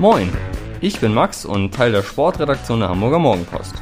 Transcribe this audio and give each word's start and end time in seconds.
Moin, 0.00 0.30
ich 0.80 1.00
bin 1.00 1.12
Max 1.12 1.44
und 1.44 1.74
Teil 1.74 1.90
der 1.90 2.04
Sportredaktion 2.04 2.78
der 2.78 2.88
Hamburger 2.88 3.18
Morgenpost. 3.18 3.74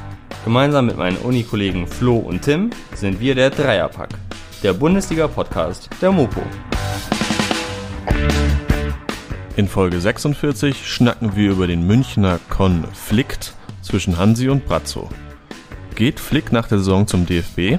Gemeinsam 0.47 0.87
mit 0.87 0.97
meinen 0.97 1.19
Unikollegen 1.19 1.87
Flo 1.87 2.17
und 2.17 2.41
Tim 2.41 2.71
sind 2.95 3.21
wir 3.21 3.35
der 3.35 3.51
Dreierpack, 3.51 4.09
der 4.63 4.73
Bundesliga-Podcast 4.73 5.91
der 6.01 6.13
Mopo. 6.13 6.41
In 9.57 9.69
Folge 9.69 10.01
46 10.01 10.91
schnacken 10.91 11.37
wir 11.37 11.51
über 11.51 11.67
den 11.67 11.87
Münchner 11.87 12.41
Konflikt 12.49 13.53
zwischen 13.83 14.17
Hansi 14.17 14.49
und 14.49 14.65
Brazzo. 14.65 15.11
Geht 15.97 16.19
Flick 16.19 16.51
nach 16.51 16.67
der 16.67 16.79
Saison 16.79 17.07
zum 17.07 17.27
DFB? 17.27 17.79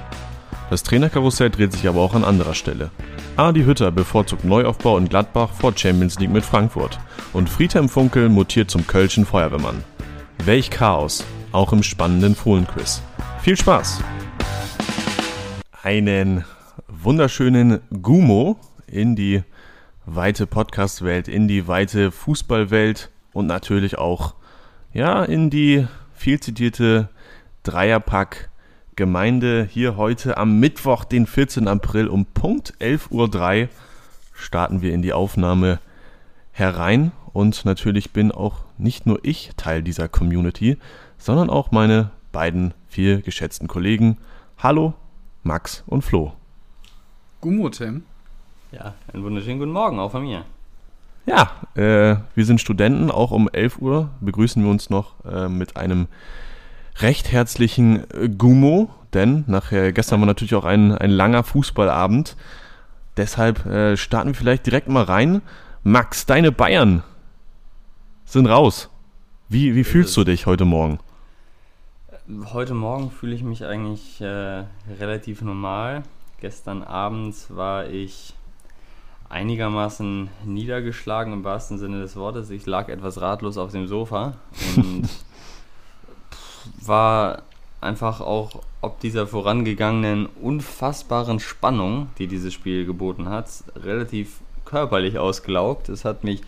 Das 0.70 0.84
Trainerkarussell 0.84 1.50
dreht 1.50 1.72
sich 1.72 1.88
aber 1.88 2.02
auch 2.02 2.14
an 2.14 2.22
anderer 2.22 2.54
Stelle. 2.54 2.92
Adi 3.36 3.64
Hütter 3.64 3.90
bevorzugt 3.90 4.44
Neuaufbau 4.44 4.96
in 4.96 5.08
Gladbach 5.08 5.50
vor 5.50 5.72
Champions 5.76 6.20
League 6.20 6.30
mit 6.30 6.44
Frankfurt. 6.44 7.00
Und 7.38 7.48
Friedhelm 7.48 7.88
Funkel 7.88 8.28
mutiert 8.28 8.68
zum 8.68 8.88
Kölschen 8.88 9.24
Feuerwehrmann. 9.24 9.84
Welch 10.44 10.70
Chaos, 10.70 11.24
auch 11.52 11.72
im 11.72 11.84
spannenden 11.84 12.34
Fohlenquiz. 12.34 13.00
Viel 13.42 13.56
Spaß! 13.56 14.02
Einen 15.84 16.44
wunderschönen 16.88 17.78
Gumo 18.02 18.58
in 18.88 19.14
die 19.14 19.44
weite 20.04 20.48
Podcast-Welt, 20.48 21.28
in 21.28 21.46
die 21.46 21.68
weite 21.68 22.10
Fußballwelt 22.10 23.08
und 23.32 23.46
natürlich 23.46 23.98
auch 23.98 24.34
ja, 24.92 25.22
in 25.22 25.48
die 25.48 25.86
viel 26.14 26.40
zitierte 26.40 27.08
Dreierpack 27.62 28.50
Gemeinde 28.96 29.68
hier 29.70 29.96
heute 29.96 30.38
am 30.38 30.58
Mittwoch, 30.58 31.04
den 31.04 31.28
14. 31.28 31.68
April 31.68 32.08
um 32.08 32.26
Punkt 32.26 32.74
11.03 32.80 33.62
Uhr 33.62 33.68
starten 34.34 34.82
wir 34.82 34.92
in 34.92 35.02
die 35.02 35.12
Aufnahme 35.12 35.78
herein 36.58 37.12
und 37.32 37.64
natürlich 37.64 38.12
bin 38.12 38.32
auch 38.32 38.64
nicht 38.78 39.06
nur 39.06 39.20
ich 39.22 39.52
Teil 39.56 39.82
dieser 39.82 40.08
Community, 40.08 40.76
sondern 41.16 41.50
auch 41.50 41.70
meine 41.70 42.10
beiden 42.32 42.74
vier 42.88 43.22
geschätzten 43.22 43.68
Kollegen. 43.68 44.18
Hallo, 44.58 44.94
Max 45.44 45.84
und 45.86 46.02
Flo. 46.02 46.32
Gummo, 47.40 47.68
Tim. 47.70 48.02
Ja, 48.72 48.94
einen 49.12 49.22
wunderschönen 49.22 49.60
guten 49.60 49.72
Morgen 49.72 49.98
auch 49.98 50.10
von 50.10 50.22
mir. 50.22 50.44
Ja, 51.26 51.50
äh, 51.74 52.16
wir 52.34 52.44
sind 52.44 52.60
Studenten. 52.60 53.10
Auch 53.10 53.30
um 53.30 53.48
11 53.48 53.78
Uhr 53.78 54.10
begrüßen 54.20 54.62
wir 54.62 54.70
uns 54.70 54.90
noch 54.90 55.24
äh, 55.24 55.48
mit 55.48 55.76
einem 55.76 56.08
recht 56.98 57.30
herzlichen 57.30 58.04
äh, 58.10 58.28
Gummo, 58.28 58.90
denn 59.14 59.44
nachher 59.46 59.92
gestern 59.92 60.20
war 60.20 60.26
natürlich 60.26 60.54
auch 60.54 60.64
ein, 60.64 60.92
ein 60.92 61.10
langer 61.10 61.44
Fußballabend. 61.44 62.36
Deshalb 63.16 63.66
äh, 63.66 63.96
starten 63.96 64.30
wir 64.30 64.34
vielleicht 64.34 64.66
direkt 64.66 64.88
mal 64.88 65.04
rein. 65.04 65.42
Max, 65.84 66.26
deine 66.26 66.50
Bayern 66.50 67.04
sind 68.24 68.46
raus. 68.46 68.90
Wie, 69.48 69.74
wie 69.76 69.84
fühlst 69.84 70.16
du 70.16 70.24
dich 70.24 70.46
heute 70.46 70.64
Morgen? 70.64 70.98
Heute 72.52 72.74
Morgen 72.74 73.10
fühle 73.10 73.34
ich 73.34 73.42
mich 73.42 73.64
eigentlich 73.64 74.20
äh, 74.20 74.64
relativ 74.98 75.40
normal. 75.40 76.02
Gestern 76.40 76.82
Abend 76.82 77.34
war 77.48 77.88
ich 77.88 78.34
einigermaßen 79.28 80.28
niedergeschlagen 80.44 81.32
im 81.32 81.44
wahrsten 81.44 81.78
Sinne 81.78 82.00
des 82.00 82.16
Wortes. 82.16 82.50
Ich 82.50 82.66
lag 82.66 82.88
etwas 82.88 83.20
ratlos 83.20 83.56
auf 83.56 83.70
dem 83.70 83.86
Sofa 83.86 84.34
und 84.76 85.08
war 86.86 87.42
einfach 87.80 88.20
auch 88.20 88.62
ob 88.80 89.00
dieser 89.00 89.26
vorangegangenen 89.26 90.26
unfassbaren 90.26 91.40
Spannung, 91.40 92.10
die 92.18 92.26
dieses 92.26 92.52
Spiel 92.52 92.84
geboten 92.84 93.28
hat, 93.28 93.48
relativ 93.76 94.40
körperlich 94.68 95.18
ausgelaugt. 95.18 95.88
Es 95.88 96.04
hat 96.04 96.24
mich 96.24 96.42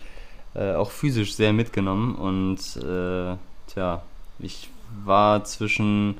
äh, 0.53 0.73
auch 0.73 0.91
physisch 0.91 1.35
sehr 1.35 1.53
mitgenommen 1.53 2.15
und 2.15 2.59
äh, 2.77 3.35
tja, 3.67 4.01
ich 4.39 4.69
war 5.05 5.43
zwischen 5.43 6.17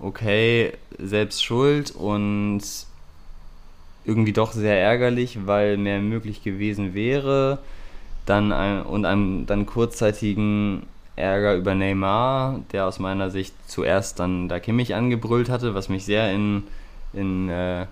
okay, 0.00 0.72
selbst 0.98 1.44
schuld 1.44 1.90
und 1.90 2.62
irgendwie 4.04 4.32
doch 4.32 4.52
sehr 4.52 4.80
ärgerlich, 4.80 5.46
weil 5.46 5.76
mehr 5.76 6.00
möglich 6.00 6.42
gewesen 6.42 6.94
wäre. 6.94 7.58
Dann 8.26 8.52
ein, 8.52 8.82
und 8.82 9.04
einem 9.04 9.46
dann 9.46 9.66
kurzzeitigen 9.66 10.86
Ärger 11.16 11.54
über 11.54 11.74
Neymar, 11.74 12.60
der 12.72 12.86
aus 12.86 12.98
meiner 12.98 13.30
Sicht 13.30 13.54
zuerst 13.66 14.18
dann 14.20 14.48
da 14.48 14.58
Kimmich 14.58 14.94
angebrüllt 14.94 15.50
hatte, 15.50 15.74
was 15.74 15.88
mich 15.88 16.04
sehr 16.04 16.32
in, 16.32 16.64
in 17.12 17.48
äh, 17.48 17.86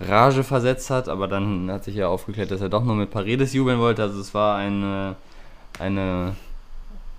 Rage 0.00 0.44
versetzt 0.44 0.90
hat, 0.90 1.08
aber 1.08 1.28
dann 1.28 1.70
hat 1.70 1.84
sich 1.84 1.94
ja 1.94 2.08
aufgeklärt, 2.08 2.50
dass 2.50 2.60
er 2.60 2.68
doch 2.68 2.84
nur 2.84 2.94
mit 2.94 3.10
Paredes 3.10 3.52
jubeln 3.52 3.78
wollte. 3.78 4.02
Also 4.02 4.20
es 4.20 4.32
war 4.32 4.56
eine, 4.56 5.16
eine, 5.78 6.34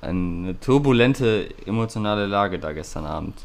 eine 0.01 0.59
turbulente 0.59 1.49
emotionale 1.65 2.25
Lage 2.25 2.57
da 2.57 2.71
gestern 2.71 3.05
Abend. 3.05 3.35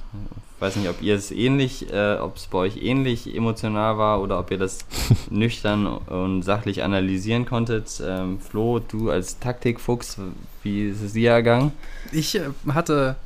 Ich 0.56 0.62
weiß 0.62 0.76
nicht, 0.76 0.88
ob 0.88 1.02
ihr 1.02 1.14
es 1.14 1.30
ähnlich, 1.32 1.92
äh, 1.92 2.16
ob 2.16 2.36
es 2.36 2.46
bei 2.46 2.58
euch 2.58 2.82
ähnlich 2.82 3.36
emotional 3.36 3.98
war 3.98 4.22
oder 4.22 4.38
ob 4.38 4.50
ihr 4.50 4.56
das 4.56 4.78
nüchtern 5.30 5.86
und 5.86 6.42
sachlich 6.42 6.82
analysieren 6.82 7.44
konntet. 7.44 8.00
Ähm, 8.02 8.40
Flo, 8.40 8.78
du 8.78 9.10
als 9.10 9.38
Taktikfuchs, 9.38 10.16
wie 10.62 10.88
ist 10.88 11.02
es 11.02 11.12
dir 11.12 11.32
ergangen? 11.32 11.72
Ich 12.10 12.36
äh, 12.36 12.48
hatte 12.72 13.16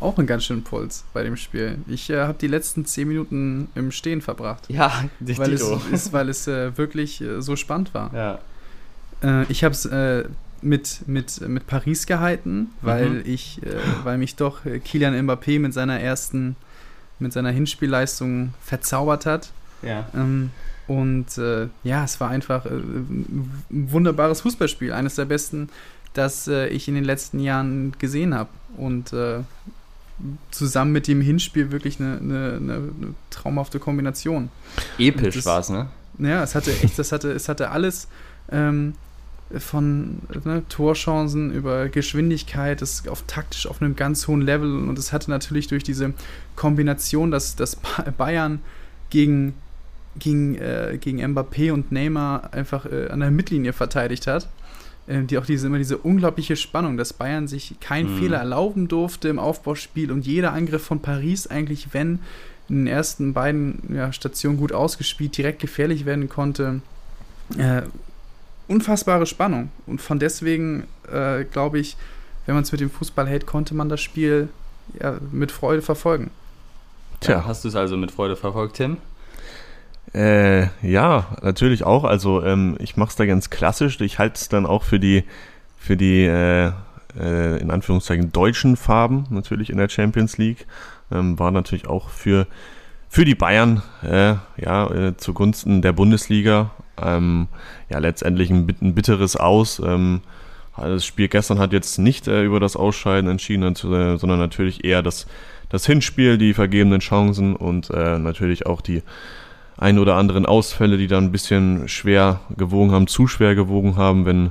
auch 0.00 0.18
einen 0.18 0.26
ganz 0.26 0.44
schönen 0.44 0.62
Puls 0.62 1.04
bei 1.12 1.22
dem 1.22 1.36
Spiel. 1.36 1.78
Ich 1.88 2.10
äh, 2.10 2.20
habe 2.20 2.38
die 2.38 2.46
letzten 2.46 2.84
zehn 2.84 3.08
Minuten 3.08 3.68
im 3.74 3.90
Stehen 3.90 4.20
verbracht. 4.20 4.64
Ja, 4.68 5.04
weil 5.20 5.52
es, 5.52 5.62
ist, 5.92 6.12
weil 6.12 6.28
es 6.28 6.46
äh, 6.46 6.76
wirklich 6.76 7.20
äh, 7.20 7.40
so 7.40 7.56
spannend 7.56 7.94
war. 7.94 8.14
Ja. 8.14 8.38
Äh, 9.22 9.50
ich 9.50 9.64
habe 9.64 9.74
es 9.74 9.88
mit, 10.60 11.06
mit, 11.06 11.40
mit 11.40 11.66
Paris 11.66 12.06
gehalten, 12.06 12.70
weil 12.82 13.10
mhm. 13.10 13.22
ich, 13.24 13.60
weil 14.02 14.18
mich 14.18 14.34
doch 14.34 14.62
Kilian 14.84 15.14
Mbappé 15.14 15.60
mit 15.60 15.72
seiner 15.72 16.00
ersten 16.00 16.56
mit 17.18 17.32
seiner 17.32 17.50
Hinspielleistung 17.50 18.54
verzaubert 18.62 19.26
hat. 19.26 19.50
Ja. 19.82 20.08
Ähm, 20.14 20.50
und 20.86 21.36
äh, 21.38 21.68
ja, 21.84 22.04
es 22.04 22.20
war 22.20 22.30
einfach 22.30 22.64
äh, 22.66 22.70
ein 22.70 23.60
wunderbares 23.68 24.40
Fußballspiel, 24.42 24.92
eines 24.92 25.16
der 25.16 25.26
besten, 25.26 25.68
das 26.14 26.48
äh, 26.48 26.68
ich 26.68 26.88
in 26.88 26.94
den 26.94 27.04
letzten 27.04 27.40
Jahren 27.40 27.92
gesehen 27.98 28.34
habe. 28.34 28.48
Und 28.76 29.12
äh, 29.12 29.40
zusammen 30.50 30.92
mit 30.92 31.06
dem 31.06 31.20
Hinspiel 31.20 31.70
wirklich 31.70 32.00
eine, 32.00 32.18
eine, 32.18 32.52
eine 32.56 33.14
traumhafte 33.30 33.78
Kombination. 33.78 34.50
Episch 34.98 35.44
war 35.44 35.60
es, 35.60 35.68
ne? 35.68 35.88
Ja, 36.18 36.42
es 36.42 36.54
hatte 36.54 36.72
echt, 36.72 36.98
das 36.98 37.12
hatte, 37.12 37.30
es 37.32 37.48
hatte 37.48 37.70
alles. 37.70 38.08
Ähm, 38.50 38.94
von 39.56 40.18
ne, 40.44 40.62
Torchancen 40.68 41.52
über 41.52 41.88
Geschwindigkeit, 41.88 42.82
das 42.82 43.08
auf 43.08 43.24
taktisch 43.26 43.66
auf 43.66 43.80
einem 43.80 43.96
ganz 43.96 44.28
hohen 44.28 44.42
Level 44.42 44.86
und 44.86 44.98
es 44.98 45.12
hatte 45.12 45.30
natürlich 45.30 45.68
durch 45.68 45.82
diese 45.82 46.12
Kombination, 46.54 47.30
dass, 47.30 47.56
dass 47.56 47.78
Bayern 48.18 48.60
gegen, 49.10 49.54
gegen, 50.18 50.56
äh, 50.56 50.98
gegen 51.00 51.24
Mbappé 51.24 51.72
und 51.72 51.92
Neymar 51.92 52.52
einfach 52.52 52.84
äh, 52.86 53.08
an 53.08 53.20
der 53.20 53.30
Mittellinie 53.30 53.72
verteidigt 53.72 54.26
hat, 54.26 54.48
die 55.08 55.38
auch 55.38 55.46
diese, 55.46 55.66
immer 55.66 55.78
diese 55.78 55.96
unglaubliche 55.96 56.56
Spannung, 56.56 56.96
dass 56.96 57.12
Bayern 57.12 57.48
sich 57.48 57.74
keinen 57.80 58.14
mhm. 58.14 58.18
Fehler 58.18 58.38
erlauben 58.38 58.88
durfte 58.88 59.28
im 59.28 59.38
Aufbauspiel 59.38 60.12
und 60.12 60.26
jeder 60.26 60.52
Angriff 60.52 60.84
von 60.84 61.00
Paris 61.00 61.46
eigentlich, 61.46 61.94
wenn 61.94 62.20
in 62.68 62.84
den 62.84 62.86
ersten 62.86 63.32
beiden 63.32 63.94
ja, 63.94 64.12
Stationen 64.12 64.58
gut 64.58 64.72
ausgespielt, 64.72 65.36
direkt 65.36 65.60
gefährlich 65.60 66.04
werden 66.04 66.28
konnte. 66.28 66.82
Äh, 67.56 67.82
unfassbare 68.68 69.24
Spannung. 69.24 69.70
Und 69.86 70.02
von 70.02 70.18
deswegen 70.18 70.84
äh, 71.10 71.44
glaube 71.44 71.78
ich, 71.78 71.96
wenn 72.44 72.54
man 72.54 72.64
es 72.64 72.72
mit 72.72 72.82
dem 72.82 72.90
Fußball 72.90 73.26
hält, 73.26 73.46
konnte 73.46 73.74
man 73.74 73.88
das 73.88 74.02
Spiel 74.02 74.48
ja, 75.00 75.18
mit 75.32 75.50
Freude 75.50 75.80
verfolgen. 75.80 76.30
Tja. 77.20 77.44
Hast 77.46 77.64
du 77.64 77.68
es 77.68 77.76
also 77.76 77.96
mit 77.96 78.10
Freude 78.10 78.36
verfolgt, 78.36 78.76
Tim? 78.76 78.98
Äh, 80.14 80.68
ja, 80.82 81.36
natürlich 81.42 81.84
auch. 81.84 82.04
Also 82.04 82.42
ähm, 82.42 82.76
ich 82.78 82.96
mache 82.96 83.10
es 83.10 83.16
da 83.16 83.26
ganz 83.26 83.50
klassisch. 83.50 84.00
Ich 84.00 84.18
halte 84.18 84.36
es 84.36 84.48
dann 84.48 84.66
auch 84.66 84.82
für 84.82 84.98
die, 84.98 85.24
für 85.76 85.96
die 85.96 86.24
äh, 86.24 86.72
äh, 87.18 87.60
in 87.60 87.70
Anführungszeichen 87.70 88.32
deutschen 88.32 88.76
Farben 88.76 89.26
natürlich 89.30 89.70
in 89.70 89.78
der 89.78 89.88
Champions 89.88 90.38
League. 90.38 90.66
Ähm, 91.10 91.38
war 91.38 91.50
natürlich 91.50 91.86
auch 91.86 92.08
für, 92.08 92.46
für 93.08 93.24
die 93.24 93.34
Bayern 93.34 93.82
äh, 94.02 94.34
ja, 94.56 94.90
äh, 94.90 95.16
zugunsten 95.16 95.82
der 95.82 95.92
Bundesliga 95.92 96.70
ähm, 97.00 97.48
ja, 97.90 97.98
letztendlich 97.98 98.50
ein, 98.50 98.66
ein 98.80 98.94
bitteres 98.94 99.36
Aus. 99.36 99.80
Ähm, 99.84 100.22
das 100.76 101.04
Spiel 101.04 101.28
gestern 101.28 101.58
hat 101.58 101.72
jetzt 101.72 101.98
nicht 101.98 102.28
äh, 102.28 102.44
über 102.44 102.60
das 102.60 102.76
Ausscheiden 102.76 103.28
entschieden, 103.28 103.74
sondern 103.74 104.38
natürlich 104.38 104.84
eher 104.84 105.02
das, 105.02 105.26
das 105.70 105.86
Hinspiel, 105.86 106.38
die 106.38 106.54
vergebenen 106.54 107.00
Chancen 107.00 107.56
und 107.56 107.90
natürlich 107.90 108.66
auch 108.66 108.80
die 108.80 109.02
ein 109.78 109.98
oder 109.98 110.16
anderen 110.16 110.44
Ausfälle, 110.44 110.98
die 110.98 111.06
dann 111.06 111.24
ein 111.24 111.32
bisschen 111.32 111.88
schwer 111.88 112.40
gewogen 112.56 112.92
haben, 112.92 113.06
zu 113.06 113.26
schwer 113.26 113.54
gewogen 113.54 113.96
haben, 113.96 114.26
wenn 114.26 114.50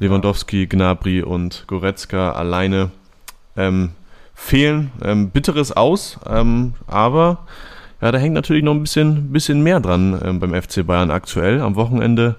Lewandowski, 0.00 0.66
Gnabry 0.66 1.22
und 1.22 1.64
Goretzka 1.66 2.32
alleine 2.32 2.90
ähm, 3.56 3.90
fehlen. 4.34 4.90
Ähm, 5.02 5.30
bitteres 5.30 5.72
Aus, 5.72 6.18
ähm, 6.28 6.74
aber 6.86 7.46
ja, 8.00 8.12
da 8.12 8.18
hängt 8.18 8.34
natürlich 8.34 8.62
noch 8.62 8.74
ein 8.74 8.82
bisschen, 8.82 9.32
bisschen 9.32 9.62
mehr 9.62 9.80
dran 9.80 10.20
äh, 10.20 10.32
beim 10.32 10.60
FC 10.60 10.86
Bayern 10.86 11.10
aktuell. 11.10 11.60
Am 11.60 11.74
Wochenende 11.74 12.36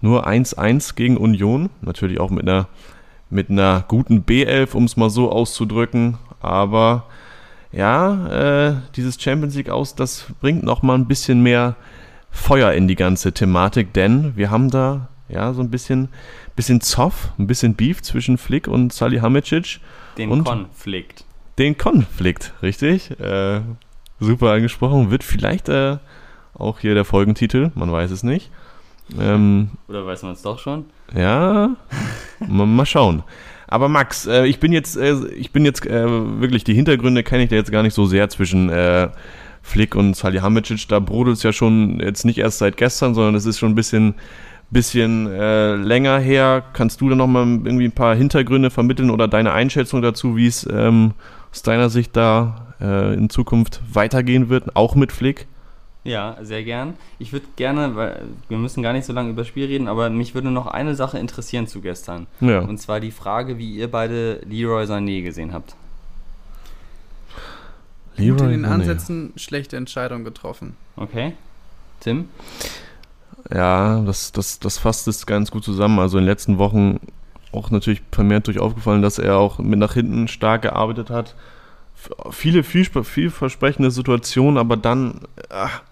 nur 0.00 0.26
1-1 0.26 0.94
gegen 0.94 1.16
Union. 1.16 1.70
Natürlich 1.82 2.20
auch 2.20 2.30
mit 2.30 2.48
einer 2.48 2.66
mit 3.30 3.48
einer 3.48 3.84
guten 3.86 4.24
B11, 4.24 4.74
um 4.74 4.84
es 4.84 4.96
mal 4.96 5.08
so 5.08 5.30
auszudrücken. 5.30 6.18
Aber 6.40 7.04
ja, 7.72 8.68
äh, 8.68 8.76
dieses 8.96 9.20
Champions 9.20 9.54
League 9.54 9.70
aus, 9.70 9.94
das 9.94 10.26
bringt 10.40 10.62
noch 10.62 10.82
mal 10.82 10.94
ein 10.94 11.06
bisschen 11.06 11.42
mehr 11.42 11.76
Feuer 12.30 12.72
in 12.72 12.88
die 12.88 12.96
ganze 12.96 13.32
Thematik, 13.32 13.92
denn 13.92 14.36
wir 14.36 14.50
haben 14.50 14.70
da 14.70 15.08
ja 15.28 15.52
so 15.52 15.62
ein 15.62 15.70
bisschen, 15.70 16.08
bisschen 16.56 16.80
Zoff, 16.80 17.30
ein 17.38 17.46
bisschen 17.46 17.74
Beef 17.74 18.02
zwischen 18.02 18.38
Flick 18.38 18.68
und 18.68 18.92
Salihamidzic. 18.92 19.80
Den 20.18 20.30
und 20.30 20.44
Konflikt. 20.44 21.24
Den 21.58 21.76
Konflikt, 21.78 22.52
richtig. 22.62 23.18
Äh, 23.20 23.60
super 24.18 24.52
angesprochen. 24.52 25.10
Wird 25.10 25.24
vielleicht 25.24 25.68
äh, 25.68 25.98
auch 26.54 26.80
hier 26.80 26.94
der 26.94 27.04
Folgentitel, 27.04 27.70
man 27.74 27.92
weiß 27.92 28.10
es 28.10 28.22
nicht. 28.22 28.50
Ähm, 29.18 29.70
Oder 29.88 30.06
weiß 30.06 30.22
man 30.22 30.32
es 30.32 30.42
doch 30.42 30.58
schon? 30.58 30.86
Ja, 31.14 31.76
mal 32.38 32.86
schauen. 32.86 33.22
Aber 33.70 33.88
Max, 33.88 34.26
äh, 34.26 34.46
ich 34.46 34.58
bin 34.58 34.72
jetzt, 34.72 34.96
äh, 34.96 35.14
ich 35.28 35.52
bin 35.52 35.64
jetzt 35.64 35.86
äh, 35.86 36.40
wirklich, 36.40 36.64
die 36.64 36.74
Hintergründe 36.74 37.22
kenne 37.22 37.44
ich 37.44 37.50
da 37.50 37.56
jetzt 37.56 37.70
gar 37.70 37.84
nicht 37.84 37.94
so 37.94 38.04
sehr 38.04 38.28
zwischen 38.28 38.68
äh, 38.68 39.08
Flick 39.62 39.94
und 39.94 40.16
Salihamidzic. 40.16 40.88
Da 40.88 40.98
brodelt 40.98 41.36
es 41.36 41.44
ja 41.44 41.52
schon 41.52 42.00
jetzt 42.00 42.24
nicht 42.24 42.38
erst 42.38 42.58
seit 42.58 42.76
gestern, 42.76 43.14
sondern 43.14 43.36
es 43.36 43.46
ist 43.46 43.60
schon 43.60 43.70
ein 43.70 43.76
bisschen, 43.76 44.14
bisschen 44.70 45.28
äh, 45.28 45.76
länger 45.76 46.18
her. 46.18 46.64
Kannst 46.72 47.00
du 47.00 47.08
da 47.08 47.14
nochmal 47.14 47.44
irgendwie 47.46 47.84
ein 47.84 47.92
paar 47.92 48.16
Hintergründe 48.16 48.70
vermitteln 48.70 49.08
oder 49.08 49.28
deine 49.28 49.52
Einschätzung 49.52 50.02
dazu, 50.02 50.36
wie 50.36 50.48
es 50.48 50.68
ähm, 50.70 51.12
aus 51.52 51.62
deiner 51.62 51.90
Sicht 51.90 52.16
da 52.16 52.74
äh, 52.80 53.14
in 53.14 53.30
Zukunft 53.30 53.80
weitergehen 53.92 54.48
wird, 54.48 54.74
auch 54.74 54.96
mit 54.96 55.12
Flick? 55.12 55.46
Ja, 56.02 56.38
sehr 56.40 56.64
gern. 56.64 56.94
Ich 57.18 57.32
würde 57.32 57.46
gerne, 57.56 57.94
weil 57.94 58.22
wir 58.48 58.56
müssen 58.56 58.82
gar 58.82 58.94
nicht 58.94 59.04
so 59.04 59.12
lange 59.12 59.30
über 59.30 59.42
das 59.42 59.48
Spiel 59.48 59.66
reden, 59.66 59.86
aber 59.86 60.08
mich 60.08 60.34
würde 60.34 60.50
noch 60.50 60.66
eine 60.66 60.94
Sache 60.94 61.18
interessieren 61.18 61.66
zu 61.66 61.82
gestern. 61.82 62.26
Ja. 62.40 62.60
Und 62.60 62.78
zwar 62.78 63.00
die 63.00 63.10
Frage, 63.10 63.58
wie 63.58 63.74
ihr 63.74 63.90
beide 63.90 64.40
Leroy 64.48 64.84
Sané 64.84 65.22
gesehen 65.22 65.52
habt. 65.52 65.76
Leroy 68.16 68.38
Gut 68.38 68.46
in 68.46 68.50
den 68.50 68.64
Ansätzen 68.64 69.32
schlechte 69.36 69.76
Entscheidung 69.76 70.24
getroffen. 70.24 70.76
Okay. 70.96 71.34
Tim? 72.00 72.28
Ja, 73.52 74.00
das, 74.00 74.32
das, 74.32 74.58
das 74.58 74.78
fasst 74.78 75.06
es 75.06 75.26
ganz 75.26 75.50
gut 75.50 75.64
zusammen. 75.64 75.98
Also 75.98 76.16
in 76.16 76.24
den 76.24 76.30
letzten 76.30 76.56
Wochen 76.56 76.98
auch 77.52 77.70
natürlich 77.70 78.02
vermehrt 78.10 78.46
durch 78.46 78.58
aufgefallen, 78.58 79.02
dass 79.02 79.18
er 79.18 79.36
auch 79.36 79.58
mit 79.58 79.78
nach 79.78 79.94
hinten 79.94 80.28
stark 80.28 80.62
gearbeitet 80.62 81.10
hat. 81.10 81.34
Viele 82.30 82.62
viel, 82.62 82.84
vielversprechende 82.84 83.90
Situationen, 83.90 84.56
aber 84.56 84.76
dann, 84.76 85.20
ach, 85.50 85.82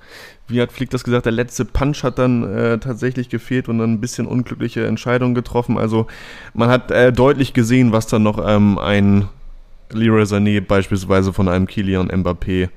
wie 0.49 0.61
hat 0.61 0.73
Flick 0.73 0.91
das 0.91 1.05
gesagt, 1.05 1.27
der 1.27 1.33
letzte 1.33 1.65
Punch 1.65 2.03
hat 2.03 2.19
dann 2.19 2.43
äh, 2.43 2.79
tatsächlich 2.79 3.29
gefehlt 3.29 3.69
und 3.69 3.79
dann 3.79 3.93
ein 3.93 4.01
bisschen 4.01 4.27
unglückliche 4.27 4.87
Entscheidungen 4.87 5.35
getroffen. 5.35 5.79
Also 5.79 6.07
man 6.55 6.71
hat 6.71 6.91
äh, 6.91 7.13
deutlich 7.13 7.53
gesehen, 7.53 7.93
was 7.93 8.07
dann 8.07 8.23
noch 8.23 8.45
ähm, 8.45 8.79
ein 8.79 9.29
Leroy 9.91 10.23
Sané 10.23 10.61
beispielsweise 10.61 11.33
von 11.33 11.49
einem 11.49 11.67
Kilian 11.67 12.11
Mbappé 12.11 12.71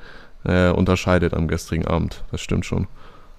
äh, 0.43 0.69
unterscheidet 0.69 1.33
am 1.33 1.47
gestrigen 1.47 1.87
Abend. 1.87 2.23
Das 2.31 2.41
stimmt 2.41 2.65
schon. 2.65 2.87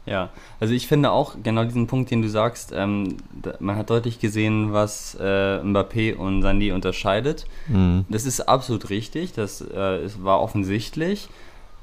Ja, 0.04 0.30
also 0.58 0.74
ich 0.74 0.88
finde 0.88 1.12
auch 1.12 1.36
genau 1.42 1.64
diesen 1.64 1.86
Punkt, 1.86 2.10
den 2.10 2.22
du 2.22 2.28
sagst, 2.28 2.72
ähm, 2.74 3.18
man 3.60 3.76
hat 3.76 3.88
deutlich 3.88 4.18
gesehen, 4.18 4.72
was 4.72 5.16
äh, 5.20 5.60
Mbappé 5.60 6.16
und 6.16 6.42
Sandy 6.42 6.72
unterscheidet. 6.72 7.46
Mhm. 7.68 8.04
Das 8.08 8.26
ist 8.26 8.40
absolut 8.40 8.90
richtig, 8.90 9.32
das 9.32 9.60
äh, 9.60 10.00
war 10.18 10.40
offensichtlich. 10.40 11.28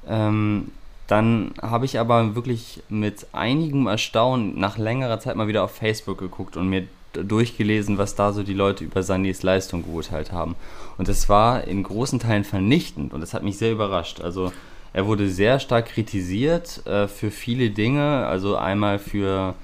Ähm, 0.05 0.71
dann 1.09 1.55
habe 1.59 1.85
ich 1.85 1.99
aber 1.99 2.35
wirklich 2.35 2.83
mit 2.87 3.25
einigem 3.31 3.87
Erstaunen 3.87 4.59
nach 4.59 4.77
längerer 4.77 5.19
Zeit 5.19 5.35
mal 5.35 5.47
wieder 5.47 5.63
auf 5.63 5.71
Facebook 5.71 6.19
geguckt 6.19 6.55
und 6.55 6.69
mir 6.69 6.87
durchgelesen, 7.13 7.97
was 7.97 8.13
da 8.13 8.31
so 8.31 8.43
die 8.43 8.53
Leute 8.53 8.83
über 8.83 9.01
Sandys 9.01 9.41
Leistung 9.41 9.83
geurteilt 9.83 10.31
haben. 10.31 10.55
Und 10.99 11.07
das 11.07 11.27
war 11.27 11.63
in 11.63 11.81
großen 11.81 12.19
Teilen 12.19 12.43
vernichtend 12.43 13.11
und 13.11 13.21
das 13.21 13.33
hat 13.33 13.41
mich 13.41 13.57
sehr 13.57 13.71
überrascht. 13.71 14.21
Also 14.21 14.51
er 14.93 15.07
wurde 15.07 15.29
sehr 15.29 15.59
stark 15.59 15.87
kritisiert 15.87 16.85
äh, 16.85 17.07
für 17.07 17.31
viele 17.31 17.71
Dinge, 17.71 18.27
also 18.27 18.55
einmal 18.55 18.99
für 18.99 19.55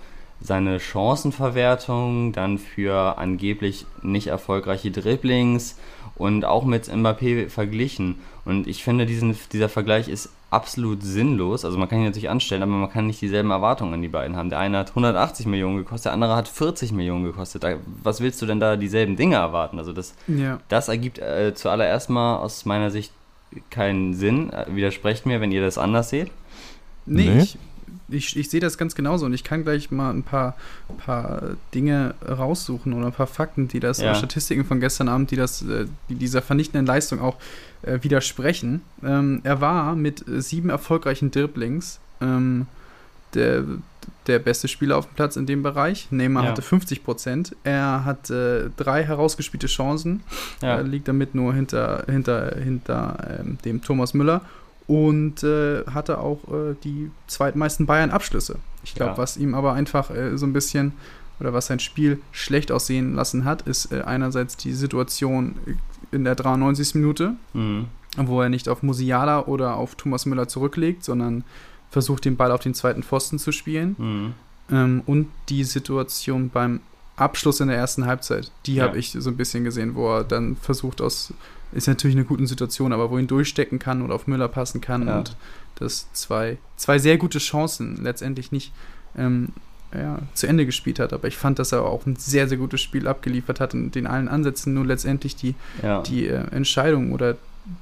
seine 0.42 0.80
Chancenverwertung, 0.80 2.34
dann 2.34 2.58
für 2.58 3.20
angeblich 3.20 3.86
nicht 4.02 4.28
erfolgreiche 4.28 4.90
Dribblings 4.90 5.78
und 6.16 6.44
auch 6.44 6.66
mit 6.66 6.88
Mbappé 6.88 7.50
verglichen. 7.50 8.16
Und 8.46 8.68
ich 8.68 8.84
finde, 8.84 9.06
diesen, 9.06 9.38
dieser 9.52 9.70
Vergleich 9.70 10.08
ist 10.08 10.30
absolut 10.56 11.04
sinnlos. 11.04 11.66
Also 11.66 11.78
man 11.78 11.90
kann 11.90 12.00
ihn 12.00 12.06
natürlich 12.06 12.30
anstellen, 12.30 12.64
aber 12.64 12.72
man 12.72 12.90
kann 12.90 13.08
nicht 13.08 13.22
dieselben 13.22 13.52
Erwartungen 13.52 13.94
an 13.94 14.02
die 14.02 14.08
beiden 14.08 14.38
haben. 14.38 14.50
Der 14.50 14.60
eine 14.60 14.78
hat 14.78 14.90
180 14.90 15.46
Millionen 15.46 15.78
gekostet, 15.78 16.06
der 16.06 16.14
andere 16.14 16.36
hat 16.36 16.48
40 16.48 16.94
Millionen 16.94 17.26
gekostet. 17.26 17.64
Da, 17.64 17.76
was 18.02 18.22
willst 18.22 18.42
du 18.42 18.46
denn 18.46 18.60
da 18.60 18.78
dieselben 18.78 19.18
Dinge 19.18 19.36
erwarten? 19.36 19.78
Also 19.78 19.92
das, 19.92 20.16
ja. 20.28 20.60
das 20.70 20.88
ergibt 20.88 21.20
äh, 21.20 21.54
zuallererst 21.54 22.10
mal 22.10 22.38
aus 22.38 22.66
meiner 22.66 22.90
Sicht 22.90 23.12
keinen 23.70 24.14
Sinn. 24.14 24.52
Äh, 24.52 24.66
widersprecht 24.70 25.26
mir, 25.26 25.42
wenn 25.42 25.52
ihr 25.52 25.62
das 25.62 25.78
anders 25.78 26.10
seht. 26.10 26.32
Nee, 27.06 27.30
nee. 27.30 27.44
Ich, 27.44 27.58
ich, 28.10 28.38
ich 28.38 28.50
sehe 28.50 28.60
das 28.60 28.78
ganz 28.78 28.96
genauso 28.96 29.26
und 29.26 29.34
ich 29.34 29.44
kann 29.44 29.64
gleich 29.64 29.92
mal 29.92 30.12
ein 30.12 30.24
paar, 30.24 30.56
paar 31.06 31.42
Dinge 31.74 32.16
raussuchen 32.28 32.94
oder 32.94 33.08
ein 33.08 33.14
paar 33.14 33.28
Fakten, 33.28 33.68
die 33.68 33.80
das, 33.80 34.00
ja. 34.00 34.14
Statistiken 34.16 34.66
von 34.66 34.80
gestern 34.80 35.10
Abend, 35.10 35.32
die 35.32 35.36
das, 35.36 35.62
äh, 35.64 35.86
die 36.10 36.16
dieser 36.16 36.42
vernichtenden 36.42 36.86
Leistung 36.86 37.20
auch 37.20 37.38
äh, 37.82 38.00
widersprechen. 38.02 38.82
Ähm, 39.04 39.42
er 39.44 39.62
war 39.62 39.96
mit 39.96 40.24
sieben 40.28 40.70
erfolgreichen 40.70 41.32
Dribblings 41.32 42.00
ähm, 42.22 42.68
der, 43.34 43.64
der 44.28 44.40
beste 44.40 44.68
Spieler 44.68 44.98
auf 44.98 45.08
dem 45.08 45.16
Platz 45.16 45.36
in 45.36 45.46
dem 45.46 45.64
Bereich. 45.64 46.08
Neymar 46.12 46.44
ja. 46.44 46.50
hatte 46.52 46.62
50 46.62 47.04
Prozent. 47.04 47.56
Er 47.64 48.06
hat 48.06 48.30
äh, 48.30 48.70
drei 48.78 49.04
herausgespielte 49.04 49.68
Chancen, 49.68 50.24
ja. 50.62 50.80
liegt 50.80 51.08
damit 51.08 51.36
nur 51.36 51.54
hinter, 51.54 52.06
hinter, 52.08 52.56
hinter 52.56 53.40
ähm, 53.40 53.58
dem 53.66 53.82
Thomas 53.82 54.14
Müller 54.14 54.42
und 54.88 55.44
äh, 55.44 55.86
hatte 55.86 56.20
auch 56.20 56.40
äh, 56.48 56.76
die 56.84 57.10
zweitmeisten 57.28 57.86
Bayern-Abschlüsse. 57.86 58.58
Ich 58.84 58.94
glaube, 58.94 59.14
ja. 59.14 59.18
was 59.18 59.38
ihm 59.38 59.56
aber 59.56 59.74
einfach 59.74 60.12
äh, 60.12 60.38
so 60.38 60.46
ein 60.46 60.54
bisschen 60.54 60.94
oder 61.40 61.54
was 61.54 61.68
sein 61.68 61.80
Spiel 61.80 62.20
schlecht 62.32 62.72
aussehen 62.72 63.16
lassen 63.16 63.46
hat, 63.46 63.64
ist 63.64 63.92
äh, 63.92 64.02
einerseits 64.02 64.58
die 64.58 64.74
Situation 64.74 65.56
in 66.12 66.24
der 66.24 66.36
93. 66.36 66.96
Minute, 66.96 67.34
mhm. 67.54 67.88
wo 68.16 68.42
er 68.42 68.50
nicht 68.50 68.70
auf 68.70 68.84
Musiala 68.84 69.46
oder 69.46 69.76
auf 69.76 69.96
Thomas 69.96 70.26
Müller 70.26 70.48
zurücklegt, 70.48 71.04
sondern 71.04 71.44
versucht, 71.90 72.26
den 72.26 72.38
Ball 72.38 72.52
auf 72.52 72.62
den 72.62 72.74
zweiten 72.74 73.04
Pfosten 73.04 73.40
zu 73.40 73.52
spielen. 73.52 73.96
Mhm. 73.98 74.34
Ähm, 74.72 75.04
und 75.06 75.28
die 75.50 75.64
Situation 75.64 76.50
beim 76.50 76.80
Abschluss 77.16 77.60
in 77.60 77.68
der 77.68 77.78
ersten 77.78 78.06
Halbzeit, 78.06 78.52
die 78.66 78.76
ja. 78.76 78.86
habe 78.86 78.98
ich 78.98 79.12
so 79.12 79.30
ein 79.30 79.38
bisschen 79.38 79.64
gesehen, 79.64 79.96
wo 79.96 80.18
er 80.18 80.24
dann 80.24 80.56
versucht 80.58 81.02
aus 81.02 81.34
ist 81.76 81.88
natürlich 81.88 82.16
eine 82.16 82.26
gute 82.26 82.48
Situation, 82.48 82.94
aber 82.94 83.12
wo 83.12 83.18
ihn 83.18 83.28
durchstecken 83.28 83.80
kann 83.80 84.02
oder 84.02 84.16
auf 84.16 84.28
Müller 84.28 84.48
passen 84.48 84.82
kann 84.82 85.08
ja. 85.08 85.20
und 85.20 85.36
das 85.76 86.12
zwei, 86.14 86.58
zwei 86.78 87.00
sehr 87.00 87.18
gute 87.18 87.40
Chancen 87.40 88.02
letztendlich 88.02 88.52
nicht 88.52 88.72
ähm, 89.18 89.50
ja, 89.94 90.20
zu 90.34 90.48
Ende 90.48 90.66
gespielt 90.66 91.00
hat. 91.00 91.14
Aber 91.14 91.28
ich 91.28 91.38
fand, 91.38 91.60
dass 91.60 91.72
er 91.72 91.84
auch 91.84 92.06
ein 92.06 92.16
sehr, 92.16 92.48
sehr 92.48 92.58
gutes 92.58 92.82
Spiel 92.82 93.08
abgeliefert 93.08 93.60
hat 93.60 93.74
in 93.74 93.92
den 93.92 94.08
allen 94.08 94.28
Ansätzen. 94.28 94.74
Nur 94.74 94.86
letztendlich 94.86 95.36
die, 95.36 95.56
ja. 95.84 96.02
die 96.02 96.28
äh, 96.28 96.48
Entscheidung 96.52 97.12
oder 97.12 97.36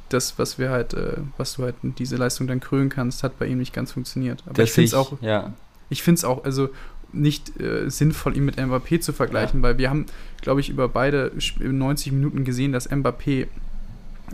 das, 0.10 0.40
was 0.40 0.58
wir 0.58 0.70
halt, 0.70 0.94
äh, 0.94 1.18
was 1.38 1.56
du 1.56 1.64
halt 1.64 1.76
diese 2.00 2.16
Leistung 2.16 2.48
dann 2.48 2.60
krönen 2.60 2.90
kannst, 2.90 3.24
hat 3.24 3.38
bei 3.38 3.46
ihm 3.46 3.60
nicht 3.60 3.74
ganz 3.74 3.92
funktioniert. 3.92 4.44
Aber 4.46 4.56
das 4.56 4.70
ich 4.70 4.74
finde 4.74 4.88
es 4.88 4.94
auch, 4.94 5.22
ja. 5.22 5.54
ich 5.90 6.02
finde 6.04 6.18
es 6.18 6.26
auch, 6.26 6.44
also 6.46 6.70
nicht 7.12 7.60
äh, 7.60 7.90
sinnvoll, 7.90 8.36
ihn 8.36 8.46
mit 8.46 8.58
Mbappé 8.58 9.00
zu 9.00 9.14
vergleichen, 9.14 9.60
ja. 9.60 9.64
weil 9.64 9.78
wir 9.78 9.90
haben, 9.90 10.08
glaube 10.42 10.62
ich, 10.62 10.70
über 10.70 10.90
beide 10.90 11.32
90 11.60 12.12
Minuten 12.12 12.44
gesehen, 12.44 12.72
dass 12.72 12.90
Mbappé 12.90 13.48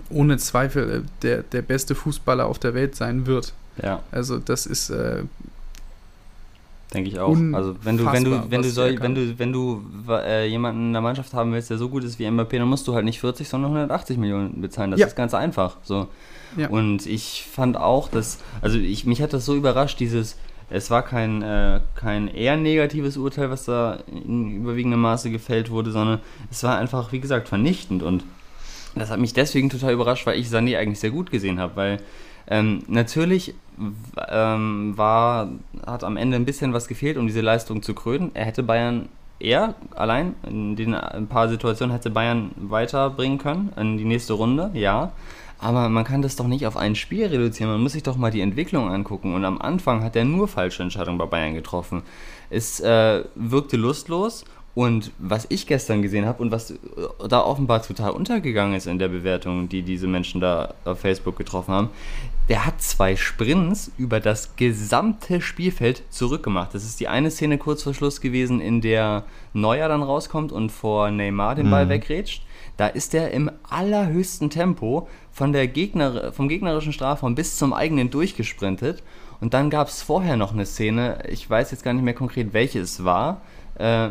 ohne 0.10 0.38
Zweifel 0.38 0.89
äh, 0.89 1.01
der, 1.22 1.44
der 1.44 1.62
beste 1.62 1.96
Fußballer 1.96 2.46
auf 2.46 2.60
der 2.60 2.74
Welt 2.74 2.96
sein 2.96 3.25
wird. 3.25 3.53
Ja. 3.82 4.01
Also 4.12 4.38
das 4.38 4.65
ist 4.65 4.89
äh, 4.89 5.24
denke 6.94 7.10
ich 7.10 7.20
auch. 7.20 7.38
Also 7.53 7.75
wenn 7.84 7.98
du 7.98 8.06
wenn 8.12 8.24
du 8.24 8.44
wenn 8.50 8.62
du 8.62 8.70
soll, 8.70 9.00
wenn 9.01 9.15
du 9.15 9.38
wenn 9.38 9.53
du 9.53 9.84
äh, 10.10 10.48
jemanden 10.48 10.88
in 10.88 10.94
der 10.94 11.01
Mannschaft 11.01 11.34
haben 11.34 11.53
willst, 11.53 11.70
der 11.70 11.77
so 11.77 11.89
gut 11.89 12.03
ist 12.03 12.20
wie 12.20 12.27
Mbappé, 12.27 12.58
dann 12.58 12.68
musst 12.68 12.88
du 12.88 12.96
halt 12.96 13.06
nicht 13.06 13.20
40, 13.20 13.48
sondern 13.48 13.72
180 13.72 14.18
Millionen 14.18 14.62
bezahlen. 14.62 14.91
Das 14.91 15.00
ja. 15.00 15.08
ist 15.08 15.15
ganz 15.15 15.34
einfach. 15.34 15.77
So. 15.84 16.08
Ja. 16.58 16.70
Und 16.70 17.06
ich 17.06 17.46
fand 17.51 17.77
auch, 17.77 18.10
dass 18.10 18.39
also 18.62 18.77
ich 18.77 19.06
mich 19.06 19.22
hat 19.22 19.34
das 19.34 19.46
so 19.46 19.56
überrascht, 19.56 20.00
dieses 20.00 20.36
es 20.72 20.91
war 20.91 21.01
kein, 21.01 21.41
äh, 21.41 21.79
kein 21.96 22.27
eher 22.27 22.56
negatives 22.56 23.18
Urteil, 23.18 23.50
was 23.50 23.65
da 23.65 24.00
in 24.08 24.58
überwiegendem 24.58 25.01
Maße 25.01 25.32
gefällt 25.32 25.72
wurde, 25.72 25.91
sondern 25.91 26.20
es 26.51 26.63
war 26.63 26.77
einfach, 26.77 27.12
wie 27.12 27.20
gesagt, 27.20 27.48
vernichtend. 27.48 28.03
Und 28.03 28.24
das 28.96 29.10
hat 29.10 29.19
mich 29.19 29.34
deswegen 29.34 29.69
total 29.69 29.93
überrascht, 29.93 30.25
weil 30.25 30.39
ich 30.39 30.48
Sané 30.48 30.77
eigentlich 30.77 31.00
sehr 31.00 31.12
gut 31.12 31.31
gesehen 31.31 31.60
habe, 31.60 31.75
weil 31.75 31.98
ähm, 32.48 32.84
natürlich 32.88 33.53
ähm, 34.29 34.93
war, 34.98 35.50
hat 35.86 36.03
am 36.03 36.17
Ende 36.17 36.36
ein 36.36 36.46
bisschen 36.46 36.74
was 36.74 36.88
gefehlt, 36.88 37.17
um 37.17 37.27
diese 37.27 37.41
Leistung 37.41 37.84
zu 37.84 37.93
krönen. 37.93 38.31
Er 38.34 38.46
hätte 38.46 38.63
Bayern 38.63 39.10
eher 39.39 39.75
allein 39.96 40.36
in 40.48 40.75
den 40.75 40.93
ein 40.93 41.27
paar 41.27 41.48
Situationen 41.48 41.93
hätte 41.93 42.10
Bayern 42.10 42.51
weiterbringen 42.58 43.38
können 43.38 43.72
in 43.77 43.98
die 43.98 44.05
nächste 44.05 44.34
Runde, 44.34 44.72
ja. 44.74 45.12
Aber 45.62 45.89
man 45.89 46.05
kann 46.05 46.22
das 46.22 46.38
doch 46.38 46.48
nicht 46.48 46.65
auf 46.65 46.77
ein 46.77 46.96
Spiel 46.96 47.27
reduzieren. 47.27 47.69
Man 47.69 47.81
muss 47.81 47.91
sich 47.91 48.03
doch 48.03 48.15
mal 48.15 48.31
die 48.31 48.39
Entwicklung 48.39 48.89
angucken. 48.89 49.36
Und 49.36 49.43
am 49.43 49.60
Anfang 49.62 50.03
hat 50.05 50.15
er 50.15 50.24
nur 50.24 50.48
falsche 50.48 50.84
Entscheidungen 50.84 51.17
bei 51.17 51.25
Bayern 51.25 51.53
getroffen. 51.53 52.03
Es 52.50 52.79
äh, 52.79 53.25
wirkte 53.36 53.75
lustlos 53.75 54.46
Und 54.75 55.11
was 55.17 55.47
ich 55.49 55.67
gestern 55.67 56.01
gesehen 56.01 56.25
habe 56.25 56.41
und 56.41 56.51
was 56.51 56.73
da 57.27 57.41
offenbar 57.41 57.81
total 57.81 58.11
untergegangen 58.11 58.75
ist 58.75 58.88
in 58.88 58.99
der 58.99 59.09
Bewertung, 59.09 59.67
die 59.67 59.81
diese 59.81 60.07
Menschen 60.07 60.39
da 60.39 60.73
auf 60.85 60.99
Facebook 60.99 61.35
getroffen 61.38 61.73
haben, 61.73 61.89
der 62.49 62.65
hat 62.65 62.81
zwei 62.81 63.15
Sprints 63.15 63.91
über 63.97 64.19
das 64.19 64.55
gesamte 64.55 65.41
Spielfeld 65.41 66.03
zurückgemacht. 66.09 66.73
Das 66.73 66.83
ist 66.83 66.99
die 66.99 67.07
eine 67.07 67.29
Szene 67.29 67.57
kurz 67.57 67.83
vor 67.83 67.93
Schluss 67.93 68.21
gewesen, 68.21 68.59
in 68.59 68.81
der 68.81 69.23
Neuer 69.53 69.88
dann 69.88 70.01
rauskommt 70.01 70.51
und 70.51 70.71
vor 70.71 71.11
Neymar 71.11 71.55
den 71.55 71.69
Ball 71.69 71.85
mhm. 71.85 71.89
wegrätscht. 71.89 72.43
Da 72.77 72.88
ist 72.88 73.13
er 73.13 73.31
im 73.31 73.51
allerhöchsten 73.69 74.49
Tempo 74.49 75.07
von 75.31 75.51
der 75.51 75.67
Gegner, 75.67 76.31
vom 76.31 76.47
gegnerischen 76.47 76.93
Strafraum 76.93 77.35
bis 77.35 77.57
zum 77.57 77.73
eigenen 77.73 78.09
durchgesprintet. 78.09 79.03
Und 79.41 79.53
dann 79.53 79.69
gab 79.69 79.88
es 79.88 80.01
vorher 80.01 80.36
noch 80.36 80.53
eine 80.53 80.65
Szene, 80.65 81.24
ich 81.29 81.50
weiß 81.50 81.72
jetzt 81.72 81.84
gar 81.84 81.93
nicht 81.93 82.03
mehr 82.03 82.13
konkret, 82.13 82.53
welche 82.53 82.79
es 82.79 83.03
war, 83.03 83.41
äh, 83.77 84.10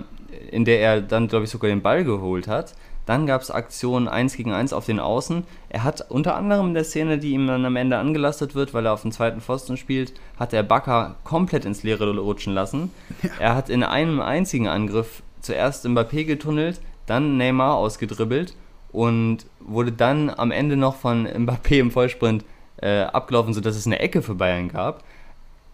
in 0.51 0.65
der 0.65 0.81
er 0.81 1.01
dann, 1.01 1.29
glaube 1.29 1.45
ich, 1.45 1.51
sogar 1.51 1.69
den 1.69 1.83
Ball 1.83 2.05
geholt 2.05 2.49
hat. 2.49 2.75
Dann 3.07 3.27
gab 3.27 3.41
es 3.41 3.51
Aktionen 3.51 4.07
1 4.07 4.37
gegen 4.37 4.53
1 4.53 4.75
auf 4.75 4.85
den 4.85 5.01
Außen. 5.01 5.45
Er 5.71 5.83
hat 5.83 6.11
unter 6.11 6.37
anderem 6.37 6.69
in 6.69 6.75
der 6.75 6.85
Szene, 6.85 7.19
die 7.19 7.33
ihm 7.33 7.47
dann 7.47 7.65
am 7.65 7.77
Ende 7.77 7.97
angelastet 7.97 8.55
wird, 8.55 8.75
weil 8.75 8.85
er 8.85 8.93
auf 8.93 9.01
dem 9.03 9.13
zweiten 9.13 9.41
Pfosten 9.41 9.79
spielt, 9.79 10.13
hat 10.39 10.53
er 10.53 10.63
Bakker 10.63 11.17
komplett 11.25 11.65
ins 11.65 11.83
Leere 11.83 12.15
rutschen 12.19 12.53
lassen. 12.53 12.91
Ja. 13.23 13.31
Er 13.39 13.55
hat 13.55 13.71
in 13.71 13.83
einem 13.83 14.21
einzigen 14.21 14.69
Angriff 14.69 15.23
zuerst 15.41 15.87
Mbappé 15.87 16.25
getunnelt, 16.25 16.81
dann 17.07 17.39
Neymar 17.39 17.77
ausgedribbelt 17.77 18.55
und 18.93 19.47
wurde 19.61 19.93
dann 19.93 20.29
am 20.29 20.51
Ende 20.51 20.77
noch 20.77 20.97
von 20.97 21.27
Mbappé 21.27 21.79
im 21.79 21.91
Vollsprint 21.91 22.45
äh, 22.77 23.01
abgelaufen, 23.01 23.55
sodass 23.55 23.77
es 23.77 23.87
eine 23.87 24.01
Ecke 24.01 24.21
für 24.21 24.35
Bayern 24.35 24.69
gab 24.69 25.03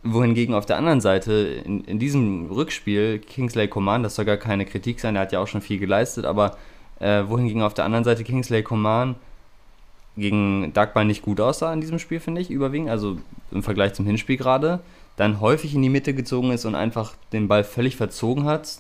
wohingegen 0.04 0.54
auf 0.54 0.66
der 0.66 0.76
anderen 0.76 1.00
Seite 1.00 1.32
in, 1.64 1.82
in 1.84 1.99
diesem 1.99 2.50
Rückspiel 2.50 3.18
Kingsley 3.18 3.68
Coman, 3.68 4.02
das 4.02 4.14
soll 4.14 4.26
gar 4.26 4.37
keine 4.37 4.66
Kritik 4.66 5.00
sein, 5.00 5.16
er 5.16 5.23
hat 5.23 5.32
ja 5.32 5.40
auch 5.40 5.49
schon 5.49 5.62
viel 5.62 5.78
geleistet, 5.78 6.26
aber 6.26 6.56
äh, 7.00 7.25
wohingegen 7.26 7.62
auf 7.62 7.75
der 7.75 7.87
anderen 7.87 8.04
Seite 8.04 8.23
Kingsley 8.23 8.62
Coman 8.62 9.16
gegen 10.16 10.73
Dagmar 10.73 11.04
nicht 11.04 11.23
gut 11.23 11.40
aussah 11.40 11.73
in 11.73 11.80
diesem 11.80 11.99
Spiel, 11.99 12.20
finde 12.20 12.40
ich, 12.40 12.50
überwiegend, 12.50 12.90
also 12.90 13.18
im 13.50 13.62
Vergleich 13.62 13.94
zum 13.94 14.06
Hinspiel 14.06 14.37
gerade, 14.37 14.80
dann 15.16 15.40
häufig 15.40 15.75
in 15.75 15.82
die 15.82 15.88
Mitte 15.88 16.14
gezogen 16.14 16.50
ist 16.52 16.64
und 16.64 16.75
einfach 16.75 17.14
den 17.32 17.49
Ball 17.49 17.64
völlig 17.64 17.96
verzogen 17.96 18.44
hat. 18.44 18.78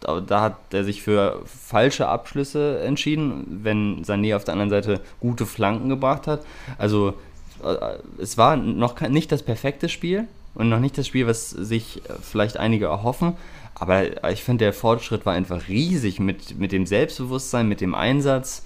Da, 0.00 0.20
da 0.20 0.40
hat 0.40 0.56
er 0.72 0.84
sich 0.84 1.02
für 1.02 1.42
falsche 1.44 2.08
Abschlüsse 2.08 2.80
entschieden, 2.80 3.60
wenn 3.62 4.04
Sané 4.04 4.34
auf 4.34 4.44
der 4.44 4.54
anderen 4.54 4.70
Seite 4.70 5.00
gute 5.20 5.46
Flanken 5.46 5.88
gebracht 5.88 6.26
hat. 6.26 6.44
Also 6.78 7.14
äh, 7.62 7.76
es 8.18 8.36
war 8.36 8.56
noch 8.56 9.00
nicht 9.00 9.30
das 9.30 9.44
perfekte 9.44 9.88
Spiel, 9.88 10.26
und 10.54 10.68
noch 10.68 10.80
nicht 10.80 10.98
das 10.98 11.06
Spiel, 11.06 11.26
was 11.26 11.50
sich 11.50 11.98
äh, 12.08 12.14
vielleicht 12.20 12.56
einige 12.56 12.86
erhoffen. 12.86 13.34
Aber 13.74 14.30
ich 14.30 14.44
finde, 14.44 14.66
der 14.66 14.72
Fortschritt 14.72 15.26
war 15.26 15.32
einfach 15.32 15.68
riesig 15.68 16.20
mit, 16.20 16.58
mit 16.58 16.72
dem 16.72 16.86
Selbstbewusstsein, 16.86 17.68
mit 17.68 17.80
dem 17.80 17.94
Einsatz 17.94 18.64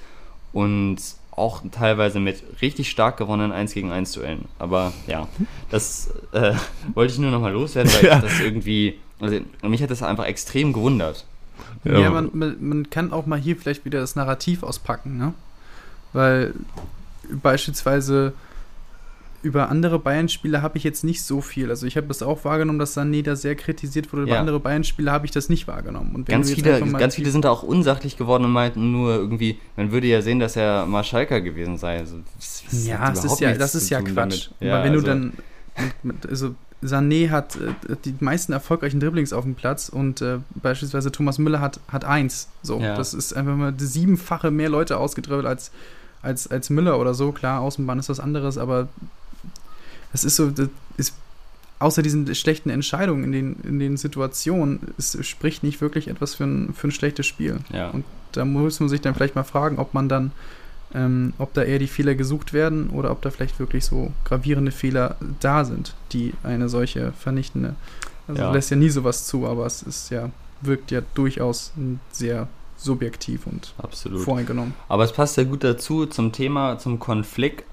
und 0.52 0.98
auch 1.30 1.62
teilweise 1.70 2.18
mit 2.18 2.42
richtig 2.60 2.90
stark 2.90 3.18
gewonnenen 3.18 3.52
1 3.52 3.72
gegen 3.74 3.90
1 3.90 4.12
Duellen. 4.12 4.46
Aber 4.58 4.92
ja, 5.06 5.28
das 5.70 6.10
äh, 6.32 6.54
wollte 6.94 7.12
ich 7.12 7.18
nur 7.18 7.30
nochmal 7.30 7.52
loswerden, 7.52 7.92
weil 7.94 8.04
ja. 8.06 8.20
das 8.20 8.40
irgendwie, 8.40 8.98
also 9.20 9.38
mich 9.62 9.82
hat 9.82 9.90
das 9.90 10.02
einfach 10.02 10.24
extrem 10.24 10.72
gewundert. 10.72 11.24
Ja, 11.84 11.98
ja 11.98 12.10
man, 12.10 12.30
man, 12.32 12.90
kann 12.90 13.12
auch 13.12 13.26
mal 13.26 13.38
hier 13.38 13.56
vielleicht 13.56 13.84
wieder 13.84 14.00
das 14.00 14.16
Narrativ 14.16 14.62
auspacken, 14.62 15.16
ne? 15.18 15.34
Weil 16.12 16.54
beispielsweise 17.30 18.32
über 19.46 19.68
andere 19.68 20.00
Bayern-Spiele 20.00 20.60
habe 20.60 20.76
ich 20.76 20.82
jetzt 20.82 21.04
nicht 21.04 21.22
so 21.22 21.40
viel. 21.40 21.70
Also 21.70 21.86
ich 21.86 21.96
habe 21.96 22.08
das 22.08 22.20
auch 22.20 22.44
wahrgenommen, 22.44 22.80
dass 22.80 22.96
Sané 22.96 23.22
da 23.22 23.36
sehr 23.36 23.54
kritisiert 23.54 24.12
wurde. 24.12 24.24
Über 24.24 24.32
ja. 24.32 24.40
andere 24.40 24.58
Bayern-Spiele 24.58 25.12
habe 25.12 25.24
ich 25.24 25.30
das 25.30 25.48
nicht 25.48 25.68
wahrgenommen. 25.68 26.24
ganz 26.24 26.52
viele, 26.52 26.80
ganz 26.80 27.14
viele 27.14 27.30
sind 27.30 27.44
da 27.44 27.50
auch 27.50 27.62
unsachlich 27.62 28.16
geworden 28.16 28.44
und 28.44 28.50
meinten 28.50 28.90
nur 28.90 29.14
irgendwie, 29.14 29.58
man 29.76 29.92
würde 29.92 30.08
ja 30.08 30.20
sehen, 30.20 30.40
dass 30.40 30.56
er 30.56 30.84
mal 30.86 31.04
Schalker 31.04 31.40
gewesen 31.40 31.78
sei. 31.78 31.98
Also, 31.98 32.16
ja, 32.72 33.08
das 33.08 33.24
ist 33.24 33.40
ja, 33.40 33.54
das 33.54 33.74
ist 33.76 33.88
ja 33.88 34.02
Quatsch. 34.02 34.50
Ja, 34.58 34.82
wenn 34.82 34.92
also, 34.92 35.00
du 35.00 35.06
dann, 35.06 35.32
also 36.28 36.54
Sané 36.82 37.30
hat 37.30 37.56
äh, 37.56 37.96
die 38.04 38.14
meisten 38.18 38.52
erfolgreichen 38.52 38.98
Dribblings 38.98 39.32
auf 39.32 39.44
dem 39.44 39.54
Platz 39.54 39.88
und 39.88 40.22
äh, 40.22 40.38
beispielsweise 40.56 41.12
Thomas 41.12 41.38
Müller 41.38 41.60
hat, 41.60 41.78
hat 41.88 42.04
eins. 42.04 42.48
So, 42.62 42.80
ja. 42.80 42.96
das 42.96 43.14
ist 43.14 43.34
einfach 43.34 43.54
mal 43.54 43.72
siebenfache 43.78 44.50
mehr 44.50 44.68
Leute 44.68 44.98
ausgedribbelt 44.98 45.46
als 45.46 45.70
als, 46.26 46.48
als 46.48 46.70
Müller 46.70 46.98
oder 46.98 47.14
so. 47.14 47.32
Klar, 47.32 47.60
Außenbahn 47.60 47.98
ist 47.98 48.08
was 48.08 48.20
anderes, 48.20 48.58
aber 48.58 48.88
das 50.12 50.24
ist 50.24 50.36
so, 50.36 50.50
das 50.50 50.68
ist, 50.96 51.14
außer 51.78 52.02
diesen 52.02 52.34
schlechten 52.34 52.70
Entscheidungen 52.70 53.24
in 53.24 53.32
den, 53.32 53.56
in 53.64 53.78
den 53.78 53.96
Situationen, 53.96 54.80
es 54.98 55.18
spricht 55.26 55.62
nicht 55.62 55.80
wirklich 55.80 56.08
etwas 56.08 56.34
für 56.34 56.44
ein, 56.44 56.72
für 56.74 56.88
ein 56.88 56.92
schlechtes 56.92 57.26
Spiel. 57.26 57.58
Ja. 57.72 57.90
Und 57.90 58.04
da 58.32 58.44
muss 58.44 58.80
man 58.80 58.88
sich 58.88 59.00
dann 59.00 59.14
vielleicht 59.14 59.34
mal 59.34 59.44
fragen, 59.44 59.78
ob 59.78 59.94
man 59.94 60.08
dann, 60.08 60.32
ähm, 60.94 61.34
ob 61.38 61.52
da 61.54 61.62
eher 61.62 61.78
die 61.78 61.86
Fehler 61.86 62.14
gesucht 62.14 62.52
werden 62.52 62.90
oder 62.90 63.10
ob 63.10 63.20
da 63.22 63.30
vielleicht 63.30 63.58
wirklich 63.58 63.84
so 63.84 64.12
gravierende 64.24 64.72
Fehler 64.72 65.16
da 65.40 65.64
sind, 65.64 65.94
die 66.12 66.32
eine 66.42 66.68
solche 66.68 67.12
vernichtende, 67.12 67.74
also 68.28 68.42
ja. 68.42 68.52
lässt 68.52 68.70
ja 68.70 68.76
nie 68.76 68.90
sowas 68.90 69.26
zu, 69.26 69.46
aber 69.46 69.66
es 69.66 69.82
ist 69.82 70.10
ja, 70.10 70.30
wirkt 70.62 70.90
ja 70.90 71.02
durchaus 71.14 71.72
sehr 72.10 72.48
subjektiv 72.76 73.46
und 73.46 73.74
Absolut. 73.78 74.22
voreingenommen. 74.22 74.74
Aber 74.88 75.04
es 75.04 75.12
passt 75.12 75.36
ja 75.36 75.44
gut 75.44 75.64
dazu 75.64 76.06
zum 76.06 76.32
Thema, 76.32 76.78
zum 76.78 76.98
Konflikt 76.98 77.64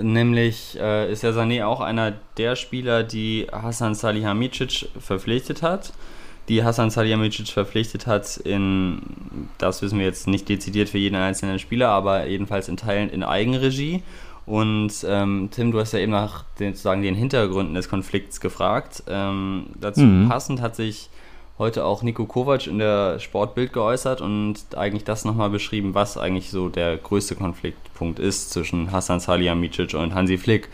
Nämlich 0.00 0.78
äh, 0.80 1.10
ist 1.10 1.22
ja 1.22 1.30
Sané 1.30 1.64
auch 1.64 1.80
einer 1.80 2.14
der 2.36 2.56
Spieler, 2.56 3.02
die 3.02 3.46
Hassan 3.50 3.94
Salihamidzic 3.94 4.88
verpflichtet 4.98 5.62
hat. 5.62 5.92
Die 6.48 6.64
Hassan 6.64 6.90
Salihamidzic 6.90 7.48
verpflichtet 7.48 8.06
hat 8.06 8.38
in, 8.38 9.48
das 9.58 9.82
wissen 9.82 9.98
wir 9.98 10.06
jetzt 10.06 10.26
nicht 10.26 10.48
dezidiert 10.48 10.88
für 10.88 10.98
jeden 10.98 11.16
einzelnen 11.16 11.58
Spieler, 11.58 11.88
aber 11.88 12.26
jedenfalls 12.26 12.68
in 12.68 12.76
Teilen 12.76 13.10
in 13.10 13.22
Eigenregie. 13.22 14.02
Und 14.46 14.92
ähm, 15.06 15.50
Tim, 15.50 15.72
du 15.72 15.80
hast 15.80 15.92
ja 15.92 15.98
eben 15.98 16.12
nach 16.12 16.44
den, 16.58 16.72
sozusagen 16.72 17.02
den 17.02 17.14
Hintergründen 17.14 17.74
des 17.74 17.90
Konflikts 17.90 18.40
gefragt. 18.40 19.02
Ähm, 19.06 19.66
dazu 19.78 20.00
mhm. 20.00 20.28
passend 20.30 20.62
hat 20.62 20.74
sich 20.74 21.10
heute 21.58 21.84
auch 21.84 22.02
Nico 22.02 22.24
Kovac 22.24 22.66
in 22.66 22.78
der 22.78 23.18
Sportbild 23.18 23.72
geäußert 23.72 24.20
und 24.20 24.56
eigentlich 24.76 25.04
das 25.04 25.24
nochmal 25.24 25.50
beschrieben, 25.50 25.94
was 25.94 26.16
eigentlich 26.16 26.50
so 26.50 26.68
der 26.68 26.96
größte 26.96 27.34
Konfliktpunkt 27.34 28.18
ist 28.18 28.50
zwischen 28.50 28.92
Hassan 28.92 29.20
Salihamidzic 29.20 29.94
und 29.94 30.14
Hansi 30.14 30.38
Flick. 30.38 30.68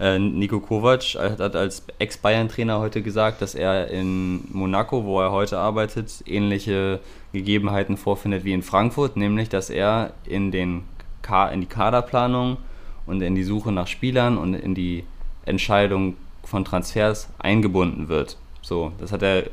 Äh, 0.00 0.18
Nico 0.18 0.60
Kovac 0.60 1.02
hat 1.18 1.54
als 1.54 1.84
Ex-Bayern-Trainer 1.98 2.78
heute 2.80 3.02
gesagt, 3.02 3.42
dass 3.42 3.54
er 3.54 3.88
in 3.88 4.44
Monaco, 4.50 5.04
wo 5.04 5.20
er 5.20 5.32
heute 5.32 5.58
arbeitet, 5.58 6.24
ähnliche 6.26 7.00
Gegebenheiten 7.32 7.96
vorfindet 7.96 8.44
wie 8.44 8.54
in 8.54 8.62
Frankfurt, 8.62 9.16
nämlich 9.16 9.50
dass 9.50 9.68
er 9.68 10.14
in, 10.24 10.50
den 10.50 10.84
in 11.52 11.60
die 11.60 11.66
Kaderplanung 11.66 12.56
und 13.06 13.22
in 13.22 13.34
die 13.34 13.44
Suche 13.44 13.70
nach 13.70 13.86
Spielern 13.86 14.38
und 14.38 14.54
in 14.54 14.74
die 14.74 15.04
Entscheidung 15.44 16.16
von 16.42 16.64
Transfers 16.64 17.28
eingebunden 17.38 18.08
wird. 18.08 18.38
So, 18.62 18.92
das 18.98 19.12
hat 19.12 19.22
er 19.22 19.44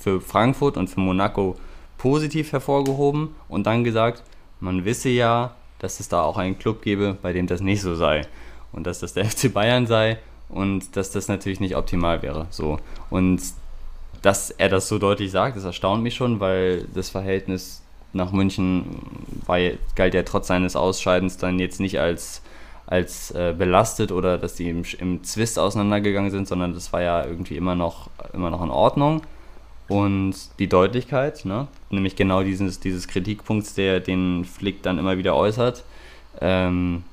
für 0.00 0.20
Frankfurt 0.20 0.76
und 0.76 0.88
für 0.88 1.00
Monaco 1.00 1.56
positiv 1.98 2.52
hervorgehoben 2.52 3.34
und 3.48 3.66
dann 3.66 3.84
gesagt, 3.84 4.22
man 4.60 4.84
wisse 4.84 5.10
ja, 5.10 5.54
dass 5.78 6.00
es 6.00 6.08
da 6.08 6.22
auch 6.22 6.38
einen 6.38 6.58
Club 6.58 6.82
gäbe, 6.82 7.16
bei 7.20 7.32
dem 7.32 7.46
das 7.46 7.60
nicht 7.60 7.82
so 7.82 7.94
sei. 7.94 8.26
Und 8.72 8.86
dass 8.86 9.00
das 9.00 9.12
der 9.12 9.24
FC 9.30 9.52
Bayern 9.52 9.86
sei 9.86 10.18
und 10.48 10.96
dass 10.96 11.10
das 11.10 11.28
natürlich 11.28 11.60
nicht 11.60 11.76
optimal 11.76 12.22
wäre. 12.22 12.46
So. 12.50 12.78
Und 13.10 13.42
dass 14.22 14.50
er 14.50 14.70
das 14.70 14.88
so 14.88 14.98
deutlich 14.98 15.30
sagt, 15.30 15.56
das 15.56 15.64
erstaunt 15.64 16.02
mich 16.02 16.14
schon, 16.14 16.40
weil 16.40 16.86
das 16.94 17.10
Verhältnis 17.10 17.82
nach 18.14 18.32
München 18.32 18.84
war, 19.44 19.58
galt 19.96 20.14
ja 20.14 20.22
trotz 20.22 20.46
seines 20.46 20.76
Ausscheidens 20.76 21.36
dann 21.36 21.58
jetzt 21.58 21.80
nicht 21.80 22.00
als 22.00 22.40
als 22.86 23.30
äh, 23.30 23.54
belastet 23.56 24.12
oder 24.12 24.38
dass 24.38 24.54
die 24.54 24.68
im, 24.68 24.84
im 24.98 25.24
Zwist 25.24 25.58
auseinandergegangen 25.58 26.30
sind, 26.30 26.46
sondern 26.48 26.74
das 26.74 26.92
war 26.92 27.02
ja 27.02 27.24
irgendwie 27.24 27.56
immer 27.56 27.74
noch, 27.74 28.10
immer 28.32 28.50
noch 28.50 28.62
in 28.62 28.70
Ordnung. 28.70 29.22
Und 29.88 30.34
die 30.58 30.66
Deutlichkeit, 30.66 31.44
ne? 31.44 31.66
nämlich 31.90 32.16
genau 32.16 32.42
dieses, 32.42 32.80
dieses 32.80 33.06
Kritikpunkts, 33.06 33.74
der 33.74 34.00
den 34.00 34.44
Flick 34.44 34.82
dann 34.82 34.98
immer 34.98 35.18
wieder 35.18 35.36
äußert, 35.36 35.84
ähm, 36.40 37.04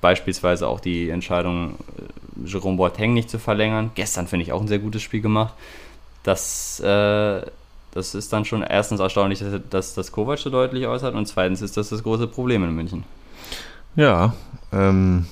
beispielsweise 0.00 0.68
auch 0.68 0.80
die 0.80 1.10
Entscheidung, 1.10 1.76
äh, 1.98 2.48
Jerome 2.48 2.76
Boateng 2.76 3.14
nicht 3.14 3.30
zu 3.30 3.38
verlängern. 3.38 3.92
Gestern 3.94 4.26
finde 4.26 4.44
ich 4.44 4.52
auch 4.52 4.60
ein 4.60 4.68
sehr 4.68 4.80
gutes 4.80 5.02
Spiel 5.02 5.20
gemacht. 5.20 5.54
Das, 6.24 6.80
äh, 6.80 7.42
das 7.92 8.14
ist 8.14 8.32
dann 8.32 8.44
schon 8.44 8.62
erstens 8.62 9.00
erstaunlich, 9.00 9.42
dass, 9.70 9.94
das 9.94 10.12
Kovac 10.12 10.38
so 10.38 10.50
deutlich 10.50 10.86
äußert 10.86 11.14
und 11.14 11.26
zweitens 11.26 11.62
ist 11.62 11.76
das 11.76 11.88
das 11.88 12.02
große 12.02 12.26
Problem 12.26 12.64
in 12.64 12.74
München. 12.74 13.04
Ja, 13.94 14.34
ähm, 14.72 15.26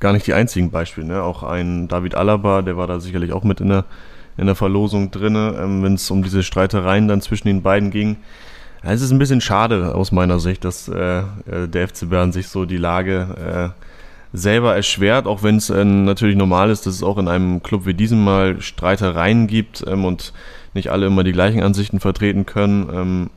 gar 0.00 0.12
nicht 0.12 0.26
die 0.26 0.34
einzigen 0.34 0.70
Beispiele. 0.70 1.06
Ne? 1.06 1.22
Auch 1.22 1.42
ein 1.42 1.88
David 1.88 2.14
Alaba, 2.14 2.62
der 2.62 2.76
war 2.76 2.86
da 2.86 3.00
sicherlich 3.00 3.32
auch 3.32 3.44
mit 3.44 3.60
in 3.60 3.68
der, 3.68 3.84
in 4.36 4.46
der 4.46 4.54
Verlosung 4.54 5.10
drin, 5.10 5.36
ähm, 5.36 5.82
wenn 5.82 5.94
es 5.94 6.10
um 6.10 6.22
diese 6.22 6.42
Streitereien 6.42 7.08
dann 7.08 7.20
zwischen 7.20 7.48
den 7.48 7.62
beiden 7.62 7.90
ging. 7.90 8.16
Ja, 8.82 8.92
es 8.92 9.02
ist 9.02 9.10
ein 9.10 9.18
bisschen 9.18 9.42
schade 9.42 9.94
aus 9.94 10.10
meiner 10.10 10.40
Sicht, 10.40 10.64
dass 10.64 10.88
äh, 10.88 11.20
äh 11.20 11.68
der 11.68 11.88
FC 11.88 12.08
Bern 12.08 12.32
sich 12.32 12.48
so 12.48 12.64
die 12.64 12.78
Lage 12.78 13.74
äh, 13.76 13.86
selber 14.32 14.74
erschwert, 14.74 15.26
auch 15.26 15.42
wenn 15.42 15.56
es 15.56 15.70
äh, 15.70 15.84
natürlich 15.84 16.36
normal 16.36 16.70
ist, 16.70 16.86
dass 16.86 16.94
es 16.94 17.02
auch 17.02 17.18
in 17.18 17.28
einem 17.28 17.62
Club 17.62 17.84
wie 17.84 17.94
diesem 17.94 18.24
mal 18.24 18.60
Streitereien 18.60 19.46
gibt 19.46 19.84
ähm, 19.86 20.04
und 20.04 20.32
nicht 20.72 20.90
alle 20.90 21.06
immer 21.06 21.24
die 21.24 21.32
gleichen 21.32 21.62
Ansichten 21.62 22.00
vertreten 22.00 22.46
können. 22.46 22.88
Ähm, 22.92 23.30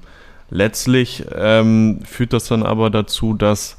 letztlich 0.50 1.26
ähm, 1.36 2.00
führt 2.06 2.32
das 2.32 2.48
dann 2.48 2.64
aber 2.64 2.90
dazu, 2.90 3.34
dass 3.34 3.78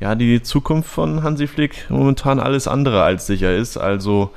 ja 0.00 0.14
die 0.14 0.42
Zukunft 0.42 0.90
von 0.90 1.22
Hansi 1.22 1.46
Flick 1.46 1.86
momentan 1.88 2.40
alles 2.40 2.68
andere 2.68 3.02
als 3.02 3.26
sicher 3.26 3.54
ist. 3.54 3.76
Also 3.76 4.30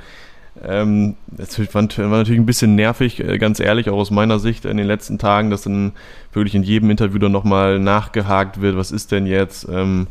ähm, 0.64 1.14
es 1.36 1.58
war, 1.74 1.82
natürlich 1.82 2.40
ein 2.40 2.46
bisschen 2.46 2.74
nervig, 2.74 3.20
äh, 3.20 3.38
ganz 3.38 3.60
ehrlich, 3.60 3.88
auch 3.90 3.98
aus 3.98 4.10
meiner 4.10 4.38
Sicht 4.38 4.64
in 4.64 4.76
den 4.76 4.86
letzten 4.86 5.18
Tagen, 5.18 5.50
dass 5.50 5.62
dann 5.62 5.92
wirklich 6.32 6.54
in 6.54 6.62
jedem 6.62 6.90
Interview 6.90 7.18
dann 7.18 7.32
nochmal 7.32 7.78
nachgehakt 7.78 8.60
wird, 8.60 8.76
was 8.76 8.90
ist 8.90 9.12
denn 9.12 9.26
jetzt? 9.26 9.68
Ähm, 9.68 10.08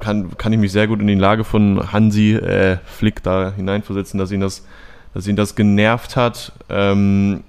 kann, 0.00 0.36
kann 0.38 0.52
ich 0.52 0.58
mich 0.58 0.72
sehr 0.72 0.86
gut 0.86 1.00
in 1.00 1.06
die 1.06 1.14
Lage 1.14 1.44
von 1.44 1.92
Hansi 1.92 2.34
äh, 2.34 2.78
Flick 2.84 3.22
da 3.22 3.52
hineinversetzen, 3.54 4.18
dass 4.18 4.30
ihn 4.30 4.40
das, 4.40 4.66
dass 5.14 5.26
ihn 5.26 5.36
das 5.36 5.54
genervt 5.54 6.16
hat. 6.16 6.52
Ähm, 6.68 7.42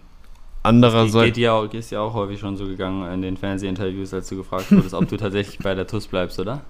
andererseits. 0.64 1.26
Geht 1.26 1.38
ja 1.38 1.64
ist 1.64 1.92
ja 1.92 2.02
auch 2.02 2.14
häufig 2.14 2.40
schon 2.40 2.58
so 2.58 2.66
gegangen 2.66 3.12
in 3.14 3.22
den 3.22 3.38
Fernsehinterviews, 3.38 4.14
als 4.14 4.30
du 4.30 4.38
gefragt 4.38 4.72
wurdest, 4.72 4.94
ob 4.94 5.08
du 5.08 5.18
tatsächlich 5.18 5.60
bei 5.60 5.76
der 5.76 5.88
TUS 5.88 6.08
bleibst, 6.08 6.40
oder? 6.40 6.62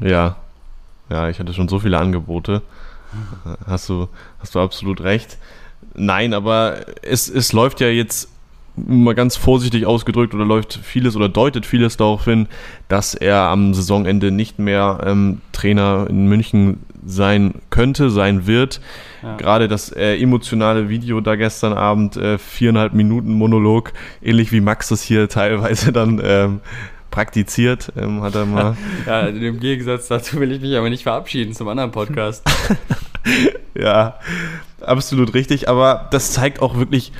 Ja. 0.00 0.36
Ja, 1.08 1.28
ich 1.28 1.38
hatte 1.38 1.54
schon 1.54 1.68
so 1.68 1.78
viele 1.78 1.98
Angebote. 1.98 2.62
Hast 3.66 3.88
du, 3.88 4.08
hast 4.40 4.54
du 4.54 4.60
absolut 4.60 5.00
recht. 5.00 5.38
Nein, 5.94 6.34
aber 6.34 6.84
es, 7.02 7.28
es 7.28 7.52
läuft 7.52 7.80
ja 7.80 7.88
jetzt 7.88 8.28
mal 8.76 9.14
ganz 9.14 9.36
vorsichtig 9.36 9.86
ausgedrückt 9.86 10.34
oder 10.34 10.44
läuft 10.44 10.74
vieles 10.74 11.16
oder 11.16 11.28
deutet 11.28 11.64
vieles 11.64 11.96
darauf 11.96 12.24
hin, 12.24 12.46
dass 12.88 13.14
er 13.14 13.38
am 13.38 13.72
Saisonende 13.72 14.30
nicht 14.30 14.58
mehr 14.58 15.00
ähm, 15.04 15.40
Trainer 15.52 16.06
in 16.10 16.26
München 16.26 16.80
sein 17.06 17.54
könnte, 17.70 18.10
sein 18.10 18.46
wird. 18.46 18.80
Ja. 19.22 19.36
Gerade 19.36 19.68
das 19.68 19.90
äh, 19.90 20.16
emotionale 20.16 20.88
Video 20.88 21.20
da 21.20 21.36
gestern 21.36 21.72
Abend, 21.72 22.16
äh, 22.16 22.36
viereinhalb 22.36 22.92
Minuten 22.92 23.32
Monolog, 23.32 23.92
ähnlich 24.22 24.52
wie 24.52 24.60
Max 24.60 24.88
das 24.88 25.02
hier 25.02 25.28
teilweise 25.30 25.92
dann 25.92 26.20
ähm, 26.22 26.60
praktiziert, 27.10 27.92
ähm, 27.96 28.22
hat 28.22 28.34
er 28.34 28.46
mal. 28.46 28.76
ja, 29.06 29.26
im 29.26 29.60
Gegensatz 29.60 30.08
dazu 30.08 30.40
will 30.40 30.52
ich 30.52 30.60
mich 30.60 30.76
aber 30.76 30.90
nicht 30.90 31.02
verabschieden 31.02 31.54
zum 31.54 31.68
anderen 31.68 31.92
Podcast. 31.92 32.44
ja, 33.74 34.18
absolut 34.80 35.34
richtig, 35.34 35.68
aber 35.68 36.08
das 36.10 36.32
zeigt 36.32 36.60
auch 36.60 36.76
wirklich 36.76 37.12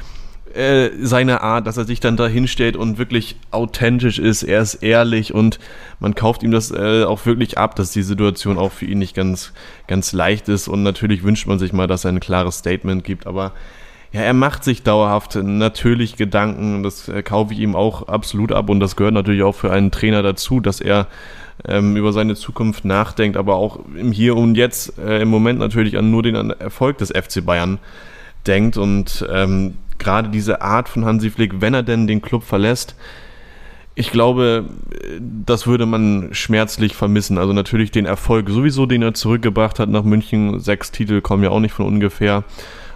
äh, 0.56 0.90
seine 1.00 1.42
Art, 1.42 1.66
dass 1.66 1.76
er 1.76 1.84
sich 1.84 2.00
dann 2.00 2.16
da 2.16 2.26
hinstellt 2.26 2.76
und 2.76 2.96
wirklich 2.98 3.36
authentisch 3.50 4.18
ist, 4.18 4.42
er 4.42 4.62
ist 4.62 4.76
ehrlich 4.76 5.34
und 5.34 5.58
man 6.00 6.14
kauft 6.14 6.42
ihm 6.42 6.50
das 6.50 6.70
äh, 6.70 7.04
auch 7.04 7.26
wirklich 7.26 7.58
ab, 7.58 7.76
dass 7.76 7.90
die 7.90 8.02
Situation 8.02 8.56
auch 8.56 8.72
für 8.72 8.86
ihn 8.86 8.98
nicht 8.98 9.14
ganz, 9.14 9.52
ganz 9.86 10.12
leicht 10.12 10.48
ist 10.48 10.68
und 10.68 10.82
natürlich 10.82 11.22
wünscht 11.22 11.46
man 11.46 11.58
sich 11.58 11.72
mal, 11.74 11.86
dass 11.86 12.04
er 12.04 12.12
ein 12.12 12.20
klares 12.20 12.58
Statement 12.58 13.04
gibt, 13.04 13.26
aber 13.26 13.52
ja, 14.16 14.22
er 14.22 14.32
macht 14.32 14.64
sich 14.64 14.82
dauerhaft 14.82 15.34
natürlich 15.34 16.16
Gedanken, 16.16 16.82
das 16.82 17.06
äh, 17.06 17.22
kaufe 17.22 17.52
ich 17.52 17.60
ihm 17.60 17.76
auch 17.76 18.08
absolut 18.08 18.50
ab. 18.50 18.70
Und 18.70 18.80
das 18.80 18.96
gehört 18.96 19.12
natürlich 19.12 19.42
auch 19.42 19.54
für 19.54 19.70
einen 19.70 19.90
Trainer 19.90 20.22
dazu, 20.22 20.58
dass 20.58 20.80
er 20.80 21.06
ähm, 21.66 21.98
über 21.98 22.14
seine 22.14 22.34
Zukunft 22.34 22.86
nachdenkt, 22.86 23.36
aber 23.36 23.56
auch 23.56 23.80
im 23.94 24.12
Hier 24.12 24.34
und 24.34 24.54
Jetzt 24.54 24.98
äh, 24.98 25.20
im 25.20 25.28
Moment 25.28 25.58
natürlich 25.58 25.98
an 25.98 26.10
nur 26.10 26.22
den 26.22 26.34
Erfolg 26.50 26.96
des 26.96 27.10
FC 27.10 27.44
Bayern 27.44 27.78
denkt. 28.46 28.78
Und 28.78 29.26
ähm, 29.30 29.74
gerade 29.98 30.30
diese 30.30 30.62
Art 30.62 30.88
von 30.88 31.04
Hansi 31.04 31.28
Flick, 31.28 31.60
wenn 31.60 31.74
er 31.74 31.82
denn 31.82 32.06
den 32.06 32.22
Club 32.22 32.42
verlässt, 32.42 32.96
ich 33.94 34.10
glaube, 34.10 34.64
das 35.20 35.66
würde 35.66 35.84
man 35.84 36.30
schmerzlich 36.32 36.94
vermissen. 36.94 37.36
Also 37.36 37.52
natürlich 37.52 37.90
den 37.90 38.06
Erfolg 38.06 38.48
sowieso, 38.48 38.86
den 38.86 39.02
er 39.02 39.12
zurückgebracht 39.12 39.78
hat 39.78 39.90
nach 39.90 40.04
München. 40.04 40.58
Sechs 40.58 40.90
Titel 40.90 41.20
kommen 41.20 41.42
ja 41.42 41.50
auch 41.50 41.60
nicht 41.60 41.72
von 41.72 41.84
ungefähr 41.84 42.44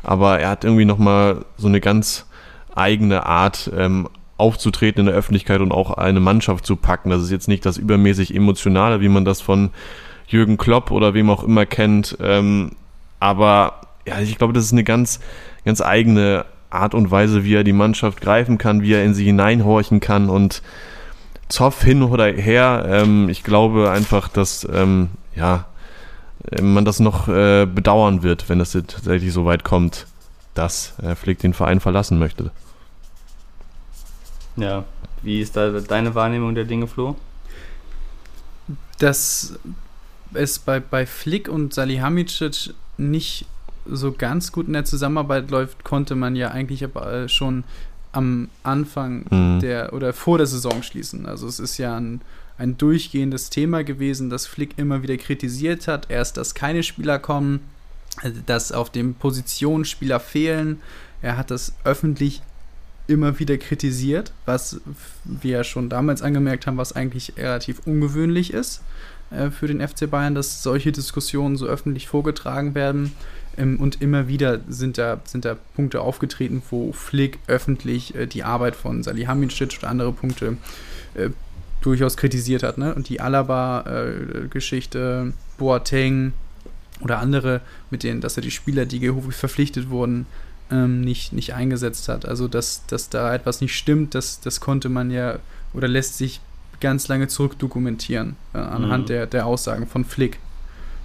aber 0.03 0.41
er 0.41 0.51
hat 0.51 0.65
irgendwie 0.65 0.85
nochmal 0.85 1.45
so 1.57 1.69
eine 1.69 1.81
ganz 1.81 2.27
eigene 2.75 3.27
Art, 3.27 3.71
ähm, 3.77 4.09
aufzutreten 4.41 5.01
in 5.01 5.07
der 5.07 5.15
Öffentlichkeit 5.15 5.61
und 5.61 5.71
auch 5.71 5.93
eine 5.93 6.19
Mannschaft 6.19 6.65
zu 6.65 6.75
packen. 6.75 7.11
Das 7.11 7.23
ist 7.23 7.31
jetzt 7.31 7.47
nicht 7.47 7.67
das 7.67 7.77
übermäßig 7.77 8.35
Emotionale, 8.35 9.01
wie 9.01 9.09
man 9.09 9.25
das 9.25 9.41
von 9.43 9.71
Jürgen 10.27 10.57
Klopp 10.57 10.91
oder 10.91 11.13
wem 11.13 11.29
auch 11.29 11.45
immer 11.45 11.67
kennt. 11.67 12.17
Ähm, 12.21 12.73
aber 13.21 13.81
ja, 14.07 14.19
ich 14.21 14.39
glaube, 14.39 14.55
das 14.55 14.65
ist 14.65 14.73
eine 14.73 14.85
ganz, 14.85 15.21
ganz 15.65 15.83
eigene 15.83 16.47
Art 16.71 16.95
und 16.95 17.11
Weise, 17.11 17.45
wie 17.45 17.55
er 17.55 17.65
die 17.65 17.75
Mannschaft 17.75 18.21
greifen 18.21 18.57
kann, 18.57 18.83
wie 18.83 18.95
er 18.95 19.05
in 19.05 19.13
sie 19.13 19.25
hineinhorchen 19.25 20.01
kann 20.01 20.31
und 20.31 20.63
Zoff 21.49 21.83
hin 21.83 22.03
oder 22.03 22.33
her. 22.33 22.87
Ähm, 22.89 23.29
ich 23.29 23.43
glaube 23.43 23.91
einfach, 23.91 24.29
dass 24.29 24.67
ähm, 24.73 25.11
ja, 25.35 25.67
man 26.61 26.85
das 26.85 27.01
noch 27.01 27.29
äh, 27.29 27.67
bedauern 27.67 28.23
wird, 28.23 28.49
wenn 28.49 28.61
es 28.61 28.73
tatsächlich 28.73 29.33
so 29.33 29.45
weit 29.45 29.65
kommt, 29.65 30.07
dass 30.55 30.95
äh, 31.03 31.15
Flick 31.15 31.39
den 31.39 31.55
Verein 31.55 31.81
verlassen 31.81 32.19
möchte. 32.19 32.51
Ja, 34.57 34.85
wie 35.23 35.41
ist 35.41 35.57
da 35.57 35.71
deine 35.81 36.15
Wahrnehmung 36.15 36.55
der 36.55 36.65
Dinge, 36.65 36.87
Flo? 36.87 37.17
Dass 38.99 39.59
es 40.35 40.59
bei, 40.59 40.81
bei 40.81 41.07
Flick 41.07 41.49
und 41.49 41.73
Salihamidzic 41.73 42.75
nicht 42.99 43.47
so 43.87 44.13
ganz 44.13 44.53
gut 44.53 44.67
in 44.67 44.75
der 44.75 44.85
Zusammenarbeit 44.85 45.51
läuft, 45.51 45.85
konnte 45.85 46.15
man 46.15 46.37
ja 46.37 46.51
eigentlich 46.51 46.85
aber 46.85 47.13
äh, 47.13 47.29
schon 47.29 47.65
am 48.13 48.49
Anfang 48.63 49.25
mhm. 49.31 49.61
der 49.61 49.93
oder 49.93 50.13
vor 50.13 50.39
der 50.39 50.47
Saison 50.47 50.83
schließen. 50.83 51.27
Also 51.27 51.47
es 51.47 51.61
ist 51.61 51.79
ja 51.79 51.97
ein 51.97 52.21
ein 52.61 52.77
durchgehendes 52.77 53.49
Thema 53.49 53.83
gewesen, 53.85 54.29
das 54.29 54.47
Flick 54.47 54.77
immer 54.77 55.03
wieder 55.03 55.17
kritisiert 55.17 55.89
hat. 55.89 56.11
Erst, 56.11 56.37
dass 56.37 56.55
keine 56.55 56.83
Spieler 56.83 57.19
kommen, 57.19 57.61
dass 58.45 58.71
auf 58.71 58.91
den 58.91 59.15
Positionen 59.15 59.87
Spieler 59.87 60.21
fehlen. 60.21 60.81
Er 61.23 61.39
hat 61.39 61.51
das 61.51 61.73
öffentlich 61.85 62.43
immer 63.07 63.39
wieder 63.39 63.57
kritisiert, 63.57 64.33
was 64.45 64.81
wir 65.25 65.65
schon 65.65 65.89
damals 65.89 66.21
angemerkt 66.21 66.67
haben, 66.67 66.77
was 66.77 66.93
eigentlich 66.93 67.33
relativ 67.39 67.81
ungewöhnlich 67.87 68.53
ist 68.53 68.83
äh, 69.31 69.51
für 69.51 69.67
den 69.67 69.81
FC 69.81 70.09
Bayern, 70.09 70.35
dass 70.35 70.63
solche 70.63 70.93
Diskussionen 70.93 71.57
so 71.57 71.67
öffentlich 71.67 72.09
vorgetragen 72.09 72.75
werden. 72.75 73.13
Ähm, 73.57 73.81
und 73.81 74.03
immer 74.03 74.29
wieder 74.29 74.61
sind 74.69 74.99
da, 74.99 75.19
sind 75.25 75.47
da 75.47 75.57
Punkte 75.75 76.03
aufgetreten, 76.03 76.63
wo 76.71 76.93
Flick 76.93 77.39
öffentlich 77.47 78.15
äh, 78.15 78.27
die 78.27 78.45
Arbeit 78.45 78.77
von 78.77 79.03
Salihamidzic 79.03 79.79
oder 79.79 79.89
andere 79.89 80.13
Punkte 80.13 80.59
äh, 81.15 81.31
durchaus 81.81 82.17
kritisiert 82.17 82.63
hat. 82.63 82.79
Ne? 82.79 82.95
Und 82.95 83.09
die 83.09 83.21
Alaba-Geschichte, 83.21 85.33
Boateng 85.59 86.33
oder 87.01 87.19
andere, 87.19 87.61
mit 87.91 88.03
denen, 88.03 88.21
dass 88.21 88.37
er 88.37 88.43
die 88.43 88.51
Spieler, 88.51 88.87
die 88.87 89.13
verpflichtet 89.31 89.91
wurden, 89.91 90.27
ähm, 90.71 91.01
nicht, 91.01 91.33
nicht 91.33 91.55
eingesetzt 91.55 92.09
hat. 92.09 92.27
Also, 92.27 92.49
dass, 92.49 92.87
dass 92.87 93.09
da 93.09 93.35
etwas 93.35 93.61
nicht 93.61 93.77
stimmt, 93.77 94.15
das, 94.15 94.41
das 94.41 94.61
konnte 94.61 94.89
man 94.89 95.11
ja 95.11 95.39
oder 95.73 95.89
lässt 95.89 96.19
sich 96.19 96.41
ganz 96.81 97.09
lange 97.09 97.29
zurückdokumentieren 97.29 98.37
äh, 98.55 98.59
anhand 98.59 99.05
mhm. 99.05 99.09
der, 99.09 99.27
der 99.27 99.47
Aussagen 99.47 99.87
von 99.87 100.05
Flick. 100.05 100.39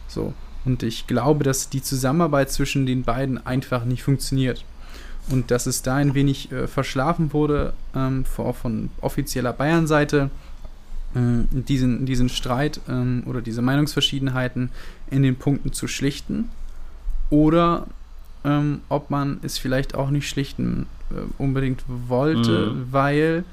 So. 0.08 0.34
Und 0.64 0.84
ich 0.84 1.06
glaube, 1.06 1.44
dass 1.44 1.70
die 1.70 1.82
Zusammenarbeit 1.82 2.52
zwischen 2.52 2.86
den 2.86 3.04
beiden 3.04 3.46
einfach 3.46 3.86
nicht 3.86 4.04
funktioniert. 4.04 4.64
Und 5.30 5.52
dass 5.52 5.66
es 5.66 5.82
da 5.82 5.96
ein 5.96 6.14
wenig 6.14 6.52
äh, 6.52 6.68
verschlafen 6.68 7.34
wurde, 7.34 7.74
ähm, 7.96 8.26
vor, 8.26 8.54
von 8.54 8.90
offizieller 9.02 9.54
Bayern-Seite, 9.54 10.30
diesen, 11.16 12.06
diesen 12.06 12.30
Streit 12.30 12.82
ähm, 12.90 13.24
oder 13.26 13.42
diese 13.42 13.62
Meinungsverschiedenheiten 13.62 14.70
in 15.10 15.24
den 15.24 15.36
Punkten 15.36 15.72
zu 15.72 15.88
schlichten 15.88 16.50
oder 17.30 17.88
ähm, 18.44 18.82
ob 18.90 19.10
man 19.10 19.40
es 19.42 19.58
vielleicht 19.58 19.96
auch 19.96 20.10
nicht 20.10 20.30
schlichten 20.30 20.88
äh, 21.12 21.16
unbedingt 21.42 21.84
wollte, 21.88 22.72
mhm. 22.72 22.88
weil 22.92 23.44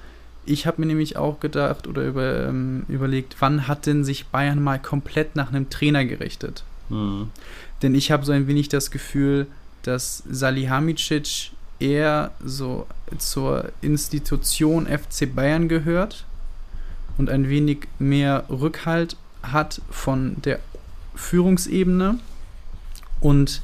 ich 0.44 0.66
habe 0.66 0.80
mir 0.80 0.86
nämlich 0.86 1.16
auch 1.16 1.40
gedacht 1.40 1.86
oder 1.86 2.04
über, 2.04 2.48
ähm, 2.48 2.84
überlegt, 2.88 3.36
wann 3.38 3.68
hat 3.68 3.86
denn 3.86 4.04
sich 4.04 4.26
Bayern 4.26 4.62
mal 4.62 4.80
komplett 4.80 5.36
nach 5.36 5.50
einem 5.50 5.70
Trainer 5.70 6.04
gerichtet? 6.04 6.64
Mhm. 6.88 7.30
Denn 7.80 7.94
ich 7.94 8.10
habe 8.10 8.24
so 8.26 8.32
ein 8.32 8.48
wenig 8.48 8.68
das 8.68 8.90
Gefühl, 8.90 9.46
dass 9.82 10.22
Salihamidzic 10.28 11.52
eher 11.78 12.32
so 12.44 12.86
zur 13.18 13.70
Institution 13.80 14.86
FC 14.86 15.32
Bayern 15.32 15.68
gehört 15.68 16.24
und 17.22 17.30
ein 17.30 17.48
wenig 17.48 17.86
mehr 18.00 18.46
Rückhalt 18.50 19.16
hat 19.44 19.80
von 19.90 20.42
der 20.42 20.58
Führungsebene 21.14 22.18
und 23.20 23.62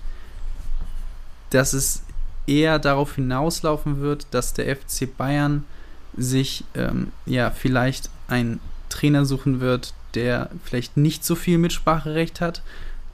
dass 1.51 1.73
es 1.73 2.05
eher 2.47 2.79
darauf 2.79 3.16
hinauslaufen 3.16 4.01
wird, 4.01 4.29
dass 4.31 4.55
der 4.55 4.77
FC 4.77 5.09
Bayern 5.16 5.64
sich 6.16 6.64
ähm, 6.77 7.11
ja 7.27 7.51
vielleicht 7.51 8.11
einen 8.29 8.61
Trainer 8.90 9.25
suchen 9.25 9.59
wird, 9.59 9.92
der 10.14 10.51
vielleicht 10.64 10.97
nicht 10.97 11.25
so 11.25 11.35
viel 11.35 11.59
Mitspracherecht 11.59 12.40
hat 12.40 12.62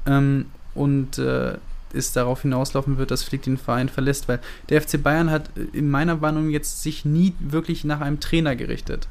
ähm, 0.04 0.44
und 0.74 1.16
äh, 1.16 1.54
es 1.94 2.12
darauf 2.12 2.42
hinauslaufen 2.42 2.98
wird, 2.98 3.10
dass 3.10 3.22
Flick 3.22 3.44
den 3.44 3.56
Verein 3.56 3.88
verlässt, 3.88 4.28
weil 4.28 4.40
der 4.68 4.82
FC 4.82 5.02
Bayern 5.02 5.30
hat 5.30 5.48
äh, 5.56 5.62
in 5.72 5.88
meiner 5.88 6.20
Warnung 6.20 6.50
jetzt 6.50 6.82
sich 6.82 7.06
nie 7.06 7.32
wirklich 7.38 7.84
nach 7.84 8.02
einem 8.02 8.20
Trainer 8.20 8.56
gerichtet. 8.56 9.08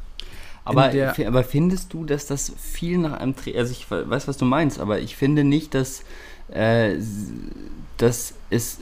Aber, 0.66 0.92
aber 1.26 1.44
findest 1.44 1.94
du, 1.94 2.06
dass 2.06 2.26
das 2.26 2.54
viel 2.58 2.98
nach 2.98 3.20
einem 3.20 3.36
Trainer, 3.36 3.60
also 3.60 3.72
ich 3.72 3.90
weiß, 3.90 4.28
was 4.28 4.38
du 4.38 4.46
meinst, 4.46 4.80
aber 4.80 5.00
ich 5.00 5.16
finde 5.16 5.44
nicht, 5.44 5.74
dass, 5.74 6.04
äh, 6.50 6.96
dass 7.98 8.36
es 8.50 8.80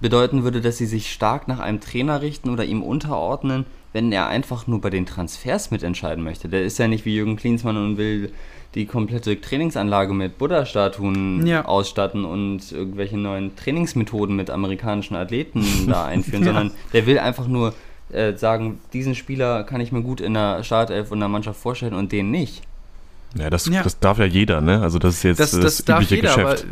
bedeuten 0.00 0.44
würde, 0.44 0.60
dass 0.60 0.78
sie 0.78 0.86
sich 0.86 1.10
stark 1.10 1.48
nach 1.48 1.60
einem 1.60 1.80
Trainer 1.80 2.20
richten 2.20 2.50
oder 2.50 2.64
ihm 2.64 2.82
unterordnen, 2.82 3.64
wenn 3.92 4.12
er 4.12 4.26
einfach 4.26 4.66
nur 4.66 4.80
bei 4.80 4.90
den 4.90 5.06
Transfers 5.06 5.70
mitentscheiden 5.70 6.22
möchte. 6.22 6.48
Der 6.48 6.62
ist 6.62 6.78
ja 6.78 6.88
nicht 6.88 7.04
wie 7.04 7.14
Jürgen 7.14 7.36
Klinsmann 7.36 7.76
und 7.76 7.96
will 7.96 8.32
die 8.74 8.86
komplette 8.86 9.40
Trainingsanlage 9.40 10.14
mit 10.14 10.38
Buddha-Statuen 10.38 11.46
ja. 11.46 11.64
ausstatten 11.66 12.24
und 12.24 12.72
irgendwelche 12.72 13.18
neuen 13.18 13.54
Trainingsmethoden 13.54 14.34
mit 14.34 14.50
amerikanischen 14.50 15.14
Athleten 15.14 15.64
da 15.88 16.06
einführen, 16.06 16.42
ja. 16.42 16.46
sondern 16.46 16.70
der 16.92 17.06
will 17.06 17.18
einfach 17.18 17.46
nur 17.46 17.74
äh, 18.12 18.36
sagen, 18.36 18.80
diesen 18.92 19.14
Spieler 19.14 19.64
kann 19.64 19.80
ich 19.80 19.92
mir 19.92 20.02
gut 20.02 20.20
in 20.20 20.34
der 20.34 20.62
Startelf 20.64 21.10
und 21.10 21.20
der 21.20 21.28
Mannschaft 21.28 21.60
vorstellen 21.60 21.94
und 21.94 22.12
den 22.12 22.30
nicht. 22.30 22.62
Ja, 23.34 23.50
das, 23.50 23.66
ja. 23.66 23.82
das 23.82 23.98
darf 23.98 24.18
ja 24.18 24.26
jeder, 24.26 24.60
ne? 24.60 24.82
Also 24.82 24.98
das 24.98 25.16
ist 25.16 25.22
jetzt 25.22 25.40
das, 25.40 25.52
das, 25.52 25.84
das 25.84 25.96
übliche 25.96 26.16
jeder, 26.16 26.34
Geschäft. 26.34 26.66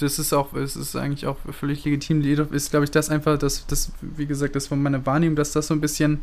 das 0.00 0.18
ist 0.18 0.32
auch, 0.32 0.54
es 0.54 0.76
ist 0.76 0.94
eigentlich 0.96 1.26
auch 1.26 1.36
völlig 1.50 1.84
legitim. 1.84 2.22
Ist, 2.52 2.70
glaube 2.70 2.84
ich, 2.84 2.90
das 2.90 3.10
einfach, 3.10 3.38
das, 3.38 3.66
das, 3.66 3.90
wie 4.00 4.26
gesagt, 4.26 4.54
das 4.54 4.68
von 4.68 4.80
meiner 4.80 5.04
Wahrnehmung, 5.04 5.36
dass 5.36 5.52
das 5.52 5.66
so 5.66 5.74
ein 5.74 5.80
bisschen 5.80 6.22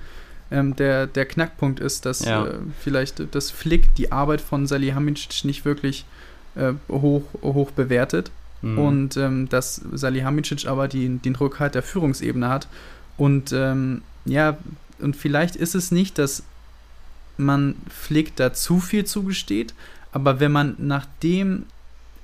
ähm, 0.52 0.76
der, 0.76 1.08
der 1.08 1.26
Knackpunkt 1.26 1.80
ist, 1.80 2.06
dass 2.06 2.24
ja. 2.24 2.46
äh, 2.46 2.54
vielleicht 2.80 3.36
das 3.36 3.52
Flick 3.52 3.94
die 3.96 4.12
Arbeit 4.12 4.42
von 4.42 4.68
Salihamidzic 4.68 5.44
nicht 5.44 5.66
wirklich 5.66 6.06
äh, 6.56 6.74
hoch, 6.90 7.24
hoch 7.42 7.72
bewertet 7.72 8.32
mhm. 8.62 8.78
und 8.78 9.18
ähm, 9.18 9.50
dass 9.50 9.82
Salihamidzic 9.92 10.68
aber 10.68 10.88
die, 10.88 11.18
den 11.18 11.36
Rückhalt 11.36 11.76
der 11.76 11.84
Führungsebene 11.84 12.48
hat 12.48 12.68
und 13.18 13.52
ähm, 13.54 14.02
ja, 14.26 14.58
und 15.00 15.16
vielleicht 15.16 15.56
ist 15.56 15.76
es 15.76 15.92
nicht, 15.92 16.18
dass 16.18 16.44
man 17.38 17.76
Flick 17.90 18.36
da 18.36 18.54
zu 18.54 18.80
viel 18.80 19.06
zugesteht, 19.06 19.74
aber 20.12 20.40
wenn 20.40 20.52
man 20.52 20.76
nach 20.78 21.06
dem, 21.22 21.66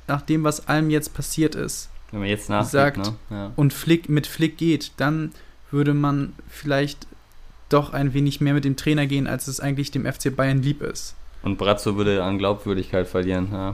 nach 0.07 0.21
dem 0.21 0.43
was 0.43 0.67
allem 0.67 0.89
jetzt 0.89 1.13
passiert 1.13 1.55
ist, 1.55 1.89
wenn 2.11 2.21
man 2.21 2.29
jetzt 2.29 2.47
sagt 2.47 2.97
ne? 2.97 3.15
ja. 3.29 3.51
und 3.55 3.73
Flick 3.73 4.09
mit 4.09 4.27
Flick 4.27 4.57
geht, 4.57 4.91
dann 4.97 5.31
würde 5.71 5.93
man 5.93 6.33
vielleicht 6.49 7.07
doch 7.69 7.93
ein 7.93 8.13
wenig 8.13 8.41
mehr 8.41 8.53
mit 8.53 8.65
dem 8.65 8.75
Trainer 8.75 9.07
gehen, 9.07 9.27
als 9.27 9.47
es 9.47 9.61
eigentlich 9.61 9.91
dem 9.91 10.05
FC 10.05 10.35
Bayern 10.35 10.61
lieb 10.61 10.81
ist. 10.81 11.15
Und 11.43 11.57
Brazzo 11.57 11.95
würde 11.95 12.23
an 12.23 12.37
Glaubwürdigkeit 12.37 13.07
verlieren, 13.07 13.47
ja. 13.51 13.71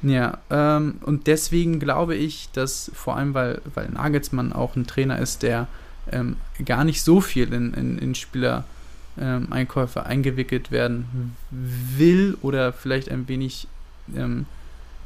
Ja, 0.00 0.38
ähm, 0.50 1.00
und 1.02 1.26
deswegen 1.26 1.80
glaube 1.80 2.14
ich, 2.14 2.50
dass 2.52 2.90
vor 2.94 3.16
allem, 3.16 3.34
weil, 3.34 3.60
weil 3.74 3.88
Nagelsmann 3.88 4.52
auch 4.52 4.76
ein 4.76 4.86
Trainer 4.86 5.18
ist, 5.18 5.42
der 5.42 5.66
ähm, 6.12 6.36
gar 6.64 6.84
nicht 6.84 7.02
so 7.02 7.20
viel 7.20 7.52
in, 7.52 7.74
in, 7.74 7.98
in 7.98 8.14
Spieler-Einkäufe 8.14 10.00
ähm, 10.00 10.06
eingewickelt 10.06 10.70
werden 10.70 11.36
will 11.50 12.36
oder 12.42 12.72
vielleicht 12.72 13.10
ein 13.10 13.28
wenig 13.28 13.68
ähm, 14.14 14.46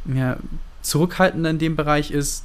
ja, 0.05 0.37
zurückhaltender 0.83 1.51
in 1.51 1.59
dem 1.59 1.77
Bereich 1.77 2.11
ist, 2.11 2.45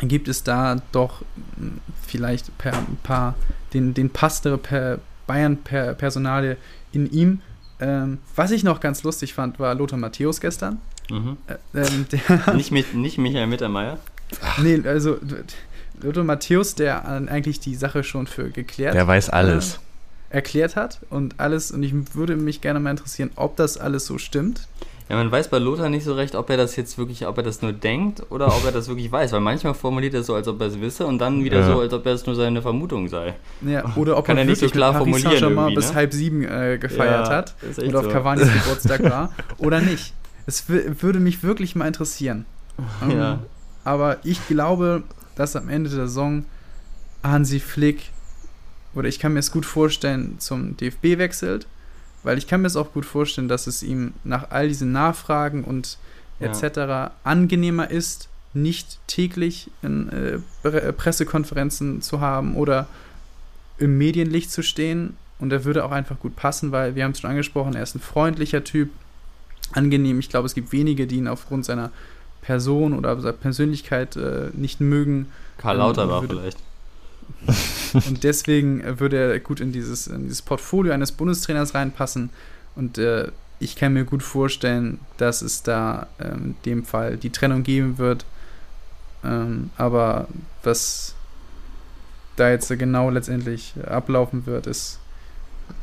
gibt 0.00 0.28
es 0.28 0.42
da 0.42 0.82
doch 0.92 1.22
hm, 1.58 1.80
vielleicht 2.06 2.56
per 2.58 2.74
ein 2.74 2.98
paar 3.02 3.34
den, 3.72 3.94
den 3.94 4.10
Pastere 4.10 4.58
per 4.58 4.98
Bayern 5.26 5.58
per 5.58 5.94
Personale 5.94 6.56
in 6.92 7.10
ihm. 7.10 7.40
Ähm, 7.80 8.18
was 8.34 8.50
ich 8.50 8.64
noch 8.64 8.80
ganz 8.80 9.02
lustig 9.02 9.34
fand, 9.34 9.58
war 9.58 9.74
Lothar 9.74 9.98
Matthäus 9.98 10.40
gestern. 10.40 10.80
Mhm. 11.10 11.36
Äh, 11.46 11.80
ähm, 11.80 12.06
nicht, 12.56 12.70
mit, 12.72 12.94
nicht 12.94 13.18
Michael 13.18 13.46
Mittermeier? 13.46 13.98
Nee, 14.58 14.82
also 14.86 15.18
Lothar 16.02 16.24
Matthäus, 16.24 16.74
der 16.74 17.06
eigentlich 17.06 17.60
die 17.60 17.74
Sache 17.74 18.04
schon 18.04 18.26
für 18.26 18.50
geklärt 18.50 18.94
Der 18.94 19.06
weiß 19.06 19.30
alles. 19.30 19.74
Äh, 19.74 20.36
erklärt 20.36 20.76
hat 20.76 21.00
und 21.10 21.38
alles. 21.38 21.70
Und 21.70 21.82
ich 21.82 22.14
würde 22.14 22.36
mich 22.36 22.60
gerne 22.60 22.80
mal 22.80 22.90
interessieren, 22.90 23.30
ob 23.36 23.56
das 23.56 23.78
alles 23.78 24.06
so 24.06 24.18
stimmt. 24.18 24.68
Ja, 25.08 25.14
man 25.14 25.30
weiß 25.30 25.48
bei 25.48 25.58
Lothar 25.58 25.88
nicht 25.88 26.02
so 26.02 26.14
recht, 26.14 26.34
ob 26.34 26.50
er 26.50 26.56
das 26.56 26.74
jetzt 26.74 26.98
wirklich, 26.98 27.28
ob 27.28 27.36
er 27.36 27.44
das 27.44 27.62
nur 27.62 27.72
denkt 27.72 28.24
oder 28.30 28.48
ob 28.48 28.64
er 28.64 28.72
das 28.72 28.88
wirklich 28.88 29.10
weiß, 29.12 29.30
weil 29.30 29.40
manchmal 29.40 29.74
formuliert 29.74 30.14
er 30.14 30.24
so, 30.24 30.34
als 30.34 30.48
ob 30.48 30.60
er 30.60 30.66
es 30.66 30.80
wisse 30.80 31.06
und 31.06 31.18
dann 31.18 31.44
wieder 31.44 31.60
ja. 31.60 31.66
so, 31.66 31.80
als 31.80 31.92
ob 31.92 32.04
er 32.06 32.12
es 32.12 32.26
nur 32.26 32.34
seine 32.34 32.60
Vermutung 32.60 33.06
sei. 33.08 33.34
Ja, 33.64 33.84
oder 33.94 34.16
ob 34.16 34.26
Kann 34.26 34.36
er, 34.36 34.44
nicht 34.44 34.58
so 34.58 34.68
klar 34.68 34.94
Paris 34.94 35.22
formulieren 35.22 35.54
mal 35.54 35.72
bis 35.72 35.90
ne? 35.90 35.94
halb 35.94 36.12
sieben 36.12 36.42
äh, 36.42 36.78
gefeiert 36.78 37.28
ja, 37.28 37.32
hat 37.32 37.54
oder 37.78 38.02
so. 38.02 38.08
auf 38.08 38.12
Cavani's 38.12 38.52
Geburtstag 38.64 39.04
war 39.04 39.32
oder 39.58 39.80
nicht. 39.80 40.12
Es 40.46 40.64
würde 40.68 41.20
mich 41.20 41.44
wirklich 41.44 41.76
mal 41.76 41.86
interessieren. 41.86 42.44
ja. 43.08 43.34
Um, 43.34 43.38
aber 43.84 44.18
ich 44.24 44.44
glaube, 44.48 45.04
dass 45.36 45.54
am 45.54 45.68
Ende 45.68 45.88
der 45.88 46.08
Saison 46.08 46.44
Hansi 47.22 47.60
Flick 47.60 48.10
oder 48.94 49.08
ich 49.08 49.18
kann 49.18 49.34
mir 49.34 49.40
es 49.40 49.52
gut 49.52 49.66
vorstellen, 49.66 50.36
zum 50.38 50.76
DFB 50.76 51.18
wechselt 51.18 51.66
weil 52.26 52.38
ich 52.38 52.48
kann 52.48 52.62
mir 52.62 52.66
es 52.66 52.74
auch 52.74 52.92
gut 52.92 53.06
vorstellen, 53.06 53.46
dass 53.46 53.68
es 53.68 53.84
ihm 53.84 54.12
nach 54.24 54.50
all 54.50 54.66
diesen 54.66 54.90
Nachfragen 54.90 55.62
und 55.62 55.96
etc. 56.40 56.76
Ja. 56.76 57.10
angenehmer 57.22 57.88
ist, 57.88 58.28
nicht 58.52 58.98
täglich 59.06 59.70
in 59.80 60.08
äh, 60.64 60.68
äh, 60.68 60.92
Pressekonferenzen 60.92 62.02
zu 62.02 62.20
haben 62.20 62.56
oder 62.56 62.88
im 63.78 63.96
Medienlicht 63.96 64.50
zu 64.50 64.62
stehen. 64.62 65.16
Und 65.38 65.52
er 65.52 65.64
würde 65.64 65.84
auch 65.84 65.92
einfach 65.92 66.18
gut 66.18 66.34
passen, 66.34 66.72
weil 66.72 66.96
wir 66.96 67.04
haben 67.04 67.12
es 67.12 67.20
schon 67.20 67.30
angesprochen, 67.30 67.74
er 67.74 67.84
ist 67.84 67.94
ein 67.94 68.00
freundlicher 68.00 68.64
Typ, 68.64 68.90
angenehm. 69.72 70.18
Ich 70.18 70.28
glaube, 70.28 70.46
es 70.46 70.54
gibt 70.54 70.72
wenige, 70.72 71.06
die 71.06 71.18
ihn 71.18 71.28
aufgrund 71.28 71.64
seiner 71.64 71.92
Person 72.46 72.94
oder 72.94 73.16
Persönlichkeit 73.32 74.14
äh, 74.14 74.50
nicht 74.52 74.80
mögen. 74.80 75.26
Karl 75.58 75.78
Lauterbach 75.78 76.22
ähm, 76.22 76.28
vielleicht. 76.28 76.58
und 78.06 78.22
deswegen 78.22 79.00
würde 79.00 79.16
er 79.16 79.40
gut 79.40 79.58
in 79.58 79.72
dieses, 79.72 80.06
in 80.06 80.22
dieses 80.22 80.42
Portfolio 80.42 80.92
eines 80.92 81.10
Bundestrainers 81.10 81.74
reinpassen. 81.74 82.30
Und 82.76 82.98
äh, 82.98 83.32
ich 83.58 83.74
kann 83.74 83.94
mir 83.94 84.04
gut 84.04 84.22
vorstellen, 84.22 85.00
dass 85.16 85.42
es 85.42 85.64
da 85.64 86.06
äh, 86.18 86.28
in 86.28 86.54
dem 86.64 86.84
Fall 86.84 87.16
die 87.16 87.30
Trennung 87.30 87.64
geben 87.64 87.98
wird. 87.98 88.24
Ähm, 89.24 89.70
aber 89.76 90.28
was 90.62 91.16
da 92.36 92.50
jetzt 92.50 92.68
genau 92.78 93.10
letztendlich 93.10 93.74
ablaufen 93.84 94.46
wird, 94.46 94.68
ist 94.68 95.00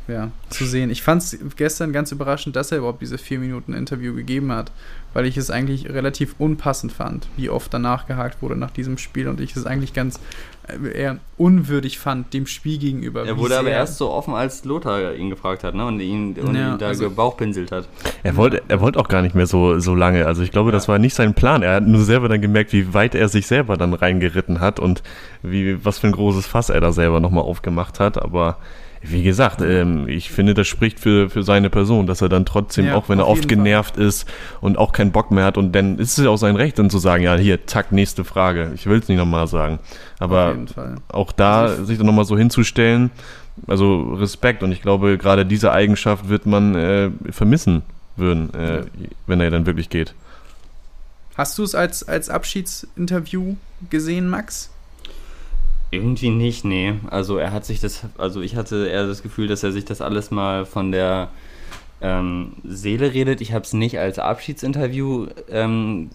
ja, 0.06 0.30
zu 0.50 0.66
sehen. 0.66 0.90
Ich 0.90 1.02
fand 1.02 1.22
es 1.22 1.38
gestern 1.56 1.92
ganz 1.92 2.12
überraschend, 2.12 2.56
dass 2.56 2.70
er 2.72 2.78
überhaupt 2.78 3.00
diese 3.00 3.16
vier 3.16 3.38
Minuten 3.38 3.72
Interview 3.72 4.14
gegeben 4.14 4.52
hat, 4.52 4.70
weil 5.14 5.24
ich 5.24 5.36
es 5.38 5.50
eigentlich 5.50 5.88
relativ 5.88 6.34
unpassend 6.38 6.92
fand, 6.92 7.28
wie 7.36 7.48
oft 7.48 7.72
danach 7.72 8.06
gehakt 8.06 8.42
wurde 8.42 8.56
nach 8.56 8.70
diesem 8.70 8.98
Spiel 8.98 9.28
und 9.28 9.40
ich 9.40 9.56
es 9.56 9.64
eigentlich 9.64 9.94
ganz 9.94 10.20
äh, 10.66 10.98
eher 10.98 11.18
unwürdig 11.38 11.98
fand 11.98 12.34
dem 12.34 12.46
Spiel 12.46 12.78
gegenüber. 12.78 13.24
Er 13.24 13.38
wurde 13.38 13.58
aber 13.58 13.70
erst 13.70 13.96
so 13.96 14.10
offen, 14.10 14.34
als 14.34 14.64
Lothar 14.64 15.14
ihn 15.14 15.30
gefragt 15.30 15.64
hat 15.64 15.74
ne? 15.74 15.86
und 15.86 16.00
ihn, 16.00 16.34
und 16.34 16.54
ja, 16.54 16.74
ihn 16.74 16.78
da 16.78 16.88
also, 16.88 17.04
gebauchpinselt 17.08 17.72
hat. 17.72 17.88
Er 18.22 18.36
wollte, 18.36 18.62
er 18.68 18.80
wollte 18.80 18.98
auch 18.98 19.08
gar 19.08 19.22
nicht 19.22 19.34
mehr 19.34 19.46
so, 19.46 19.78
so 19.78 19.94
lange. 19.94 20.26
Also 20.26 20.42
ich 20.42 20.50
glaube, 20.50 20.68
ja. 20.68 20.72
das 20.72 20.86
war 20.86 20.98
nicht 20.98 21.14
sein 21.14 21.32
Plan. 21.32 21.62
Er 21.62 21.76
hat 21.76 21.86
nur 21.86 22.02
selber 22.02 22.28
dann 22.28 22.42
gemerkt, 22.42 22.74
wie 22.74 22.92
weit 22.92 23.14
er 23.14 23.28
sich 23.28 23.46
selber 23.46 23.78
dann 23.78 23.94
reingeritten 23.94 24.60
hat 24.60 24.80
und 24.80 25.02
wie, 25.42 25.82
was 25.82 25.98
für 25.98 26.08
ein 26.08 26.12
großes 26.12 26.46
Fass 26.46 26.68
er 26.68 26.82
da 26.82 26.92
selber 26.92 27.20
nochmal 27.20 27.44
aufgemacht 27.44 28.00
hat. 28.00 28.22
Aber 28.22 28.58
wie 29.06 29.22
gesagt, 29.22 29.60
ähm, 29.60 30.08
ich 30.08 30.30
finde, 30.30 30.54
das 30.54 30.66
spricht 30.66 30.98
für, 30.98 31.28
für 31.28 31.42
seine 31.42 31.70
Person, 31.70 32.06
dass 32.06 32.22
er 32.22 32.28
dann 32.28 32.46
trotzdem, 32.46 32.86
ja, 32.86 32.94
auch 32.94 33.08
wenn 33.08 33.18
er 33.18 33.28
oft 33.28 33.48
genervt 33.48 33.96
Fall. 33.96 34.04
ist 34.04 34.26
und 34.60 34.78
auch 34.78 34.92
keinen 34.92 35.12
Bock 35.12 35.30
mehr 35.30 35.44
hat, 35.44 35.58
und 35.58 35.72
dann 35.72 35.98
ist 35.98 36.18
es 36.18 36.24
ja 36.24 36.30
auch 36.30 36.36
sein 36.36 36.56
Recht, 36.56 36.78
dann 36.78 36.90
zu 36.90 36.98
sagen, 36.98 37.22
ja, 37.22 37.36
hier, 37.36 37.66
zack, 37.66 37.92
nächste 37.92 38.24
Frage. 38.24 38.72
Ich 38.74 38.86
will 38.86 38.98
es 38.98 39.08
nicht 39.08 39.18
nochmal 39.18 39.46
sagen. 39.46 39.78
Aber 40.18 40.56
auch 41.08 41.32
da 41.32 41.62
also 41.62 41.84
sich 41.84 41.98
dann 41.98 42.06
nochmal 42.06 42.24
so 42.24 42.38
hinzustellen, 42.38 43.10
also 43.66 44.14
Respekt. 44.14 44.62
Und 44.62 44.72
ich 44.72 44.82
glaube, 44.82 45.18
gerade 45.18 45.44
diese 45.44 45.72
Eigenschaft 45.72 46.28
wird 46.28 46.46
man 46.46 46.74
äh, 46.74 47.10
vermissen 47.30 47.82
würden, 48.16 48.52
äh, 48.54 48.78
ja. 48.78 48.84
wenn 49.26 49.40
er 49.40 49.50
dann 49.50 49.66
wirklich 49.66 49.90
geht. 49.90 50.14
Hast 51.36 51.58
du 51.58 51.64
es 51.64 51.74
als, 51.74 52.06
als 52.06 52.30
Abschiedsinterview 52.30 53.56
gesehen, 53.90 54.28
Max? 54.28 54.70
Irgendwie 55.94 56.30
nicht, 56.30 56.64
nee. 56.64 56.94
Also 57.10 57.36
er 57.36 57.52
hat 57.52 57.64
sich 57.64 57.80
das, 57.80 58.04
also 58.18 58.40
ich 58.40 58.56
hatte 58.56 58.86
eher 58.86 59.06
das 59.06 59.22
Gefühl, 59.22 59.46
dass 59.46 59.62
er 59.62 59.72
sich 59.72 59.84
das 59.84 60.00
alles 60.00 60.30
mal 60.30 60.66
von 60.66 60.92
der 60.92 61.30
ähm, 62.00 62.52
Seele 62.64 63.12
redet. 63.12 63.40
Ich 63.40 63.52
habe 63.52 63.64
es 63.64 63.72
nicht 63.72 63.98
als 63.98 64.18
Abschiedsinterview 64.18 65.28
ähm, 65.50 66.10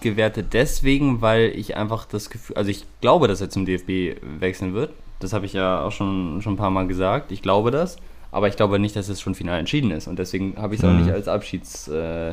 gewertet, 0.00 0.48
deswegen, 0.52 1.20
weil 1.20 1.52
ich 1.54 1.76
einfach 1.76 2.04
das 2.04 2.30
Gefühl, 2.30 2.56
also 2.56 2.70
ich 2.70 2.84
glaube, 3.00 3.28
dass 3.28 3.40
er 3.40 3.50
zum 3.50 3.64
DFB 3.64 4.20
wechseln 4.40 4.74
wird. 4.74 4.90
Das 5.20 5.32
habe 5.32 5.46
ich 5.46 5.52
ja 5.52 5.82
auch 5.84 5.92
schon, 5.92 6.42
schon 6.42 6.54
ein 6.54 6.58
paar 6.58 6.70
Mal 6.70 6.88
gesagt. 6.88 7.30
Ich 7.30 7.42
glaube 7.42 7.70
das, 7.70 7.96
aber 8.32 8.48
ich 8.48 8.56
glaube 8.56 8.78
nicht, 8.78 8.96
dass 8.96 9.08
es 9.08 9.20
schon 9.20 9.34
final 9.34 9.60
entschieden 9.60 9.92
ist. 9.92 10.08
Und 10.08 10.18
deswegen 10.18 10.56
habe 10.56 10.74
ich 10.74 10.80
es 10.80 10.84
auch 10.86 10.92
mhm. 10.92 11.04
nicht 11.04 11.12
als 11.12 11.28
Abschieds... 11.28 11.88
Äh, 11.88 12.32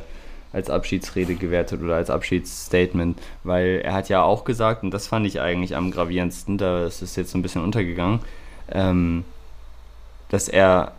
als 0.51 0.69
Abschiedsrede 0.69 1.35
gewertet 1.35 1.81
oder 1.81 1.95
als 1.95 2.09
Abschiedsstatement, 2.09 3.19
weil 3.43 3.81
er 3.83 3.93
hat 3.93 4.09
ja 4.09 4.23
auch 4.23 4.43
gesagt, 4.43 4.83
und 4.83 4.91
das 4.91 5.07
fand 5.07 5.25
ich 5.25 5.41
eigentlich 5.41 5.75
am 5.75 5.91
gravierendsten, 5.91 6.57
da 6.57 6.85
ist 6.85 7.01
es 7.01 7.15
jetzt 7.15 7.31
so 7.31 7.37
ein 7.37 7.41
bisschen 7.41 7.63
untergegangen, 7.63 8.19
ähm, 8.71 9.23
dass 10.29 10.47
er 10.47 10.93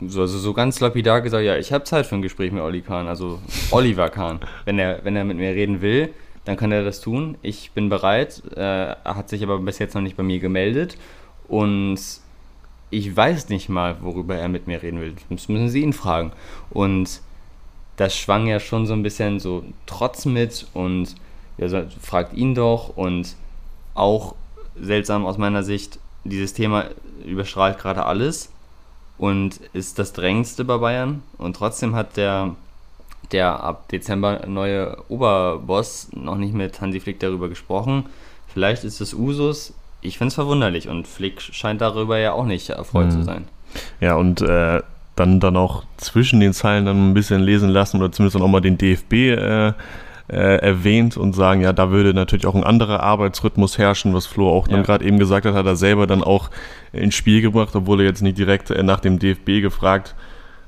so, 0.00 0.20
also 0.20 0.38
so 0.38 0.52
ganz 0.52 0.80
lapidar 0.80 1.20
gesagt, 1.20 1.44
ja, 1.44 1.56
ich 1.56 1.72
habe 1.72 1.84
Zeit 1.84 2.06
für 2.06 2.14
ein 2.14 2.22
Gespräch 2.22 2.52
mit 2.52 2.62
Olli 2.62 2.82
Kahn, 2.82 3.08
also 3.08 3.40
Oliver 3.70 4.08
Kahn. 4.10 4.40
Wenn 4.64 4.78
er, 4.78 5.04
wenn 5.04 5.16
er 5.16 5.24
mit 5.24 5.36
mir 5.36 5.52
reden 5.52 5.80
will, 5.80 6.10
dann 6.44 6.56
kann 6.56 6.72
er 6.72 6.84
das 6.84 7.00
tun. 7.00 7.36
Ich 7.42 7.72
bin 7.72 7.88
bereit. 7.88 8.42
Äh, 8.56 8.60
er 8.60 8.96
hat 9.04 9.28
sich 9.28 9.42
aber 9.42 9.58
bis 9.58 9.78
jetzt 9.78 9.94
noch 9.94 10.02
nicht 10.02 10.16
bei 10.16 10.22
mir 10.22 10.38
gemeldet 10.38 10.96
und 11.48 11.98
ich 12.90 13.16
weiß 13.16 13.48
nicht 13.50 13.68
mal, 13.68 13.96
worüber 14.00 14.36
er 14.36 14.48
mit 14.48 14.66
mir 14.66 14.82
reden 14.82 15.00
will. 15.00 15.14
Das 15.28 15.48
müssen 15.48 15.68
Sie 15.68 15.82
ihn 15.82 15.92
fragen. 15.92 16.32
Und 16.70 17.20
das 17.98 18.16
schwang 18.16 18.46
ja 18.46 18.60
schon 18.60 18.86
so 18.86 18.94
ein 18.94 19.02
bisschen 19.02 19.40
so 19.40 19.64
Trotz 19.86 20.24
mit 20.24 20.66
und 20.72 21.14
ja, 21.58 21.68
so, 21.68 21.82
fragt 22.00 22.32
ihn 22.32 22.54
doch 22.54 22.96
und 22.96 23.34
auch 23.94 24.34
seltsam 24.80 25.26
aus 25.26 25.36
meiner 25.36 25.64
Sicht, 25.64 25.98
dieses 26.24 26.54
Thema 26.54 26.86
überstrahlt 27.26 27.78
gerade 27.78 28.06
alles 28.06 28.50
und 29.18 29.60
ist 29.72 29.98
das 29.98 30.12
drängendste 30.12 30.64
bei 30.64 30.78
Bayern. 30.78 31.22
Und 31.36 31.56
trotzdem 31.56 31.96
hat 31.96 32.16
der, 32.16 32.54
der 33.32 33.64
ab 33.64 33.88
Dezember 33.88 34.46
neue 34.46 34.96
Oberboss 35.08 36.10
noch 36.12 36.36
nicht 36.36 36.54
mit 36.54 36.80
Hansi 36.80 37.00
Flick 37.00 37.18
darüber 37.18 37.48
gesprochen. 37.48 38.06
Vielleicht 38.46 38.84
ist 38.84 39.00
es 39.00 39.12
Usus. 39.12 39.74
Ich 40.00 40.18
finde 40.18 40.28
es 40.28 40.34
verwunderlich 40.34 40.88
und 40.88 41.08
Flick 41.08 41.40
scheint 41.40 41.80
darüber 41.80 42.18
ja 42.18 42.32
auch 42.32 42.44
nicht 42.44 42.70
erfreut 42.70 43.06
mhm. 43.06 43.10
zu 43.10 43.22
sein. 43.24 43.48
Ja, 44.00 44.14
und 44.14 44.40
äh, 44.40 44.82
dann, 45.18 45.40
dann 45.40 45.56
auch 45.56 45.84
zwischen 45.96 46.40
den 46.40 46.52
Zeilen 46.52 46.86
dann 46.86 47.10
ein 47.10 47.14
bisschen 47.14 47.42
lesen 47.42 47.70
lassen 47.70 47.98
oder 47.98 48.12
zumindest 48.12 48.36
dann 48.36 48.42
auch 48.42 48.48
mal 48.48 48.60
den 48.60 48.78
DFB 48.78 49.12
äh, 49.12 49.72
äh, 50.30 50.56
erwähnt 50.60 51.16
und 51.16 51.32
sagen, 51.32 51.62
ja, 51.62 51.72
da 51.72 51.90
würde 51.90 52.12
natürlich 52.14 52.46
auch 52.46 52.54
ein 52.54 52.64
anderer 52.64 53.02
Arbeitsrhythmus 53.02 53.78
herrschen, 53.78 54.14
was 54.14 54.26
Flo 54.26 54.50
auch 54.50 54.68
dann 54.68 54.78
ja. 54.78 54.82
gerade 54.82 55.04
eben 55.04 55.18
gesagt 55.18 55.46
hat, 55.46 55.54
hat 55.54 55.66
er 55.66 55.76
selber 55.76 56.06
dann 56.06 56.22
auch 56.22 56.50
ins 56.92 57.14
Spiel 57.14 57.40
gebracht, 57.40 57.74
obwohl 57.74 58.00
er 58.00 58.06
jetzt 58.06 58.22
nicht 58.22 58.38
direkt 58.38 58.70
äh, 58.70 58.82
nach 58.82 59.00
dem 59.00 59.18
DFB 59.18 59.62
gefragt 59.62 60.14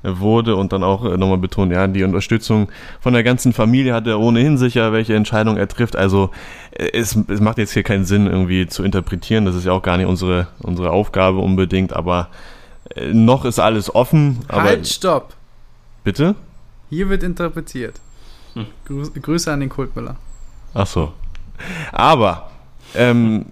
äh, 0.03 0.09
wurde 0.15 0.55
und 0.55 0.73
dann 0.73 0.83
auch 0.83 1.05
äh, 1.05 1.15
nochmal 1.15 1.37
betont, 1.37 1.71
ja, 1.71 1.85
die 1.85 2.03
Unterstützung 2.03 2.69
von 2.99 3.13
der 3.13 3.23
ganzen 3.23 3.53
Familie 3.53 3.93
hat 3.93 4.07
er 4.07 4.19
ohnehin 4.19 4.57
sicher, 4.57 4.91
welche 4.93 5.13
Entscheidung 5.13 5.57
er 5.57 5.67
trifft. 5.67 5.95
Also 5.95 6.31
es, 6.71 7.15
es 7.27 7.39
macht 7.39 7.59
jetzt 7.59 7.73
hier 7.73 7.83
keinen 7.83 8.05
Sinn, 8.05 8.25
irgendwie 8.25 8.65
zu 8.65 8.83
interpretieren. 8.83 9.45
Das 9.45 9.53
ist 9.53 9.65
ja 9.65 9.73
auch 9.73 9.83
gar 9.83 9.97
nicht 9.97 10.07
unsere, 10.07 10.47
unsere 10.63 10.89
Aufgabe 10.89 11.37
unbedingt, 11.37 11.93
aber 11.93 12.29
äh, 12.95 13.13
noch 13.13 13.45
ist 13.45 13.59
alles 13.59 13.93
offen. 13.93 14.39
halt, 14.49 14.87
stopp! 14.87 15.33
Bitte? 16.03 16.35
Hier 16.89 17.09
wird 17.09 17.23
interpretiert. 17.23 17.99
Hm. 18.53 18.65
Grüße 19.21 19.51
an 19.51 19.61
den 19.61 19.69
Kultmüller. 19.69 20.15
Ach 20.73 20.87
so. 20.87 21.13
Aber, 21.91 22.49
ähm, 22.95 23.45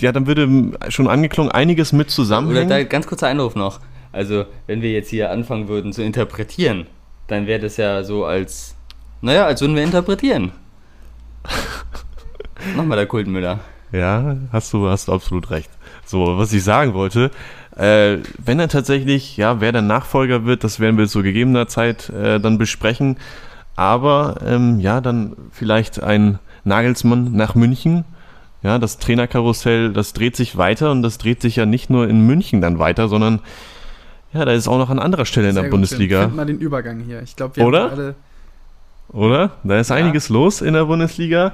ja, 0.00 0.12
dann 0.12 0.26
würde 0.26 0.72
schon 0.88 1.08
angeklungen 1.08 1.50
einiges 1.50 1.92
mit 1.92 2.10
zusammenhängen. 2.10 2.66
Oder 2.66 2.78
da 2.78 2.84
ganz 2.84 3.06
kurzer 3.06 3.28
Einruf 3.28 3.54
noch. 3.54 3.80
Also, 4.12 4.44
wenn 4.66 4.80
wir 4.80 4.92
jetzt 4.92 5.10
hier 5.10 5.30
anfangen 5.30 5.68
würden 5.68 5.92
zu 5.92 6.02
interpretieren, 6.02 6.86
dann 7.26 7.46
wäre 7.46 7.60
das 7.60 7.76
ja 7.76 8.04
so 8.04 8.24
als, 8.24 8.76
naja, 9.20 9.46
als 9.46 9.60
würden 9.60 9.74
wir 9.74 9.82
interpretieren. 9.82 10.52
Nochmal 12.76 12.96
der 12.96 13.06
Kultmüller. 13.06 13.60
Ja, 13.92 14.36
hast 14.52 14.72
du, 14.72 14.88
hast 14.88 15.08
du 15.08 15.12
absolut 15.12 15.50
recht. 15.50 15.70
So, 16.04 16.38
was 16.38 16.52
ich 16.52 16.64
sagen 16.64 16.94
wollte, 16.94 17.30
äh, 17.76 18.18
wenn 18.44 18.60
er 18.60 18.68
tatsächlich, 18.68 19.36
ja, 19.36 19.60
wer 19.60 19.72
der 19.72 19.82
Nachfolger 19.82 20.44
wird, 20.44 20.64
das 20.64 20.80
werden 20.80 20.96
wir 20.96 21.08
zu 21.08 21.22
gegebener 21.22 21.66
Zeit 21.66 22.08
äh, 22.10 22.38
dann 22.38 22.58
besprechen. 22.58 23.16
Aber 23.76 24.36
ähm, 24.46 24.78
ja, 24.78 25.00
dann 25.00 25.34
vielleicht 25.50 26.02
ein 26.02 26.38
Nagelsmann 26.62 27.32
nach 27.32 27.54
München. 27.54 28.04
Ja, 28.62 28.78
das 28.78 28.98
Trainerkarussell, 28.98 29.92
das 29.92 30.12
dreht 30.12 30.36
sich 30.36 30.56
weiter 30.56 30.90
und 30.90 31.02
das 31.02 31.18
dreht 31.18 31.42
sich 31.42 31.56
ja 31.56 31.66
nicht 31.66 31.90
nur 31.90 32.08
in 32.08 32.26
München 32.26 32.60
dann 32.60 32.78
weiter, 32.78 33.08
sondern 33.08 33.40
ja, 34.32 34.44
da 34.44 34.52
ist 34.52 34.68
auch 34.68 34.78
noch 34.78 34.90
an 34.90 34.98
anderer 34.98 35.26
Stelle 35.26 35.48
in 35.48 35.54
der 35.54 35.64
gut, 35.64 35.72
Bundesliga. 35.72 36.22
Find 36.22 36.36
mal 36.36 36.46
den 36.46 36.58
Übergang 36.58 37.00
hier. 37.00 37.22
Ich 37.22 37.36
glaube, 37.36 37.56
wir 37.56 37.66
Oder? 37.66 37.82
haben 37.82 37.92
alle. 37.92 38.14
Oder? 39.12 39.50
Da 39.64 39.78
ist 39.78 39.90
ja. 39.90 39.96
einiges 39.96 40.28
los 40.28 40.62
in 40.62 40.74
der 40.74 40.86
Bundesliga. 40.86 41.52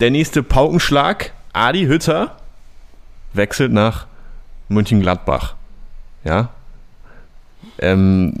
Der 0.00 0.10
nächste 0.10 0.42
Paukenschlag, 0.42 1.32
Adi 1.52 1.86
Hütter 1.86 2.36
wechselt 3.32 3.72
nach 3.72 4.06
Mönchengladbach. 4.68 5.54
Ja. 6.24 6.50
Ähm, 7.78 8.34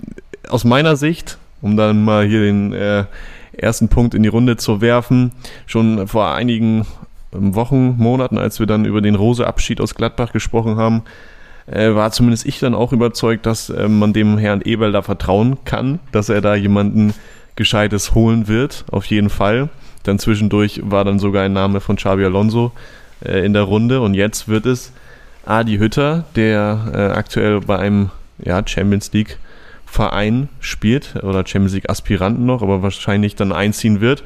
aus 0.48 0.64
meiner 0.64 0.96
Sicht 0.96 1.38
um 1.64 1.78
dann 1.78 2.04
mal 2.04 2.26
hier 2.26 2.40
den 2.40 2.74
äh, 2.74 3.04
ersten 3.56 3.88
Punkt 3.88 4.14
in 4.14 4.22
die 4.22 4.28
Runde 4.28 4.58
zu 4.58 4.82
werfen. 4.82 5.32
Schon 5.66 6.06
vor 6.06 6.34
einigen 6.34 6.86
ähm, 7.32 7.54
Wochen, 7.54 7.96
Monaten, 7.96 8.36
als 8.36 8.60
wir 8.60 8.66
dann 8.66 8.84
über 8.84 9.00
den 9.00 9.14
Rose-Abschied 9.14 9.80
aus 9.80 9.94
Gladbach 9.94 10.32
gesprochen 10.32 10.76
haben, 10.76 11.02
äh, 11.66 11.94
war 11.94 12.12
zumindest 12.12 12.44
ich 12.44 12.58
dann 12.58 12.74
auch 12.74 12.92
überzeugt, 12.92 13.46
dass 13.46 13.70
äh, 13.70 13.88
man 13.88 14.12
dem 14.12 14.36
Herrn 14.36 14.60
Eberl 14.60 14.92
da 14.92 15.00
vertrauen 15.00 15.56
kann, 15.64 16.00
dass 16.12 16.28
er 16.28 16.42
da 16.42 16.54
jemanden 16.54 17.14
Gescheites 17.56 18.14
holen 18.14 18.46
wird, 18.46 18.84
auf 18.90 19.06
jeden 19.06 19.30
Fall. 19.30 19.70
Dann 20.02 20.18
zwischendurch 20.18 20.82
war 20.84 21.06
dann 21.06 21.18
sogar 21.18 21.44
ein 21.44 21.54
Name 21.54 21.80
von 21.80 21.96
Xabi 21.96 22.26
Alonso 22.26 22.72
äh, 23.24 23.42
in 23.42 23.54
der 23.54 23.62
Runde 23.62 24.02
und 24.02 24.12
jetzt 24.12 24.48
wird 24.48 24.66
es 24.66 24.92
Adi 25.46 25.78
Hütter, 25.78 26.24
der 26.36 26.92
äh, 26.92 26.98
aktuell 27.16 27.60
bei 27.60 27.78
einem 27.78 28.10
ja, 28.38 28.62
Champions 28.66 29.12
League 29.12 29.38
Verein 29.86 30.48
spielt 30.58 31.14
oder 31.22 31.46
Champions 31.46 31.74
League 31.74 31.88
Aspiranten 31.88 32.44
noch, 32.46 32.62
aber 32.62 32.82
wahrscheinlich 32.82 33.36
dann 33.36 33.52
einziehen 33.52 34.00
wird 34.00 34.24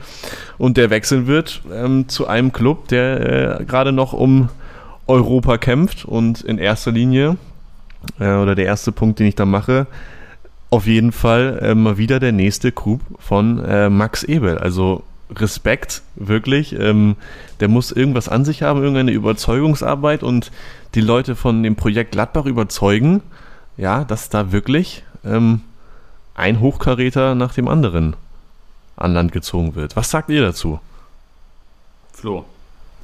und 0.57 0.79
der 0.79 0.89
wechseln 0.89 1.27
wird 1.27 1.61
ähm, 1.71 2.09
zu 2.09 2.27
einem 2.27 2.53
Club, 2.53 2.89
der 2.89 3.61
äh, 3.61 3.65
gerade 3.65 3.93
noch 3.93 4.15
um 4.15 4.49
Europa 5.07 5.59
kämpft 5.59 6.07
und 6.07 6.41
in 6.41 6.59
erster 6.59 6.91
Linie 6.91 7.37
äh, 8.19 8.35
oder 8.37 8.55
der 8.55 8.65
erste 8.65 8.93
Punkt, 8.93 9.19
den 9.19 9.27
ich 9.27 9.35
da 9.35 9.45
mache, 9.45 9.87
auf 10.71 10.87
jeden 10.87 11.13
Fall 11.13 11.59
äh, 11.63 11.75
mal 11.75 11.99
wieder 11.99 12.21
der 12.21 12.33
nächste 12.33 12.73
Coup 12.73 13.01
von 13.19 13.63
äh, 13.65 13.91
Max 13.91 14.23
Ebel. 14.23 14.59
Also 14.59 15.03
Respekt, 15.35 16.03
wirklich. 16.15 16.79
Ähm, 16.79 17.17
der 17.61 17.69
muss 17.69 17.93
irgendwas 17.93 18.29
an 18.29 18.45
sich 18.45 18.63
haben, 18.63 18.81
irgendeine 18.81 19.13
Überzeugungsarbeit 19.13 20.23
und 20.23 20.51
die 20.95 21.01
Leute 21.01 21.37
von 21.37 21.63
dem 21.63 21.77
Projekt 21.77 22.13
Gladbach 22.13 22.47
überzeugen, 22.47 23.23
ja, 23.77 24.05
dass 24.05 24.29
da 24.29 24.53
wirklich 24.53 25.05
ähm, 25.25 25.61
ein 26.35 26.61
Hochkaräter 26.61 27.35
nach 27.35 27.55
dem 27.55 27.69
anderen 27.69 28.17
an 28.97 29.13
Land 29.13 29.33
gezogen 29.33 29.75
wird. 29.75 29.97
Was 29.97 30.11
sagt 30.11 30.31
ihr 30.31 30.43
dazu? 30.43 30.81
Flo. 32.13 32.45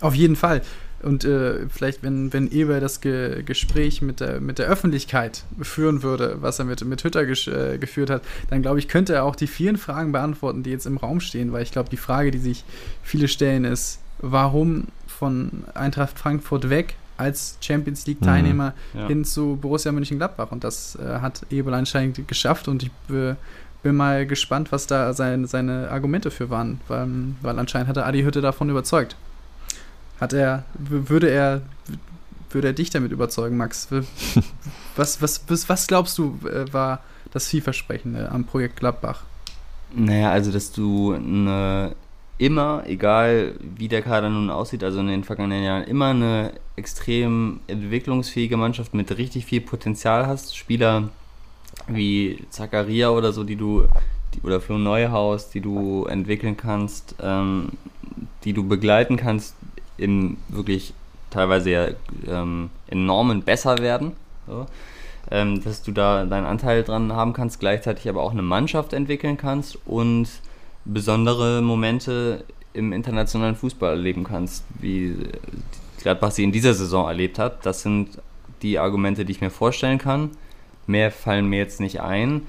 Auf 0.00 0.14
jeden 0.14 0.36
Fall. 0.36 0.62
Und 1.02 1.24
äh, 1.24 1.68
vielleicht, 1.68 2.02
wenn, 2.02 2.32
wenn 2.32 2.50
Eber 2.50 2.80
das 2.80 3.00
Ge 3.02 3.42
Gespräch 3.42 4.00
mit 4.00 4.20
der, 4.20 4.40
mit 4.40 4.58
der 4.58 4.66
Öffentlichkeit 4.66 5.44
führen 5.60 6.02
würde, 6.02 6.38
was 6.40 6.58
er 6.58 6.64
mit, 6.64 6.82
mit 6.84 7.04
Hütter 7.04 7.22
äh, 7.22 7.78
geführt 7.78 8.08
hat, 8.08 8.22
dann 8.48 8.62
glaube 8.62 8.78
ich, 8.78 8.88
könnte 8.88 9.14
er 9.14 9.24
auch 9.24 9.36
die 9.36 9.46
vielen 9.46 9.76
Fragen 9.76 10.12
beantworten, 10.12 10.62
die 10.62 10.70
jetzt 10.70 10.86
im 10.86 10.96
Raum 10.96 11.20
stehen. 11.20 11.52
Weil 11.52 11.62
ich 11.62 11.72
glaube, 11.72 11.90
die 11.90 11.98
Frage, 11.98 12.30
die 12.30 12.38
sich 12.38 12.64
viele 13.02 13.28
stellen, 13.28 13.64
ist, 13.64 14.00
warum 14.18 14.86
von 15.06 15.64
Eintracht 15.74 16.18
Frankfurt 16.18 16.70
weg 16.70 16.96
als 17.16 17.58
Champions 17.60 18.06
League-Teilnehmer 18.06 18.74
mhm, 18.92 19.00
ja. 19.00 19.06
hin 19.06 19.24
zu 19.24 19.56
Borussia 19.60 19.92
Mönchengladbach. 19.92 20.50
Und 20.50 20.64
das 20.64 20.96
äh, 20.96 21.20
hat 21.20 21.42
Ebel 21.50 21.74
anscheinend 21.74 22.26
geschafft 22.26 22.68
und 22.68 22.82
ich 22.82 22.90
äh, 23.14 23.34
bin 23.82 23.96
mal 23.96 24.26
gespannt, 24.26 24.72
was 24.72 24.86
da 24.86 25.12
sein, 25.12 25.46
seine 25.46 25.90
Argumente 25.90 26.30
für 26.30 26.50
waren, 26.50 26.80
weil, 26.88 27.06
weil 27.42 27.58
anscheinend 27.58 27.88
hat 27.88 27.96
er 27.96 28.06
Adi 28.06 28.22
Hütte 28.22 28.40
davon 28.40 28.70
überzeugt. 28.70 29.16
Hat 30.20 30.32
er, 30.32 30.64
würde 30.78 31.28
er, 31.28 31.62
würde 32.50 32.68
er 32.68 32.72
dich 32.72 32.90
damit 32.90 33.12
überzeugen, 33.12 33.56
Max? 33.56 33.88
Was, 34.96 35.20
was, 35.20 35.42
was, 35.48 35.68
was 35.68 35.88
glaubst 35.88 36.16
du, 36.18 36.38
äh, 36.46 36.72
war 36.72 37.00
das 37.32 37.48
Vielversprechende 37.48 38.30
am 38.30 38.44
Projekt 38.44 38.76
Gladbach? 38.76 39.24
Naja, 39.92 40.30
also, 40.30 40.52
dass 40.52 40.70
du 40.70 41.14
eine 41.14 41.96
immer, 42.38 42.82
egal 42.86 43.54
wie 43.60 43.88
der 43.88 44.02
Kader 44.02 44.28
nun 44.28 44.50
aussieht, 44.50 44.82
also 44.82 45.00
in 45.00 45.08
den 45.08 45.24
vergangenen 45.24 45.64
Jahren, 45.64 45.84
immer 45.84 46.08
eine 46.08 46.52
extrem 46.76 47.60
entwicklungsfähige 47.66 48.56
Mannschaft 48.56 48.94
mit 48.94 49.16
richtig 49.16 49.46
viel 49.46 49.60
Potenzial 49.60 50.26
hast. 50.26 50.56
Spieler 50.56 51.08
wie 51.86 52.44
Zakaria 52.50 53.10
oder 53.10 53.32
so, 53.32 53.44
die 53.44 53.56
du, 53.56 53.86
die, 54.34 54.40
oder 54.42 54.60
Flo 54.60 54.78
Neuhaus, 54.78 55.50
die 55.50 55.60
du 55.60 56.06
entwickeln 56.06 56.56
kannst, 56.56 57.14
ähm, 57.22 57.70
die 58.44 58.52
du 58.52 58.66
begleiten 58.66 59.16
kannst, 59.16 59.54
in 59.96 60.36
wirklich 60.48 60.92
teilweise 61.30 61.70
ja 61.70 61.88
ähm, 62.26 62.70
enormen 62.88 63.42
besser 63.42 63.78
werden. 63.78 64.12
So. 64.46 64.66
Ähm, 65.30 65.62
dass 65.64 65.82
du 65.82 65.92
da 65.92 66.24
deinen 66.24 66.44
Anteil 66.46 66.82
dran 66.82 67.12
haben 67.12 67.32
kannst, 67.32 67.58
gleichzeitig 67.58 68.08
aber 68.08 68.22
auch 68.22 68.32
eine 68.32 68.42
Mannschaft 68.42 68.92
entwickeln 68.92 69.38
kannst 69.38 69.78
und 69.86 70.28
besondere 70.84 71.62
Momente 71.62 72.44
im 72.72 72.92
internationalen 72.92 73.56
Fußball 73.56 73.90
erleben 73.90 74.24
kannst, 74.24 74.64
wie 74.80 75.16
Gladbach 76.02 76.32
sie 76.32 76.44
in 76.44 76.52
dieser 76.52 76.74
Saison 76.74 77.06
erlebt 77.06 77.38
hat. 77.38 77.64
Das 77.64 77.82
sind 77.82 78.18
die 78.62 78.78
Argumente, 78.78 79.24
die 79.24 79.32
ich 79.32 79.40
mir 79.40 79.50
vorstellen 79.50 79.98
kann. 79.98 80.30
Mehr 80.86 81.10
fallen 81.10 81.46
mir 81.46 81.58
jetzt 81.58 81.80
nicht 81.80 82.00
ein, 82.00 82.42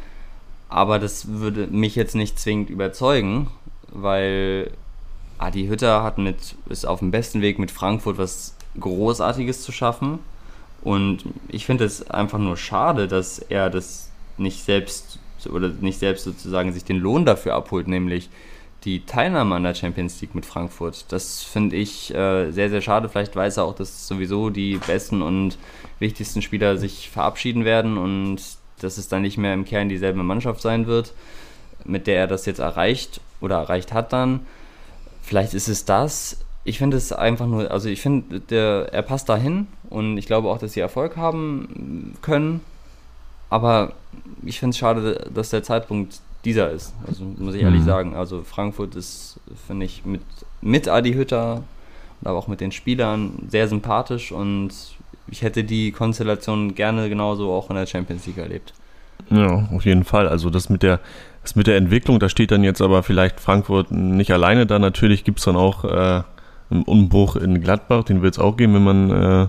aber 0.67 1.00
das 1.00 1.28
würde 1.28 1.67
mich 1.67 1.95
jetzt 1.95 2.15
nicht 2.15 2.39
zwingend 2.39 2.69
überzeugen, 2.69 3.48
weil 3.93 4.71
Adi 5.38 5.67
Hütter 5.67 6.04
hat 6.04 6.17
mit, 6.17 6.56
ist 6.69 6.86
auf 6.86 7.00
dem 7.00 7.12
besten 7.12 7.41
Weg 7.41 7.60
mit 7.60 7.71
Frankfurt 7.71 8.17
was 8.17 8.56
Großartiges 8.80 9.62
zu 9.62 9.71
schaffen. 9.71 10.19
Und 10.82 11.24
ich 11.48 11.65
finde 11.65 11.86
es 11.86 12.10
einfach 12.10 12.39
nur 12.39 12.58
schade, 12.58 13.08
dass 13.08 13.39
er 13.39 13.69
das 13.69 14.12
nicht 14.38 14.63
selbst 14.63 15.19
oder 15.49 15.69
nicht 15.69 15.99
selbst 15.99 16.23
sozusagen 16.23 16.73
sich 16.73 16.84
den 16.84 16.97
Lohn 16.97 17.25
dafür 17.25 17.53
abholt, 17.53 17.88
nämlich 17.88 18.29
die 18.86 19.05
Teilnahme 19.05 19.55
an 19.55 19.63
der 19.63 19.73
Champions 19.73 20.21
League 20.21 20.36
mit 20.36 20.45
Frankfurt. 20.45 21.05
Das 21.10 21.43
finde 21.43 21.75
ich 21.75 22.13
äh, 22.13 22.51
sehr, 22.51 22.69
sehr 22.69 22.81
schade. 22.81 23.10
Vielleicht 23.10 23.36
weiß 23.36 23.58
er 23.58 23.63
auch, 23.63 23.75
dass 23.75 24.08
sowieso 24.08 24.51
die 24.51 24.77
besten 24.77 25.23
und 25.23 25.58
wichtigsten 25.99 26.43
Spieler 26.43 26.77
sich 26.77 27.10
verabschieden 27.10 27.65
werden 27.65 27.97
und 27.97 28.41
dass 28.79 28.97
es 28.97 29.08
dann 29.08 29.23
nicht 29.23 29.38
mehr 29.38 29.53
im 29.53 29.65
Kern 29.65 29.89
dieselbe 29.89 30.21
Mannschaft 30.21 30.62
sein 30.62 30.86
wird, 30.86 31.13
mit 31.84 32.05
der 32.05 32.19
er 32.19 32.27
das 32.27 32.45
jetzt 32.45 32.60
erreicht 32.60 33.21
oder 33.41 33.55
erreicht 33.55 33.91
hat 33.91 34.13
dann. 34.13 34.41
Vielleicht 35.23 35.55
ist 35.55 35.67
es 35.67 35.86
das. 35.86 36.39
Ich 36.63 36.77
finde 36.77 36.97
es 36.97 37.12
einfach 37.12 37.47
nur, 37.47 37.71
also 37.71 37.89
ich 37.89 38.01
finde, 38.01 38.88
er 38.91 39.01
passt 39.01 39.29
dahin 39.29 39.67
und 39.89 40.17
ich 40.17 40.27
glaube 40.27 40.49
auch, 40.49 40.60
dass 40.60 40.73
sie 40.73 40.79
Erfolg 40.79 41.17
haben 41.17 42.15
können 42.21 42.62
aber 43.49 43.93
ich 44.43 44.60
finde 44.60 44.71
es 44.71 44.77
schade, 44.77 45.29
dass 45.34 45.49
der 45.49 45.63
Zeitpunkt 45.63 46.19
dieser 46.43 46.69
ist. 46.71 46.93
Also 47.08 47.23
muss 47.38 47.55
ich 47.55 47.62
ehrlich 47.62 47.81
mhm. 47.81 47.86
sagen. 47.86 48.15
Also 48.15 48.43
Frankfurt 48.43 48.95
ist, 48.95 49.39
finde 49.67 49.86
ich, 49.86 50.05
mit, 50.05 50.21
mit 50.62 50.88
Adi 50.88 51.13
Hütter 51.13 51.63
und 52.21 52.27
aber 52.27 52.38
auch 52.38 52.47
mit 52.47 52.62
den 52.62 52.71
Spielern 52.71 53.47
sehr 53.49 53.67
sympathisch 53.67 54.31
und 54.31 54.69
ich 55.27 55.41
hätte 55.41 55.63
die 55.63 55.91
Konstellation 55.91 56.75
gerne 56.75 57.10
genauso 57.10 57.51
auch 57.51 57.69
in 57.69 57.75
der 57.75 57.88
Champions 57.88 58.25
League 58.27 58.38
erlebt. 58.38 58.73
Ja, 59.29 59.67
auf 59.73 59.86
jeden 59.86 60.03
Fall. 60.03 60.27
Also 60.27 60.49
das 60.49 60.69
mit 60.69 60.84
der, 60.84 60.99
das 61.41 61.55
mit 61.55 61.67
der 61.67 61.77
Entwicklung, 61.77 62.19
da 62.19 62.29
steht 62.29 62.51
dann 62.51 62.63
jetzt 62.63 62.81
aber 62.81 63.01
vielleicht 63.01 63.39
Frankfurt 63.39 63.91
nicht 63.91 64.31
alleine 64.31 64.65
da. 64.65 64.77
Natürlich 64.77 65.23
gibt 65.23 65.39
es 65.39 65.45
dann 65.45 65.55
auch 65.55 65.84
äh, 65.84 66.23
einen 66.69 66.84
Umbruch 66.84 67.36
in 67.36 67.62
Gladbach, 67.62 68.03
den 68.03 68.21
wird 68.21 68.36
es 68.36 68.39
auch 68.39 68.55
geben, 68.55 68.75
wenn 68.75 68.84
man 68.84 69.10
äh, 69.10 69.47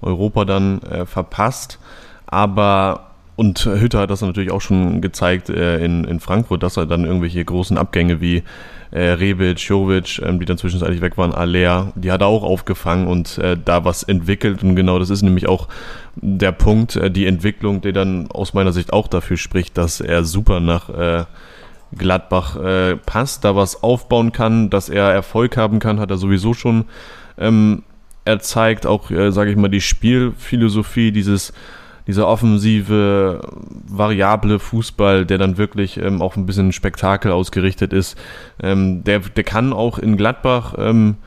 Europa 0.00 0.44
dann 0.44 0.80
äh, 0.82 1.04
verpasst. 1.04 1.78
Aber 2.26 3.07
und 3.38 3.64
Hütter 3.64 4.00
hat 4.00 4.10
das 4.10 4.20
natürlich 4.20 4.50
auch 4.50 4.60
schon 4.60 5.00
gezeigt 5.00 5.48
äh, 5.48 5.78
in, 5.84 6.02
in 6.02 6.18
Frankfurt, 6.18 6.64
dass 6.64 6.76
er 6.76 6.86
dann 6.86 7.04
irgendwelche 7.04 7.44
großen 7.44 7.78
Abgänge 7.78 8.20
wie 8.20 8.42
äh, 8.90 9.10
Rebic, 9.10 9.60
Jovic, 9.60 10.20
ähm, 10.24 10.40
die 10.40 10.44
dann 10.44 10.58
zwischenzeitlich 10.58 11.00
weg 11.02 11.16
waren, 11.16 11.32
Aller, 11.32 11.92
die 11.94 12.10
hat 12.10 12.20
er 12.20 12.26
auch 12.26 12.42
aufgefangen 12.42 13.06
und 13.06 13.38
äh, 13.38 13.56
da 13.64 13.84
was 13.84 14.02
entwickelt. 14.02 14.64
Und 14.64 14.74
genau 14.74 14.98
das 14.98 15.08
ist 15.08 15.22
nämlich 15.22 15.48
auch 15.48 15.68
der 16.16 16.50
Punkt, 16.50 16.96
äh, 16.96 17.12
die 17.12 17.26
Entwicklung, 17.26 17.80
die 17.80 17.92
dann 17.92 18.28
aus 18.28 18.54
meiner 18.54 18.72
Sicht 18.72 18.92
auch 18.92 19.06
dafür 19.06 19.36
spricht, 19.36 19.78
dass 19.78 20.00
er 20.00 20.24
super 20.24 20.58
nach 20.58 20.88
äh, 20.88 21.24
Gladbach 21.96 22.56
äh, 22.56 22.96
passt, 22.96 23.44
da 23.44 23.54
was 23.54 23.84
aufbauen 23.84 24.32
kann, 24.32 24.68
dass 24.68 24.88
er 24.88 25.12
Erfolg 25.12 25.56
haben 25.56 25.78
kann, 25.78 26.00
hat 26.00 26.10
er 26.10 26.16
sowieso 26.16 26.54
schon 26.54 26.86
ähm, 27.38 27.84
er 28.24 28.40
zeigt 28.40 28.84
auch, 28.84 29.10
äh, 29.10 29.30
sage 29.30 29.50
ich 29.50 29.56
mal, 29.56 29.68
die 29.68 29.80
Spielphilosophie, 29.80 31.12
dieses 31.12 31.54
dieser 32.08 32.26
offensive, 32.26 33.40
variable 33.86 34.58
Fußball, 34.58 35.26
der 35.26 35.36
dann 35.36 35.58
wirklich 35.58 35.98
ähm, 35.98 36.22
auch 36.22 36.36
ein 36.36 36.46
bisschen 36.46 36.72
Spektakel 36.72 37.30
ausgerichtet 37.30 37.92
ist, 37.92 38.18
ähm, 38.62 39.04
der, 39.04 39.20
der 39.20 39.44
kann 39.44 39.74
auch 39.74 39.98
in 39.98 40.16
Gladbach 40.16 40.74
ähm, 40.78 41.18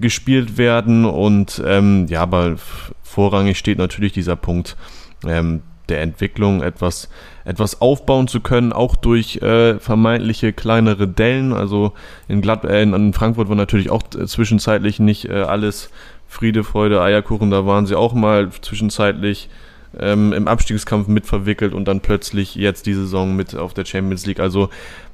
gespielt 0.00 0.56
werden 0.56 1.04
und 1.04 1.62
ähm, 1.64 2.06
ja, 2.08 2.22
aber 2.22 2.56
vorrangig 3.02 3.58
steht 3.58 3.76
natürlich 3.76 4.12
dieser 4.12 4.34
Punkt 4.34 4.78
ähm, 5.26 5.60
der 5.90 6.00
Entwicklung, 6.00 6.62
etwas, 6.62 7.10
etwas 7.44 7.82
aufbauen 7.82 8.28
zu 8.28 8.40
können, 8.40 8.72
auch 8.72 8.96
durch 8.96 9.42
äh, 9.42 9.78
vermeintliche 9.78 10.54
kleinere 10.54 11.06
Dellen. 11.06 11.52
Also 11.52 11.92
in, 12.28 12.40
Glad 12.40 12.64
äh, 12.64 12.82
in 12.82 13.12
Frankfurt 13.12 13.50
war 13.50 13.56
natürlich 13.56 13.90
auch 13.90 14.02
äh, 14.18 14.24
zwischenzeitlich 14.26 15.00
nicht 15.00 15.28
äh, 15.28 15.42
alles 15.42 15.90
Friede, 16.28 16.64
Freude, 16.64 17.02
Eierkuchen. 17.02 17.50
Da 17.50 17.66
waren 17.66 17.84
sie 17.84 17.94
auch 17.94 18.14
mal 18.14 18.50
zwischenzeitlich 18.62 19.50
ähm, 19.98 20.32
im 20.32 20.48
Abstiegskampf 20.48 21.08
mit 21.08 21.26
verwickelt 21.26 21.74
und 21.74 21.86
dann 21.86 22.00
plötzlich 22.00 22.54
jetzt 22.54 22.86
die 22.86 22.94
Saison 22.94 23.36
mit 23.36 23.56
auf 23.56 23.74
der 23.74 23.84
Champions 23.84 24.26
League. 24.26 24.40
Also 24.40 24.68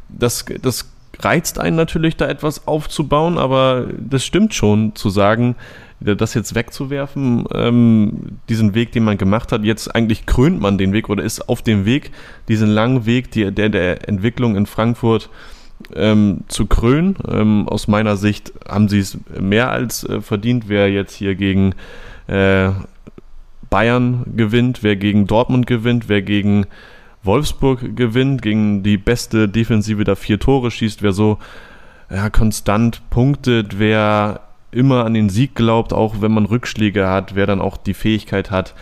das, 0.08 0.44
das 0.62 0.90
reizt 1.20 1.58
einen 1.58 1.76
natürlich, 1.76 2.16
da 2.16 2.28
etwas 2.28 2.66
aufzubauen, 2.66 3.38
aber 3.38 3.86
das 3.98 4.24
stimmt 4.24 4.54
schon 4.54 4.94
zu 4.94 5.10
sagen, 5.10 5.56
das 6.00 6.34
jetzt 6.34 6.54
wegzuwerfen, 6.54 7.44
ähm, 7.52 8.38
diesen 8.48 8.74
Weg, 8.74 8.92
den 8.92 9.02
man 9.02 9.18
gemacht 9.18 9.50
hat, 9.50 9.64
jetzt 9.64 9.94
eigentlich 9.94 10.26
krönt 10.26 10.60
man 10.60 10.78
den 10.78 10.92
Weg 10.92 11.08
oder 11.08 11.24
ist 11.24 11.48
auf 11.48 11.60
dem 11.62 11.84
Weg, 11.84 12.12
diesen 12.48 12.68
langen 12.68 13.04
Weg 13.04 13.32
die, 13.32 13.50
der, 13.50 13.68
der 13.68 14.08
Entwicklung 14.08 14.54
in 14.54 14.66
Frankfurt 14.66 15.28
ähm, 15.94 16.44
zu 16.46 16.66
krönen. 16.66 17.16
Ähm, 17.28 17.68
aus 17.68 17.88
meiner 17.88 18.16
Sicht 18.16 18.52
haben 18.68 18.88
sie 18.88 19.00
es 19.00 19.18
mehr 19.38 19.70
als 19.70 20.04
äh, 20.04 20.20
verdient, 20.20 20.68
wer 20.68 20.88
jetzt 20.90 21.14
hier 21.14 21.34
gegen 21.34 21.74
äh, 22.28 22.70
Bayern 23.70 24.24
gewinnt, 24.36 24.82
wer 24.82 24.96
gegen 24.96 25.26
Dortmund 25.26 25.66
gewinnt, 25.66 26.08
wer 26.08 26.22
gegen 26.22 26.66
Wolfsburg 27.22 27.96
gewinnt, 27.96 28.42
gegen 28.42 28.82
die 28.82 28.96
beste 28.96 29.48
Defensive 29.48 30.04
da 30.04 30.14
vier 30.14 30.38
Tore 30.38 30.70
schießt, 30.70 31.02
wer 31.02 31.12
so 31.12 31.38
ja, 32.10 32.30
konstant 32.30 33.02
punktet, 33.10 33.78
wer 33.78 34.40
immer 34.70 35.04
an 35.04 35.14
den 35.14 35.28
Sieg 35.28 35.54
glaubt, 35.54 35.92
auch 35.92 36.20
wenn 36.20 36.32
man 36.32 36.46
Rückschläge 36.46 37.08
hat, 37.08 37.34
wer 37.34 37.46
dann 37.46 37.60
auch 37.60 37.76
die 37.76 37.94
Fähigkeit 37.94 38.50
hat, 38.50 38.74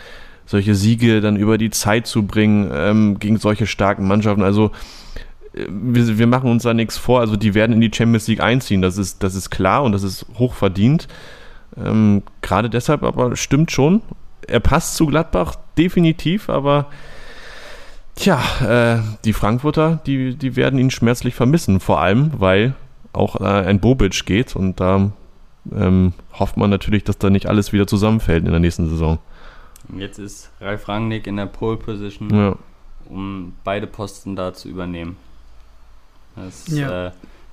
solche 0.45 0.75
Siege 0.75 1.21
dann 1.21 1.37
über 1.37 1.59
die 1.59 1.71
Zeit 1.71 2.07
zu 2.07 2.25
bringen 2.25 2.71
ähm, 2.73 3.19
gegen 3.19 3.39
solche 3.39 3.67
starken 3.67 4.07
Mannschaften. 4.07 4.43
Also 4.43 4.71
äh, 5.55 5.67
wir, 5.69 6.19
wir, 6.19 6.27
machen 6.27 6.51
uns 6.51 6.63
da 6.63 6.75
nichts 6.75 6.97
vor. 6.97 7.21
Also 7.21 7.37
die 7.37 7.55
werden 7.55 7.73
in 7.73 7.81
die 7.81 7.91
Champions 7.93 8.29
League 8.29 8.41
einziehen. 8.41 8.83
Das 8.83 8.97
ist, 8.99 9.23
das 9.23 9.35
ist 9.35 9.51
klar 9.51 9.83
und 9.83 9.93
das 9.93 10.03
ist 10.03 10.27
hoch 10.39 10.55
verdient. 10.55 11.09
Ähm, 11.77 12.23
Gerade 12.43 12.71
deshalb 12.71 13.03
aber 13.03 13.35
stimmt 13.37 13.71
schon 13.73 14.03
er 14.49 14.61
passt 14.61 14.97
zu 14.97 15.07
Gladbach 15.07 15.57
definitiv, 15.77 16.49
aber 16.49 16.87
tja, 18.15 18.41
äh, 18.63 19.03
die 19.25 19.33
Frankfurter, 19.33 20.01
die, 20.07 20.35
die 20.35 20.57
werden 20.57 20.79
ihn 20.79 20.91
schmerzlich 20.91 21.35
vermissen, 21.35 21.81
vor 21.81 22.01
allem, 22.01 22.33
weil 22.39 22.75
auch 23.13 23.41
äh, 23.41 23.45
ein 23.45 23.81
Bobic 23.81 24.27
geht 24.27 24.57
und 24.57 24.81
da 24.81 25.11
ähm, 25.73 26.13
hofft 26.33 26.57
man 26.57 26.71
natürlich, 26.71 27.05
dass 27.05 27.19
da 27.19 27.31
nicht 27.31 27.47
alles 27.47 27.73
wieder 27.73 27.87
zusammenfällt 27.87 28.45
in 28.45 28.51
der 28.51 28.61
nächsten 28.61 28.89
Saison. 28.89 29.19
Jetzt 29.97 30.19
ist 30.19 30.51
Ralf 30.61 30.89
Rangnick 30.89 31.27
in 31.27 31.37
der 31.37 31.47
Pole 31.47 31.77
Position, 31.77 32.35
ja. 32.35 32.57
um 33.09 33.55
beide 33.65 33.87
Posten 33.87 34.37
da 34.37 34.53
zu 34.53 34.69
übernehmen. 34.69 35.17
Das 36.35 36.67
ja. 36.69 37.07
äh, 37.09 37.13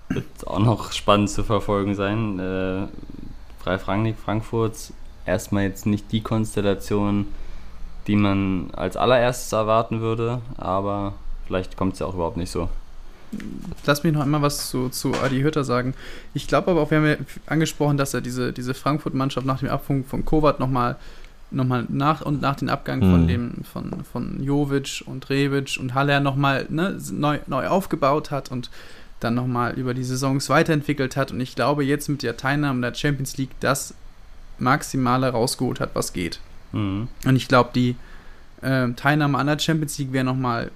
wird 0.10 0.26
auch 0.48 0.60
noch 0.60 0.92
spannend 0.92 1.30
zu 1.30 1.44
verfolgen 1.44 1.96
sein. 1.96 2.40
Äh, 2.40 2.88
Ralf 3.66 3.88
Rangnick, 3.88 4.18
Frankfurt 4.18 4.92
erstmal 5.26 5.64
jetzt 5.64 5.86
nicht 5.86 6.12
die 6.12 6.22
Konstellation, 6.22 7.28
die 8.08 8.16
man 8.16 8.70
als 8.74 8.98
allererstes 8.98 9.52
erwarten 9.54 10.02
würde, 10.02 10.42
aber 10.58 11.14
vielleicht 11.48 11.78
kommt 11.78 11.94
es 11.94 12.00
ja 12.00 12.06
auch 12.06 12.14
überhaupt 12.14 12.38
nicht 12.38 12.52
so. 12.52 12.70
Lass 13.86 14.04
mich 14.04 14.14
noch 14.14 14.22
einmal 14.22 14.42
was 14.42 14.70
zu, 14.70 14.90
zu 14.90 15.14
Adi 15.16 15.42
Hütter 15.42 15.64
sagen. 15.64 15.96
Ich 16.34 16.48
glaube 16.48 16.72
aber 16.72 16.82
auch, 16.82 16.92
wir 16.92 17.00
haben 17.00 17.08
ja 17.08 17.16
angesprochen, 17.48 17.98
dass 17.98 18.14
er 18.14 18.22
diese, 18.22 18.54
diese 18.54 18.74
Frankfurt-Mannschaft 18.74 19.48
nach 19.48 19.60
dem 19.60 19.70
Abfunk 19.70 20.08
von 20.08 20.24
Kovac 20.26 20.60
nochmal 20.60 20.98
noch 21.50 21.66
mal 21.66 21.86
nach 21.88 22.22
und 22.22 22.42
nach 22.42 22.56
dem 22.56 22.70
Abgang 22.70 23.00
mhm. 23.00 23.12
von 23.12 23.28
dem 23.28 23.52
von, 23.72 24.04
von 24.12 24.44
Jovic 24.44 25.04
und 25.06 25.30
Rebic 25.30 25.78
und 25.80 25.94
Haller 25.94 26.20
nochmal 26.20 26.66
ne, 26.70 26.98
neu, 27.12 27.40
neu 27.46 27.68
aufgebaut 27.68 28.32
hat 28.32 28.50
und 28.52 28.72
dann 29.20 29.36
nochmal 29.36 29.74
über 29.74 29.94
die 29.94 30.04
Saisons 30.04 30.50
weiterentwickelt 30.50 31.16
hat. 31.16 31.32
Und 31.32 31.40
ich 31.40 31.56
glaube, 31.56 31.84
jetzt 31.84 32.10
mit 32.10 32.24
der 32.24 32.38
Teilnahme 32.38 32.82
der 32.82 32.96
Champions 32.96 33.38
League, 33.38 33.52
das 33.60 33.94
Maximale 34.60 35.30
rausgeholt 35.30 35.80
hat, 35.80 35.92
was 35.94 36.14
geht. 36.14 36.40
Mhm. 36.72 37.08
Und 37.26 37.36
ich 37.36 37.48
glaube, 37.48 37.72
die 37.74 37.96
äh, 38.62 38.90
Teilnahme 38.94 39.38
an 39.38 39.48
der 39.48 39.60
Champions 39.60 39.98
League 39.98 40.14
wäre 40.14 40.26
nochmal 40.26 40.72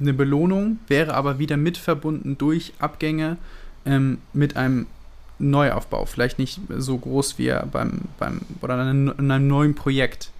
eine 0.00 0.12
Belohnung, 0.12 0.78
wäre 0.88 1.14
aber 1.14 1.38
wieder 1.38 1.56
mit 1.56 1.76
verbunden 1.76 2.38
durch 2.38 2.72
Abgänge 2.78 3.36
ähm, 3.84 4.18
mit 4.32 4.56
einem 4.56 4.86
Neuaufbau. 5.38 6.06
Vielleicht 6.06 6.38
nicht 6.38 6.60
so 6.78 6.96
groß 6.96 7.38
wie 7.38 7.48
er 7.48 7.66
beim, 7.66 8.02
beim 8.18 8.40
oder 8.62 8.90
in 8.90 9.10
einem 9.30 9.48
neuen 9.48 9.74
Projekt 9.74 10.30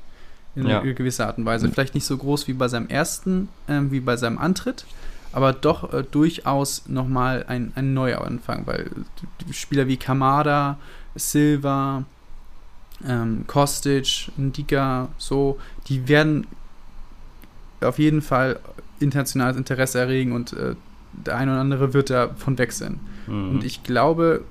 in 0.54 0.66
ja. 0.66 0.80
gewisser 0.80 1.26
Art 1.26 1.38
und 1.38 1.44
Weise. 1.44 1.68
Vielleicht 1.68 1.94
nicht 1.94 2.06
so 2.06 2.16
groß 2.16 2.48
wie 2.48 2.54
bei 2.54 2.68
seinem 2.68 2.88
ersten, 2.88 3.48
äh, 3.66 3.80
wie 3.90 4.00
bei 4.00 4.16
seinem 4.16 4.38
Antritt, 4.38 4.86
aber 5.32 5.52
doch 5.52 5.92
äh, 5.92 6.02
durchaus 6.02 6.88
nochmal 6.88 7.44
ein, 7.46 7.72
ein 7.74 7.92
Neuanfang, 7.92 8.66
weil 8.66 8.90
Spieler 9.50 9.86
wie 9.86 9.98
Kamada, 9.98 10.78
Silva, 11.14 12.04
ähm, 13.06 13.44
Kostic, 13.46 14.30
Ndika, 14.36 15.08
so, 15.18 15.58
die 15.88 16.08
werden 16.08 16.46
auf 17.80 17.98
jeden 17.98 18.22
Fall 18.22 18.58
internationales 19.00 19.56
Interesse 19.56 19.98
erregen 19.98 20.32
und 20.32 20.52
äh, 20.54 20.74
der 21.12 21.36
eine 21.36 21.52
oder 21.52 21.60
andere 21.60 21.92
wird 21.92 22.10
davon 22.10 22.58
wechseln. 22.58 23.00
Mhm. 23.26 23.50
Und 23.50 23.64
ich 23.64 23.82
glaube, 23.82 24.44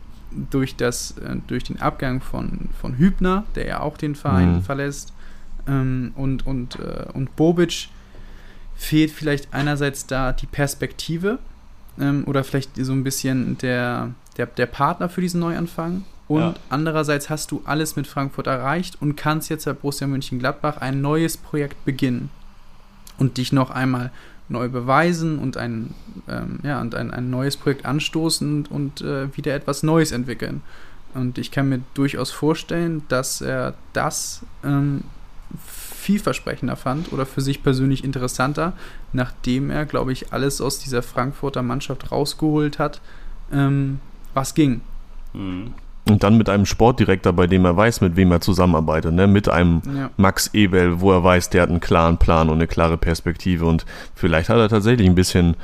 durch, 0.51 0.75
das, 0.75 1.17
äh, 1.17 1.37
durch 1.47 1.63
den 1.63 1.81
Abgang 1.81 2.21
von, 2.21 2.69
von 2.79 2.97
Hübner, 2.97 3.45
der 3.55 3.67
ja 3.67 3.79
auch 3.79 3.97
den 3.97 4.15
Verein 4.15 4.55
mhm. 4.55 4.61
verlässt, 4.61 5.13
ähm, 5.67 6.11
und, 6.15 6.45
und, 6.45 6.79
äh, 6.79 7.05
und 7.13 7.35
Bobic, 7.35 7.89
fehlt 8.75 9.11
vielleicht 9.11 9.53
einerseits 9.53 10.05
da 10.05 10.33
die 10.33 10.47
Perspektive 10.47 11.39
ähm, 11.99 12.23
oder 12.27 12.43
vielleicht 12.43 12.75
so 12.75 12.91
ein 12.91 13.03
bisschen 13.03 13.57
der, 13.59 14.11
der, 14.37 14.47
der 14.47 14.65
Partner 14.65 15.09
für 15.09 15.21
diesen 15.21 15.39
Neuanfang. 15.39 16.03
Und 16.27 16.41
ja. 16.41 16.53
andererseits 16.69 17.29
hast 17.29 17.51
du 17.51 17.61
alles 17.65 17.95
mit 17.95 18.07
Frankfurt 18.07 18.47
erreicht 18.47 19.01
und 19.01 19.15
kannst 19.15 19.49
jetzt 19.49 19.65
bei 19.65 19.73
Borussia 19.73 20.07
Mönchengladbach 20.07 20.77
ein 20.77 21.01
neues 21.01 21.37
Projekt 21.37 21.85
beginnen 21.85 22.29
und 23.17 23.37
dich 23.37 23.51
noch 23.51 23.69
einmal 23.69 24.11
neu 24.49 24.69
beweisen 24.69 25.39
und 25.39 25.57
ein, 25.57 25.93
ähm, 26.27 26.59
ja, 26.63 26.81
und 26.81 26.95
ein, 26.95 27.11
ein 27.11 27.29
neues 27.29 27.57
Projekt 27.57 27.85
anstoßen 27.85 28.67
und 28.67 29.01
äh, 29.01 29.35
wieder 29.35 29.53
etwas 29.55 29.83
Neues 29.83 30.11
entwickeln. 30.11 30.61
Und 31.13 31.37
ich 31.37 31.51
kann 31.51 31.69
mir 31.69 31.81
durchaus 31.93 32.31
vorstellen, 32.31 33.03
dass 33.07 33.41
er 33.41 33.75
das 33.93 34.41
ähm, 34.63 35.03
vielversprechender 35.65 36.75
fand 36.75 37.13
oder 37.13 37.25
für 37.25 37.41
sich 37.41 37.63
persönlich 37.63 38.03
interessanter, 38.03 38.73
nachdem 39.13 39.69
er, 39.71 39.85
glaube 39.85 40.11
ich, 40.11 40.33
alles 40.33 40.61
aus 40.61 40.79
dieser 40.79 41.01
Frankfurter 41.01 41.63
Mannschaft 41.63 42.11
rausgeholt 42.11 42.77
hat, 42.77 43.01
ähm, 43.51 43.99
was 44.33 44.53
ging. 44.53 44.81
Mhm. 45.33 45.73
Und 46.07 46.21
dann 46.21 46.37
mit 46.37 46.49
einem 46.49 46.67
Sportdirektor, 46.67 47.33
bei 47.33 47.47
dem 47.47 47.65
er 47.65 47.75
weiß, 47.75 48.01
mit 48.01 48.15
wem 48.15 48.31
er 48.31 48.39
zusammenarbeitet, 48.39 49.13
ne? 49.13 49.25
mit 49.25 49.49
einem 49.49 49.81
Ja. 49.85 50.11
Max 50.17 50.51
Ebel, 50.53 51.01
wo 51.01 51.11
er 51.11 51.23
weiß, 51.23 51.49
der 51.49 51.63
hat 51.63 51.69
einen 51.69 51.79
klaren 51.79 52.17
Plan 52.17 52.49
und 52.49 52.55
eine 52.55 52.67
klare 52.67 52.97
Perspektive 52.97 53.65
und 53.65 53.85
vielleicht 54.13 54.49
hat 54.49 54.57
er 54.57 54.69
tatsächlich 54.69 55.07
ein 55.07 55.15
bisschen, 55.15 55.55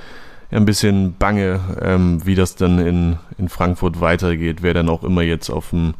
ja, 0.50 0.58
ein 0.58 0.66
bisschen 0.66 1.16
Bange, 1.18 1.60
ähm, 1.80 2.26
wie 2.26 2.34
das 2.34 2.56
dann 2.56 2.80
in, 2.80 3.18
in 3.38 3.50
Frankfurt 3.50 4.02
weitergeht, 4.02 4.64
wer 4.64 4.74
dann 4.74 4.90
auch 4.90 5.04
immer 5.04 5.22
jetzt 5.22 5.52
auf 5.52 5.70
dem 5.70 5.94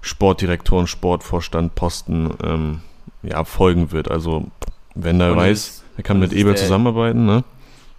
Sportdirektoren, 0.00 0.86
Sportvorstand 0.86 1.74
Posten 1.74 2.30
ähm, 2.42 2.80
ja, 3.22 3.44
folgen 3.44 3.92
wird. 3.92 4.10
Also 4.10 4.46
wenn 4.94 5.20
er 5.20 5.36
weiß, 5.36 5.84
er 5.96 6.02
kann 6.02 6.20
mit 6.20 6.32
Ebel 6.32 6.56
zusammenarbeiten, 6.56 7.26
ne? 7.26 7.44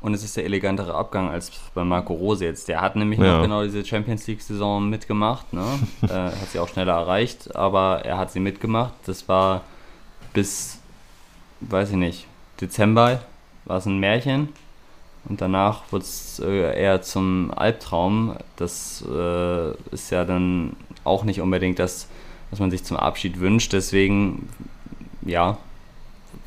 Und 0.05 0.13
es 0.13 0.23
ist 0.23 0.37
der 0.37 0.45
elegantere 0.45 0.93
Abgang 0.93 1.31
als 1.31 1.51
bei 1.73 1.83
Marco 1.83 2.13
Rose 2.13 2.45
jetzt. 2.45 2.67
Der 2.67 2.79
hat 2.79 2.95
nämlich 2.95 3.17
Ja. 3.19 3.37
noch 3.37 3.41
genau 3.41 3.63
diese 3.63 3.83
Champions 3.83 4.27
League-Saison 4.27 4.87
mitgemacht. 4.87 5.51
Ne? 5.51 5.63
äh, 6.03 6.07
hat 6.07 6.47
sie 6.51 6.59
auch 6.59 6.67
schneller 6.69 6.93
erreicht, 6.93 7.55
aber 7.55 8.05
er 8.05 8.19
hat 8.19 8.31
sie 8.31 8.39
mitgemacht. 8.39 8.93
Das 9.07 9.27
war 9.27 9.61
bis, 10.31 10.77
weiß 11.61 11.89
ich 11.89 11.95
nicht, 11.95 12.27
Dezember 12.61 13.21
war 13.65 13.77
es 13.77 13.87
ein 13.87 13.97
Märchen. 13.97 14.49
Und 15.27 15.41
danach 15.41 15.81
wurde 15.91 16.03
es 16.03 16.37
äh, 16.39 16.79
eher 16.79 17.01
zum 17.01 17.51
Albtraum. 17.55 18.35
Das 18.57 19.03
äh, 19.11 19.71
ist 19.91 20.11
ja 20.11 20.23
dann 20.23 20.75
auch 21.03 21.23
nicht 21.23 21.41
unbedingt 21.41 21.79
das, 21.79 22.09
was 22.51 22.59
man 22.59 22.69
sich 22.69 22.83
zum 22.83 22.97
Abschied 22.97 23.39
wünscht. 23.39 23.73
Deswegen, 23.73 24.49
ja, 25.23 25.57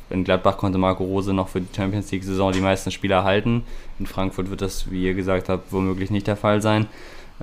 in 0.09 0.23
Gladbach 0.23 0.57
konnte 0.57 0.77
Marco 0.77 1.03
Rose 1.03 1.33
noch 1.33 1.49
für 1.49 1.61
die 1.61 1.73
Champions 1.75 2.11
League-Saison 2.11 2.51
die 2.51 2.61
meisten 2.61 2.91
Spieler 2.91 3.23
halten. 3.23 3.63
In 3.99 4.07
Frankfurt 4.07 4.49
wird 4.49 4.61
das, 4.61 4.89
wie 4.91 5.03
ihr 5.03 5.13
gesagt 5.13 5.49
habt, 5.49 5.71
womöglich 5.71 6.09
nicht 6.09 6.27
der 6.27 6.35
Fall 6.37 6.61
sein. 6.61 6.87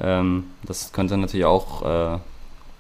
Ähm, 0.01 0.45
das 0.65 0.93
könnte 0.93 1.17
natürlich 1.17 1.47
auch 1.47 1.83
äh, 2.15 2.19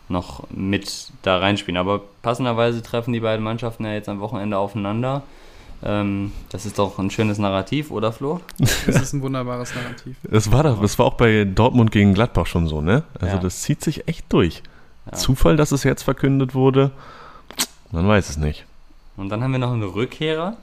noch 0.08 0.44
mit 0.50 1.10
da 1.22 1.38
reinspielen. 1.38 1.78
Aber 1.78 2.00
passenderweise 2.22 2.82
treffen 2.82 3.12
die 3.12 3.20
beiden 3.20 3.44
Mannschaften 3.44 3.84
ja 3.84 3.92
jetzt 3.92 4.08
am 4.08 4.20
Wochenende 4.20 4.58
aufeinander. 4.58 5.22
Ähm, 5.84 6.32
das 6.48 6.64
ist 6.66 6.78
doch 6.78 6.98
ein 6.98 7.10
schönes 7.10 7.38
Narrativ, 7.38 7.90
oder 7.90 8.12
Flo? 8.12 8.40
Das 8.58 8.96
ist 9.02 9.12
ein 9.12 9.22
wunderbares 9.22 9.74
Narrativ. 9.74 10.16
Das 10.22 10.50
war 10.50 10.62
doch, 10.62 10.80
das 10.80 10.98
war 10.98 11.06
auch 11.06 11.14
bei 11.14 11.44
Dortmund 11.44 11.90
gegen 11.92 12.14
Gladbach 12.14 12.46
schon 12.46 12.66
so, 12.66 12.80
ne? 12.80 13.02
Also 13.20 13.36
Ja. 13.36 13.42
das 13.42 13.60
zieht 13.62 13.82
sich 13.82 14.08
echt 14.08 14.24
durch. 14.32 14.62
Ja. 15.06 15.12
Zufall, 15.12 15.56
dass 15.56 15.72
es 15.72 15.84
jetzt 15.84 16.02
verkündet 16.02 16.54
wurde, 16.54 16.90
man 17.92 18.08
weiß 18.08 18.30
es 18.30 18.36
nicht. 18.36 18.64
Und 19.16 19.28
dann 19.30 19.42
haben 19.42 19.52
wir 19.52 19.58
noch 19.58 19.72
einen 19.72 19.82
Rückkehrer. 19.82 20.56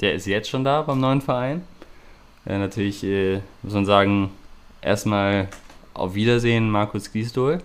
Der 0.00 0.14
ist 0.14 0.26
jetzt 0.26 0.48
schon 0.50 0.64
da 0.64 0.82
beim 0.82 1.00
neuen 1.00 1.20
Verein. 1.20 1.62
Ja, 2.44 2.58
natürlich 2.58 3.02
äh, 3.02 3.40
muss 3.62 3.74
man 3.74 3.84
sagen, 3.86 4.30
erstmal 4.82 5.48
auf 5.94 6.14
Wiedersehen, 6.14 6.70
Markus 6.70 7.10
Gisdol. 7.12 7.60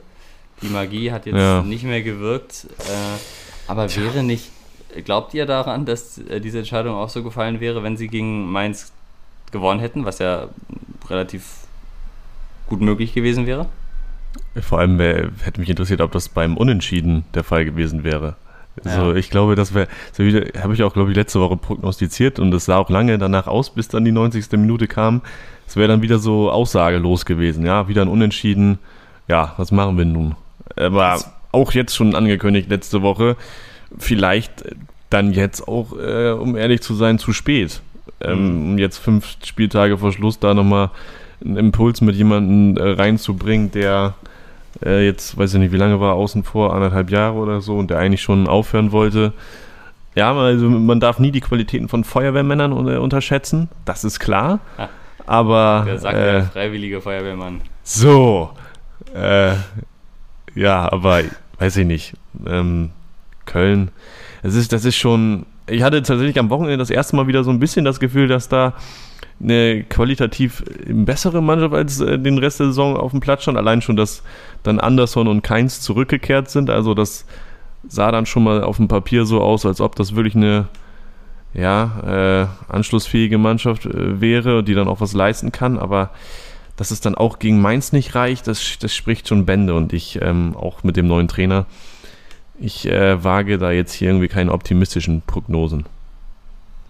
Die 0.62 0.68
Magie 0.70 1.12
hat 1.12 1.26
jetzt 1.26 1.36
Ja. 1.38 1.62
nicht 1.62 1.84
mehr 1.84 2.02
gewirkt. 2.02 2.68
Äh, 2.80 3.70
aber 3.70 3.94
wäre 3.96 4.24
nicht, 4.24 4.50
glaubt 5.06 5.34
ihr 5.34 5.46
daran, 5.46 5.86
dass 5.86 6.18
äh, 6.18 6.40
diese 6.40 6.60
Entscheidung 6.60 6.96
auch 6.96 7.10
so 7.10 7.24
gefallen 7.24 7.60
wäre, 7.60 7.84
wenn 7.84 7.98
sie 7.98 8.08
gegen 8.08 8.52
Mainz 8.52 8.92
gewonnen 9.52 9.80
hätten, 9.80 10.06
was 10.06 10.20
ja 10.20 10.48
relativ 11.10 11.46
gut 12.68 12.82
möglich 12.82 13.14
gewesen 13.14 13.46
wäre? 13.46 13.68
Vor 14.62 14.80
allem 14.80 15.00
hätte 15.00 15.60
mich 15.60 15.70
interessiert, 15.70 16.00
ob 16.02 16.12
das 16.14 16.30
beim 16.30 16.56
Unentschieden 16.58 17.26
der 17.34 17.44
Fall 17.44 17.66
gewesen 17.66 18.04
wäre. 18.04 18.36
Also 18.84 19.12
Ja. 19.12 19.16
ich 19.16 19.30
glaube, 19.30 19.56
das 19.56 19.74
wäre, 19.74 19.88
so 20.14 20.24
habe 20.24 20.74
ich 20.74 20.84
auch, 20.84 20.94
glaube 20.94 21.12
ich, 21.12 21.16
letzte 21.16 21.40
Woche 21.40 21.58
prognostiziert 21.58 22.40
und 22.40 22.54
es 22.54 22.66
sah 22.66 22.78
auch 22.78 22.90
lange 22.90 23.18
danach 23.18 23.48
aus, 23.48 23.70
bis 23.72 23.88
dann 23.90 24.06
die 24.06 24.12
90. 24.12 24.52
Minute 24.58 24.88
kam. 24.88 25.22
Es 25.68 25.76
wäre 25.76 25.88
dann 25.88 26.02
wieder 26.02 26.20
so 26.20 26.50
aussagelos 26.52 27.26
gewesen. 27.26 27.66
Ja, 27.66 27.88
wieder 27.88 28.02
ein 28.02 28.08
Unentschieden. 28.08 28.80
Ja, 29.28 29.54
was 29.58 29.72
machen 29.72 29.98
wir 29.98 30.06
nun? 30.06 30.36
Aber 30.76 31.12
Das- 31.12 31.32
auch 31.52 31.74
jetzt 31.74 31.96
schon 31.96 32.16
angekündigt 32.16 32.70
letzte 32.70 33.02
Woche, 33.02 33.36
vielleicht 33.98 34.64
dann 35.10 35.34
jetzt 35.34 35.68
auch, 35.68 35.94
äh, 35.98 36.32
um 36.32 36.56
ehrlich 36.56 36.82
zu 36.82 36.94
sein, 36.96 37.20
zu 37.20 37.34
spät. 37.34 37.82
Ähm, 38.22 38.72
um 38.72 38.78
jetzt 38.78 38.98
fünf 39.00 39.36
Spieltage 39.44 39.98
vor 39.98 40.12
Schluss 40.14 40.40
da 40.40 40.54
nochmal 40.54 40.92
einen 41.44 41.58
Impuls 41.58 42.02
mit 42.02 42.16
jemandem 42.16 42.78
äh, 42.82 42.92
reinzubringen, 42.92 43.72
der 43.72 44.14
äh, 44.86 45.06
jetzt, 45.06 45.38
weiß 45.38 45.54
ich 45.54 45.60
nicht, 45.60 45.72
wie 45.72 45.78
lange 45.78 46.00
war 46.00 46.12
er 46.12 46.16
außen 46.16 46.44
vor, 46.44 46.74
anderthalb 46.74 47.10
Jahre 47.10 47.36
oder 47.36 47.62
so, 47.62 47.78
und 47.78 47.90
der 47.90 48.00
eigentlich 48.00 48.22
schon 48.22 48.48
aufhören 48.48 48.92
wollte. 48.92 49.34
Ja, 50.16 50.34
also 50.36 50.70
man 50.70 51.00
darf 51.00 51.20
nie 51.20 51.32
die 51.32 51.40
Qualitäten 51.42 51.88
von 51.88 52.04
Feuerwehrmännern 52.04 52.74
un- 52.74 52.98
unterschätzen, 52.98 53.70
das 53.86 54.04
ist 54.04 54.20
klar. 54.20 54.60
Ja. 54.78 54.90
Aber 55.26 55.84
Der 55.86 56.00
sagt 56.00 56.18
äh, 56.18 56.32
der 56.32 56.44
freiwillige 56.46 57.00
Feuerwehrmann. 57.00 57.62
so, 57.84 58.50
äh, 59.16 59.54
ja, 60.56 60.92
aber 60.92 61.22
weiß 61.60 61.78
ich 61.78 61.86
nicht. 61.86 62.14
Ähm, 62.46 62.90
Köln, 63.46 63.90
das 64.44 64.56
ist, 64.56 64.74
das 64.74 64.84
ist 64.84 64.96
schon. 64.98 65.46
Ich 65.68 65.84
hatte 65.84 66.02
tatsächlich 66.02 66.38
am 66.40 66.50
Wochenende 66.50 66.78
das 66.78 66.90
erste 66.90 67.16
Mal 67.16 67.28
wieder 67.28 67.44
so 67.44 67.52
ein 67.52 67.60
bisschen 67.60 67.86
das 67.86 68.00
Gefühl, 68.00 68.28
dass 68.28 68.50
da 68.50 68.74
eine 69.40 69.84
qualitativ 69.84 70.64
bessere 70.88 71.42
Mannschaft 71.42 71.74
als 71.74 72.00
äh, 72.00 72.20
den 72.20 72.38
Rest 72.38 72.60
der 72.60 72.68
Saison 72.68 72.98
auf 72.98 73.12
dem 73.12 73.20
Platz 73.20 73.44
stand. 73.44 73.58
Allein 73.58 73.82
schon, 73.82 73.96
dass 73.96 74.24
dann 74.64 74.80
Anderson 74.80 75.28
und 75.28 75.42
Keins 75.42 75.82
zurückgekehrt 75.82 76.50
sind. 76.50 76.70
Also 76.70 76.94
das 76.94 77.26
sah 77.88 78.12
dann 78.12 78.26
schon 78.26 78.44
mal 78.44 78.64
auf 78.64 78.78
dem 78.78 78.88
Papier 78.88 79.26
so 79.26 79.42
aus, 79.42 79.66
als 79.66 79.82
ob 79.82 79.96
das 79.96 80.16
wirklich 80.16 80.36
eine 80.36 80.68
ja, 81.54 82.48
äh, 82.70 82.72
anschlussfähige 82.74 83.38
Mannschaft 83.38 83.86
äh, 83.86 84.22
wäre, 84.22 84.64
die 84.64 84.74
dann 84.74 84.88
auch 84.88 85.02
was 85.02 85.14
leisten 85.14 85.52
kann. 85.52 85.78
Aber 85.80 86.12
dass 86.78 86.92
es 86.92 87.02
dann 87.02 87.16
auch 87.16 87.40
gegen 87.40 87.62
Mainz 87.62 87.92
nicht 87.92 88.16
reicht, 88.16 88.48
das, 88.48 88.78
das 88.80 88.96
spricht 88.96 89.28
schon 89.28 89.46
Bände. 89.46 89.74
Und 89.74 89.94
ich, 89.94 90.22
ähm, 90.22 90.56
auch 90.56 90.84
mit 90.84 90.98
dem 90.98 91.08
neuen 91.08 91.28
Trainer, 91.28 91.66
ich 92.60 92.88
äh, 92.88 93.24
wage 93.24 93.58
da 93.58 93.72
jetzt 93.72 93.94
hier 93.94 94.10
irgendwie 94.10 94.28
keine 94.28 94.52
optimistischen 94.52 95.22
Prognosen. 95.26 95.86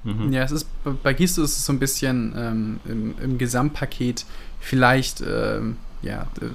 Mhm. 0.03 0.33
Ja, 0.33 0.43
es 0.43 0.51
ist 0.51 0.67
bei 1.03 1.13
Gisto 1.13 1.43
ist 1.43 1.57
es 1.57 1.65
so 1.65 1.73
ein 1.73 1.79
bisschen 1.79 2.33
ähm, 2.35 2.79
im, 2.85 3.15
im 3.23 3.37
Gesamtpaket 3.37 4.25
vielleicht 4.59 5.21
ähm, 5.21 5.77
ja 6.01 6.23
äh, 6.41 6.45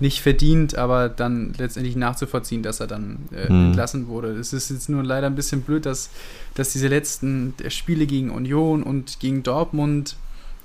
nicht 0.00 0.20
verdient, 0.20 0.76
aber 0.76 1.08
dann 1.08 1.54
letztendlich 1.56 1.94
nachzuvollziehen, 1.94 2.62
dass 2.64 2.80
er 2.80 2.88
dann 2.88 3.18
äh, 3.32 3.48
Hm. 3.48 3.66
entlassen 3.66 4.08
wurde. 4.08 4.32
Es 4.32 4.52
ist 4.52 4.70
jetzt 4.70 4.88
nur 4.88 5.04
leider 5.04 5.28
ein 5.28 5.36
bisschen 5.36 5.62
blöd, 5.62 5.86
dass, 5.86 6.10
dass 6.54 6.72
diese 6.72 6.88
letzten 6.88 7.54
Spiele 7.68 8.06
gegen 8.06 8.30
Union 8.30 8.82
und 8.82 9.20
gegen 9.20 9.44
Dortmund 9.44 10.16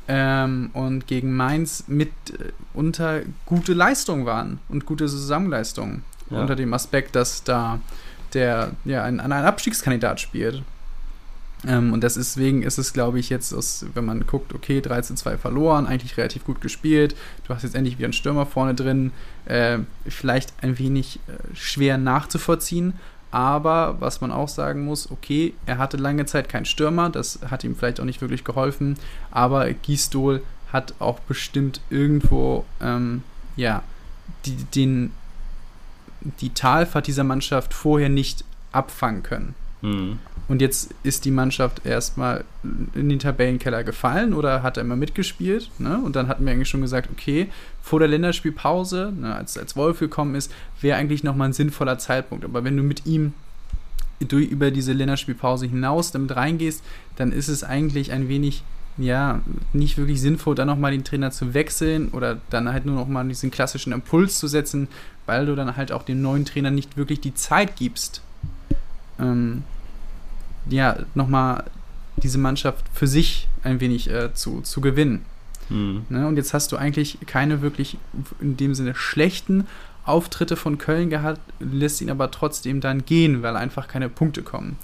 ähm, 0.08 0.72
und 0.74 1.06
gegen 1.06 1.36
Mainz 1.36 1.84
mit 1.88 2.10
äh, 2.32 2.52
unter 2.74 3.22
gute 3.46 3.74
Leistungen 3.74 4.26
waren 4.26 4.60
und 4.70 4.86
gute 4.88 5.06
Zusammenleistungen. 5.06 6.04
Ja. 6.32 6.42
Unter 6.42 6.56
dem 6.56 6.74
Aspekt, 6.74 7.16
dass 7.16 7.44
da 7.44 7.80
der 8.34 8.72
ja 8.86 9.04
ein, 9.04 9.20
ein 9.20 9.32
Abstiegskandidat 9.32 10.20
spielt. 10.20 10.64
Ähm, 11.66 11.92
und 11.94 12.04
deswegen 12.04 12.62
ist 12.62 12.78
es, 12.78 12.94
glaube 12.94 13.20
ich, 13.20 13.30
jetzt, 13.30 13.54
aus, 13.54 13.86
wenn 13.94 14.06
man 14.06 14.28
guckt, 14.28 14.54
okay, 14.54 14.82
3 14.82 15.02
zu 15.02 15.16
2 15.16 15.38
verloren, 15.38 15.88
eigentlich 15.88 16.18
relativ 16.18 16.46
gut 16.46 16.62
gespielt. 16.62 17.16
Du 17.48 17.54
hast 17.54 17.64
jetzt 17.64 17.76
endlich 17.76 17.98
wieder 17.98 18.06
einen 18.06 18.14
Stürmer 18.14 18.46
vorne 18.46 18.76
drin. 18.76 19.12
Äh, 19.46 19.80
vielleicht 20.08 20.54
ein 20.62 20.78
wenig 20.78 21.20
äh, 21.28 21.56
schwer 21.56 21.98
nachzuvollziehen. 21.98 22.94
Aber 23.32 23.98
was 24.00 24.22
man 24.22 24.32
auch 24.32 24.48
sagen 24.48 24.86
muss, 24.86 25.12
okay, 25.12 25.54
er 25.66 25.78
hatte 25.78 25.98
lange 25.98 26.26
Zeit 26.26 26.48
keinen 26.48 26.66
Stürmer, 26.66 27.10
das 27.10 27.40
hat 27.50 27.64
ihm 27.64 27.76
vielleicht 27.76 28.00
auch 28.00 28.06
nicht 28.06 28.22
wirklich 28.22 28.44
geholfen. 28.44 28.98
Aber 29.32 29.72
Gisdol 29.74 30.44
hat 30.72 30.94
auch 31.00 31.20
bestimmt 31.20 31.82
irgendwo, 31.90 32.66
ähm, 32.82 33.24
ja, 33.56 33.84
die, 34.46 34.56
den, 34.56 35.12
die 36.40 36.54
Talfahrt 36.54 37.08
dieser 37.08 37.24
Mannschaft 37.24 37.74
vorher 37.74 38.10
nicht 38.10 38.46
abfangen 38.72 39.24
können. 39.24 39.56
Mhm. 39.82 40.20
Und 40.48 40.62
jetzt 40.62 40.94
ist 41.04 41.26
die 41.26 41.32
Mannschaft 41.32 41.86
erstmal 41.86 42.46
in 42.94 43.10
den 43.10 43.20
Tabellenkeller 43.20 43.84
gefallen 43.84 44.34
oder 44.34 44.64
hat 44.64 44.78
er 44.78 44.82
immer 44.82 44.96
mitgespielt. 44.96 45.70
Ne? 45.78 46.00
Und 46.04 46.16
dann 46.16 46.30
hatten 46.30 46.46
wir 46.46 46.54
eigentlich 46.54 46.70
schon 46.70 46.82
gesagt, 46.82 47.10
okay, 47.12 47.50
vor 47.82 48.00
der 48.00 48.08
Länderspielpause, 48.08 49.14
ne, 49.20 49.36
als, 49.36 49.58
als 49.58 49.76
Wolf 49.76 50.00
gekommen 50.00 50.36
ist, 50.36 50.52
wäre 50.80 50.98
eigentlich 50.98 51.24
nochmal 51.24 51.50
ein 51.50 51.54
sinnvoller 51.54 51.98
Zeitpunkt. 52.00 52.46
Aber 52.46 52.64
wenn 52.64 52.78
du 52.78 52.84
mit 52.84 53.06
ihm 53.06 53.34
durch, 54.20 54.48
über 54.48 54.72
diese 54.72 54.94
Länderspielpause 54.94 55.68
hinaus 55.68 56.12
damit 56.12 56.36
reingehst, 56.36 56.84
dann 57.18 57.32
ist 57.32 57.50
es 57.50 57.64
eigentlich 57.64 58.12
ein 58.12 58.30
wenig, 58.30 58.64
ja, 58.98 59.42
nicht 59.74 59.98
wirklich 59.98 60.22
sinnvoll, 60.22 60.56
dann 60.56 60.68
nochmal 60.68 60.92
den 60.92 61.04
Trainer 61.04 61.32
zu 61.32 61.54
wechseln 61.54 62.10
oder 62.10 62.40
dann 62.50 62.72
halt 62.72 62.86
nur 62.86 62.96
nochmal 62.96 63.28
diesen 63.28 63.52
klassischen 63.52 63.94
Impuls 63.94 64.40
zu 64.40 64.48
setzen, 64.48 64.88
weil 65.26 65.46
du 65.46 65.56
dann 65.56 65.76
halt 65.76 65.92
auch 65.92 66.04
dem 66.04 66.22
neuen 66.22 66.46
Trainer 66.46 66.72
nicht 66.72 66.98
wirklich 66.98 67.20
die 67.20 67.36
Zeit 67.36 67.76
gibst, 67.76 68.22
ähm, 69.20 69.64
ja, 70.70 70.98
nochmal 71.16 71.66
diese 72.18 72.38
Mannschaft 72.38 72.86
für 72.94 73.08
sich 73.08 73.48
ein 73.64 73.80
wenig 73.80 74.10
äh, 74.10 74.34
zu, 74.34 74.62
zu 74.62 74.82
gewinnen. 74.82 75.26
Mhm. 75.70 76.06
Ne? 76.10 76.28
Und 76.28 76.38
jetzt 76.38 76.54
hast 76.54 76.72
du 76.72 76.78
eigentlich 76.78 77.20
keine 77.26 77.62
wirklich 77.62 77.98
in 78.40 78.58
dem 78.58 78.74
Sinne 78.74 78.96
schlechten 78.96 79.68
Auftritte 80.06 80.56
von 80.56 80.78
Köln 80.78 81.10
gehabt, 81.10 81.42
lässt 81.60 82.02
ihn 82.02 82.10
aber 82.10 82.32
trotzdem 82.32 82.80
dann 82.80 83.06
gehen, 83.06 83.44
weil 83.44 83.58
einfach 83.58 83.88
keine 83.88 84.10
Punkte 84.10 84.42
kommen. 84.42 84.78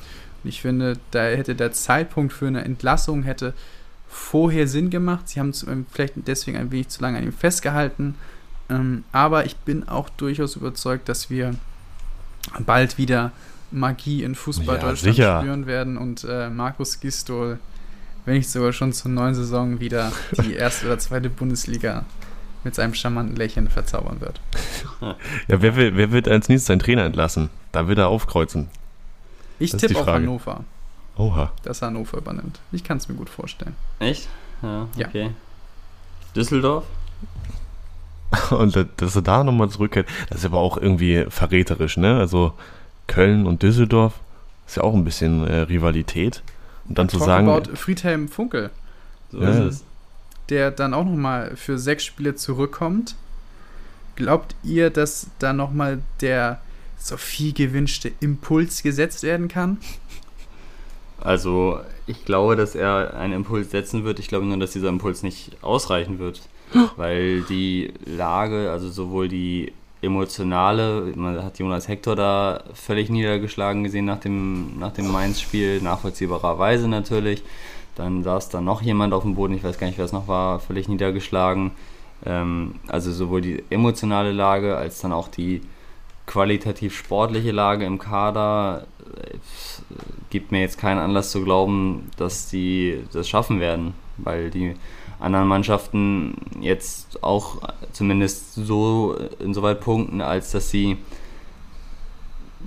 Und 0.44 0.50
ich 0.50 0.62
finde, 0.62 0.98
da 1.12 1.24
hätte 1.24 1.56
der 1.56 1.72
Zeitpunkt 1.72 2.34
für 2.34 2.48
eine 2.48 2.66
Entlassung 2.66 3.24
hätte 3.24 3.54
vorher 4.10 4.68
Sinn 4.68 4.90
gemacht. 4.90 5.30
Sie 5.30 5.40
haben 5.40 5.54
zu, 5.54 5.66
vielleicht 5.92 6.16
deswegen 6.28 6.58
ein 6.58 6.72
wenig 6.72 6.90
zu 6.90 7.02
lange 7.02 7.18
an 7.18 7.24
ihm 7.24 7.34
festgehalten. 7.34 8.16
Ähm, 8.70 9.06
aber 9.12 9.46
ich 9.46 9.56
bin 9.58 9.88
auch 9.88 10.10
durchaus 10.10 10.56
überzeugt, 10.56 11.08
dass 11.10 11.30
wir 11.30 11.56
bald 12.66 12.98
wieder 12.98 13.32
Magie 13.74 14.24
in 14.24 14.36
Fußball 14.36 14.76
Ja, 14.78 14.82
Deutschland 14.82 15.16
sicher. 15.16 15.42
spüren 15.42 15.66
werden 15.68 15.98
und 15.98 16.24
äh, 16.30 16.50
Markus 16.50 17.00
Gistol, 17.00 17.60
wenn 18.26 18.36
nicht 18.36 18.50
sogar 18.50 18.72
schon 18.74 18.94
zur 18.94 19.12
neuen 19.12 19.36
Saison 19.36 19.80
wieder 19.80 20.12
die 20.46 20.54
erste 20.56 20.86
oder 20.86 21.00
zweite 21.00 21.30
Bundesliga 21.30 22.06
mit 22.64 22.76
seinem 22.76 22.94
charmanten 22.94 23.36
Lächeln 23.36 23.70
verzaubern 23.70 24.22
wird. 24.22 24.40
Ja, 25.50 25.62
wer, 25.62 25.76
will, 25.76 25.98
wer 25.98 26.12
wird 26.14 26.30
als 26.30 26.48
nächstes 26.48 26.68
seinen 26.68 26.80
Trainer 26.80 27.04
entlassen? 27.04 27.50
Da 27.74 27.90
wird 27.90 27.98
er 27.98 28.08
aufkreuzen. 28.08 28.70
Ich 29.60 29.72
tippe 29.76 30.00
auf. 30.00 30.08
Hannover, 30.08 30.64
Oha. 31.18 31.52
dass 31.64 31.82
Hannover 31.82 32.20
übernimmt. 32.20 32.60
Ich 32.72 32.86
kann 32.86 32.98
es 32.98 33.10
mir 33.10 33.16
gut 33.16 33.30
vorstellen. 33.30 33.76
Echt? 34.00 34.30
Ja, 34.62 34.88
Ja. 34.96 35.08
okay. 35.10 35.32
Düsseldorf? 36.38 36.86
Und 38.52 38.76
da- 38.76 38.86
dass 38.98 39.16
er 39.16 39.22
da 39.22 39.44
nochmal 39.44 39.70
zurückkehrt, 39.70 40.08
das 40.30 40.40
ist 40.40 40.46
aber 40.46 40.60
auch 40.60 40.78
irgendwie 40.78 41.26
verräterisch, 41.30 41.98
ne? 41.98 42.18
Also 42.18 42.54
Köln 43.08 43.45
und 43.45 43.64
Düsseldorf 43.64 44.20
ist 44.68 44.78
ja 44.78 44.84
auch 44.84 44.93
ein 44.93 45.04
bisschen 45.04 45.45
äh, 45.47 45.58
Rivalität. 45.62 46.41
Und 46.88 46.97
dann 46.97 47.10
zu 47.10 47.18
Talk 47.18 47.26
sagen, 47.26 47.49
about 47.49 47.76
Friedhelm 47.76 48.28
Funkel, 48.28 48.70
So 49.32 49.41
Ja. 49.41 49.49
ist 49.49 49.76
es. 49.76 49.84
der 50.49 50.72
dann 50.72 50.93
auch 50.93 51.06
nochmal 51.06 51.56
für 51.56 51.78
sechs 51.78 52.04
Spiele 52.06 52.36
zurückkommt. 52.36 53.16
Glaubt 54.16 54.56
ihr, 54.64 54.89
dass 54.89 55.28
da 55.39 55.54
nochmal 55.54 55.99
der 56.22 56.60
so 56.97 57.18
viel 57.18 57.54
gewünschte 57.54 58.12
Impuls 58.20 58.84
gesetzt 58.84 59.24
werden 59.24 59.47
kann? 59.47 59.78
Also, 61.20 61.80
ich 62.06 62.26
glaube, 62.26 62.56
dass 62.56 62.76
er 62.76 63.14
einen 63.16 63.34
Impuls 63.34 63.72
setzen 63.72 64.04
wird. 64.04 64.20
Ich 64.20 64.28
glaube 64.28 64.45
nur, 64.45 64.58
dass 64.58 64.72
dieser 64.72 64.89
Impuls 64.89 65.24
nicht 65.24 65.58
ausreichen 65.64 66.20
wird. 66.20 66.41
Weil 66.97 67.41
die 67.43 67.93
Lage, 68.06 68.72
also 68.72 68.89
sowohl 68.89 69.28
die 69.30 69.72
emotionale, 70.04 71.14
man 71.16 71.43
hat 71.43 71.60
Jonas 71.60 71.88
Hector 71.88 72.16
da 72.16 72.64
völlig 72.74 73.10
niedergeschlagen 73.10 73.84
gesehen 73.84 74.06
nach 74.06 74.20
dem, 74.20 74.78
nach 74.80 74.91
dem 74.91 75.12
Mainz-Spiel, 75.12 75.82
nachvollziehbarerweise 75.82 76.88
natürlich. 76.88 77.43
Dann 77.95 78.24
saß 78.24 78.49
da 78.49 78.62
noch 78.62 78.82
jemand 78.82 79.14
auf 79.14 79.24
dem 79.24 79.36
Boden, 79.36 79.54
ich 79.54 79.64
weiß 79.64 79.78
gar 79.78 79.88
nicht, 79.88 79.97
wer 79.97 80.06
es 80.06 80.12
noch 80.12 80.28
war, 80.28 80.60
völlig 80.60 80.88
niedergeschlagen. 80.88 81.72
Ähm, 82.26 82.76
also 82.88 83.12
sowohl 83.12 83.41
die 83.41 83.64
emotionale 83.70 84.32
Lage 84.32 84.78
als 84.78 84.99
dann 84.99 85.14
auch 85.14 85.28
die 85.28 85.62
qualitativ 86.26 86.95
sportliche 86.95 87.51
Lage 87.51 87.86
im 87.86 87.99
Kader 87.99 88.88
äh, 89.16 89.38
gibt 90.30 90.51
mir 90.51 90.62
jetzt 90.62 90.78
keinen 90.78 90.99
Anlass 90.99 91.32
zu 91.32 91.43
glauben, 91.43 92.10
dass 92.18 92.49
die 92.49 93.04
das 93.12 93.28
schaffen 93.28 93.60
werden, 93.60 93.93
weil 94.18 94.49
die 94.49 94.76
anderen 95.24 95.48
Mannschaften 95.48 96.36
jetzt 96.62 97.24
auch 97.24 97.62
zumindest 97.92 98.56
so 98.56 99.16
insoweit 99.40 99.80
punkten, 99.82 100.22
als 100.22 100.52
dass 100.52 100.70
sie 100.70 100.98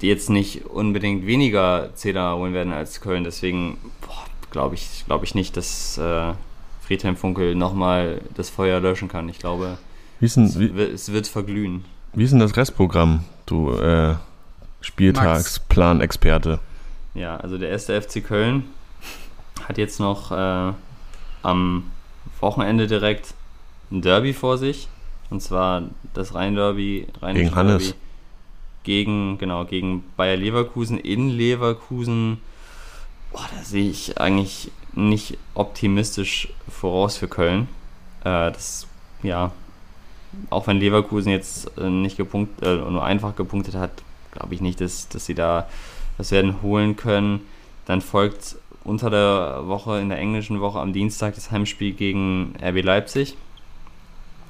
jetzt 0.00 0.28
nicht 0.30 0.66
unbedingt 0.66 1.26
weniger 1.26 1.90
Zähler 1.94 2.36
holen 2.36 2.52
werden 2.54 2.72
als 2.72 3.00
Köln. 3.00 3.24
Deswegen 3.24 3.78
glaube 4.50 4.74
ich, 4.74 5.04
glaube 5.06 5.24
ich 5.24 5.34
nicht, 5.34 5.56
dass 5.56 5.96
äh, 5.98 6.32
Friedhelm 6.82 7.16
Funkel 7.16 7.54
nochmal 7.54 8.20
das 8.34 8.50
Feuer 8.50 8.80
löschen 8.80 9.08
kann. 9.08 9.28
Ich 9.28 9.38
glaube, 9.38 9.78
denn, 10.36 10.44
es, 10.44 10.58
wie, 10.58 10.74
wird- 10.74 10.92
es 10.94 11.12
wird 11.12 11.26
verglühen. 11.26 11.84
wie 12.14 12.24
ist 12.24 12.30
denn 12.30 12.38
das 12.40 12.56
Restprogramm, 12.56 13.24
du 13.46 13.72
äh, 13.72 14.14
Spieltagsplan-Experte? 14.80 16.58
Ja, 17.14 17.36
also 17.36 17.58
der 17.58 17.70
erste 17.70 18.00
FC 18.00 18.22
Köln 18.24 18.64
hat 19.66 19.78
jetzt 19.78 19.98
noch 20.00 20.30
äh, 20.32 20.72
am 21.42 21.84
Wochenende 22.40 22.86
direkt 22.86 23.34
ein 23.90 24.02
Derby 24.02 24.32
vor 24.32 24.58
sich. 24.58 24.88
Und 25.30 25.42
zwar 25.42 25.82
das 26.14 26.34
Rhein-Derby. 26.34 27.06
Rheinische 27.20 27.44
Gegen 27.44 27.56
Hannes. 27.56 27.94
Gegen, 28.84 29.38
genau, 29.38 29.64
gegen 29.64 30.04
Bayer 30.16 30.36
Leverkusen 30.36 30.98
in 30.98 31.30
Leverkusen. 31.30 32.38
Boah, 33.32 33.46
da 33.56 33.64
sehe 33.64 33.90
ich 33.90 34.20
eigentlich 34.20 34.70
nicht 34.94 35.38
optimistisch 35.54 36.48
voraus 36.68 37.16
für 37.16 37.28
Köln. 37.28 37.68
Äh, 38.20 38.52
das, 38.52 38.86
ja, 39.22 39.50
auch 40.50 40.66
wenn 40.66 40.78
Leverkusen 40.78 41.30
jetzt 41.30 41.76
äh, 41.78 41.88
nicht 41.88 42.16
gepunkt, 42.16 42.62
äh, 42.62 42.76
nur 42.76 43.04
einfach 43.04 43.34
gepunktet 43.34 43.74
hat, 43.74 43.90
glaube 44.32 44.54
ich 44.54 44.60
nicht, 44.60 44.80
dass, 44.80 45.08
dass 45.08 45.26
sie 45.26 45.34
da 45.34 45.68
das 46.18 46.30
werden 46.30 46.62
holen 46.62 46.96
können. 46.96 47.40
Dann 47.86 48.00
folgt 48.00 48.56
unter 48.86 49.10
der 49.10 49.66
Woche, 49.66 49.98
in 50.00 50.08
der 50.08 50.18
englischen 50.18 50.60
Woche 50.60 50.78
am 50.78 50.92
Dienstag 50.92 51.34
das 51.34 51.50
Heimspiel 51.50 51.92
gegen 51.92 52.54
RB 52.62 52.84
Leipzig, 52.84 53.36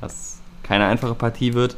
was 0.01 0.39
keine 0.62 0.87
einfache 0.87 1.14
Partie 1.14 1.55
wird. 1.55 1.76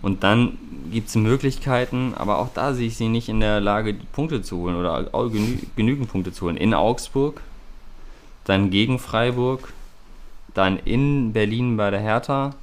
Und 0.00 0.22
dann 0.24 0.56
gibt 0.90 1.08
es 1.08 1.16
Möglichkeiten, 1.16 2.14
aber 2.16 2.38
auch 2.38 2.48
da 2.54 2.72
sehe 2.72 2.86
ich 2.86 2.96
sie 2.96 3.08
nicht 3.08 3.28
in 3.28 3.40
der 3.40 3.60
Lage, 3.60 3.94
Punkte 4.12 4.40
zu 4.40 4.56
holen 4.58 4.76
oder 4.76 5.04
genü 5.28 5.58
genügend 5.76 6.10
Punkte 6.10 6.32
zu 6.32 6.46
holen. 6.46 6.56
In 6.56 6.72
Augsburg, 6.72 7.42
dann 8.44 8.70
gegen 8.70 8.98
Freiburg, 8.98 9.72
dann 10.54 10.78
in 10.78 11.34
Berlin 11.34 11.76
bei 11.76 11.90
der 11.90 12.00
Hertha 12.00 12.54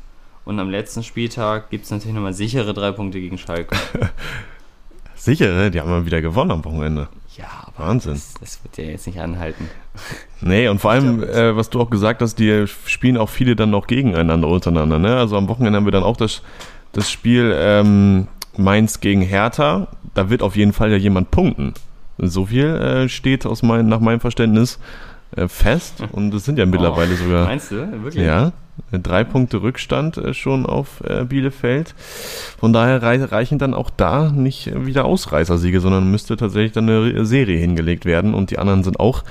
und 0.43 0.59
am 0.59 0.71
letzten 0.71 1.03
Spieltag 1.03 1.69
gibt 1.69 1.85
es 1.85 1.91
natürlich 1.91 2.15
nochmal 2.15 2.33
sichere 2.33 2.73
drei 2.73 2.91
Punkte 2.91 3.19
gegen 3.19 3.37
Schalke. 3.37 3.75
Sicher, 5.15 5.53
ne? 5.53 5.69
die 5.69 5.79
haben 5.79 5.89
mal 5.89 6.05
wieder 6.05 6.21
gewonnen 6.21 6.51
am 6.51 6.65
Wochenende. 6.65 7.09
Ja, 7.37 7.45
aber 7.67 7.87
Wahnsinn. 7.87 8.13
Das, 8.13 8.33
das 8.39 8.63
wird 8.63 8.77
ja 8.77 8.83
jetzt 8.91 9.07
nicht 9.07 9.19
anhalten. 9.19 9.69
Nee, 10.41 10.67
und 10.67 10.79
vor 10.79 10.91
allem, 10.91 11.23
äh, 11.23 11.55
was 11.55 11.69
du 11.69 11.79
auch 11.79 11.89
gesagt 11.89 12.21
hast, 12.21 12.35
die 12.35 12.65
spielen 12.67 13.17
auch 13.17 13.29
viele 13.29 13.55
dann 13.55 13.71
noch 13.71 13.87
gegeneinander 13.87 14.47
untereinander. 14.49 14.99
Ne? 14.99 15.15
Also 15.15 15.37
am 15.37 15.47
Wochenende 15.47 15.77
haben 15.77 15.85
wir 15.85 15.93
dann 15.93 16.03
auch 16.03 16.17
das, 16.17 16.43
das 16.91 17.09
Spiel 17.09 17.55
ähm, 17.57 18.27
Mainz 18.57 18.99
gegen 18.99 19.21
Hertha. 19.21 19.87
Da 20.13 20.29
wird 20.29 20.43
auf 20.43 20.55
jeden 20.57 20.73
Fall 20.73 20.91
ja 20.91 20.97
jemand 20.97 21.31
punkten. 21.31 21.73
So 22.17 22.45
viel 22.47 22.65
äh, 22.65 23.09
steht 23.09 23.45
aus 23.45 23.63
mein, 23.63 23.87
nach 23.87 24.01
meinem 24.01 24.19
Verständnis 24.19 24.77
äh, 25.35 25.47
fest. 25.47 26.03
Und 26.11 26.33
es 26.33 26.45
sind 26.45 26.59
ja 26.59 26.65
mittlerweile 26.65 27.13
Oh, 27.13 27.23
sogar 27.23 27.45
Meinst 27.45 27.71
du? 27.71 28.03
Wirklich? 28.03 28.23
ja, 28.23 28.51
drei 28.91 29.23
Punkte 29.23 29.61
Rückstand 29.61 30.17
äh, 30.17 30.33
schon 30.33 30.65
auf 30.65 31.01
äh, 31.03 31.23
Bielefeld. 31.25 31.95
Von 32.59 32.73
daher 32.73 33.01
rei 33.01 33.23
reichen 33.23 33.57
dann 33.59 33.73
auch 33.73 33.89
da 33.89 34.29
nicht 34.31 34.67
äh, 34.67 34.85
wieder 34.85 35.05
Ausreißersiege, 35.05 35.79
sondern 35.81 36.09
müsste 36.11 36.37
tatsächlich 36.37 36.73
dann 36.73 36.89
eine 36.89 37.25
Serie 37.25 37.57
hingelegt 37.59 38.05
werden. 38.05 38.33
Und 38.33 38.51
die 38.51 38.59
anderen 38.59 38.83
sind 38.83 38.99
auch 38.99 39.23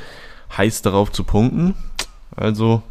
heiß 0.56 0.82
darauf 0.82 1.12
zu 1.12 1.24
punkten. 1.24 1.74
Also, 2.36 2.82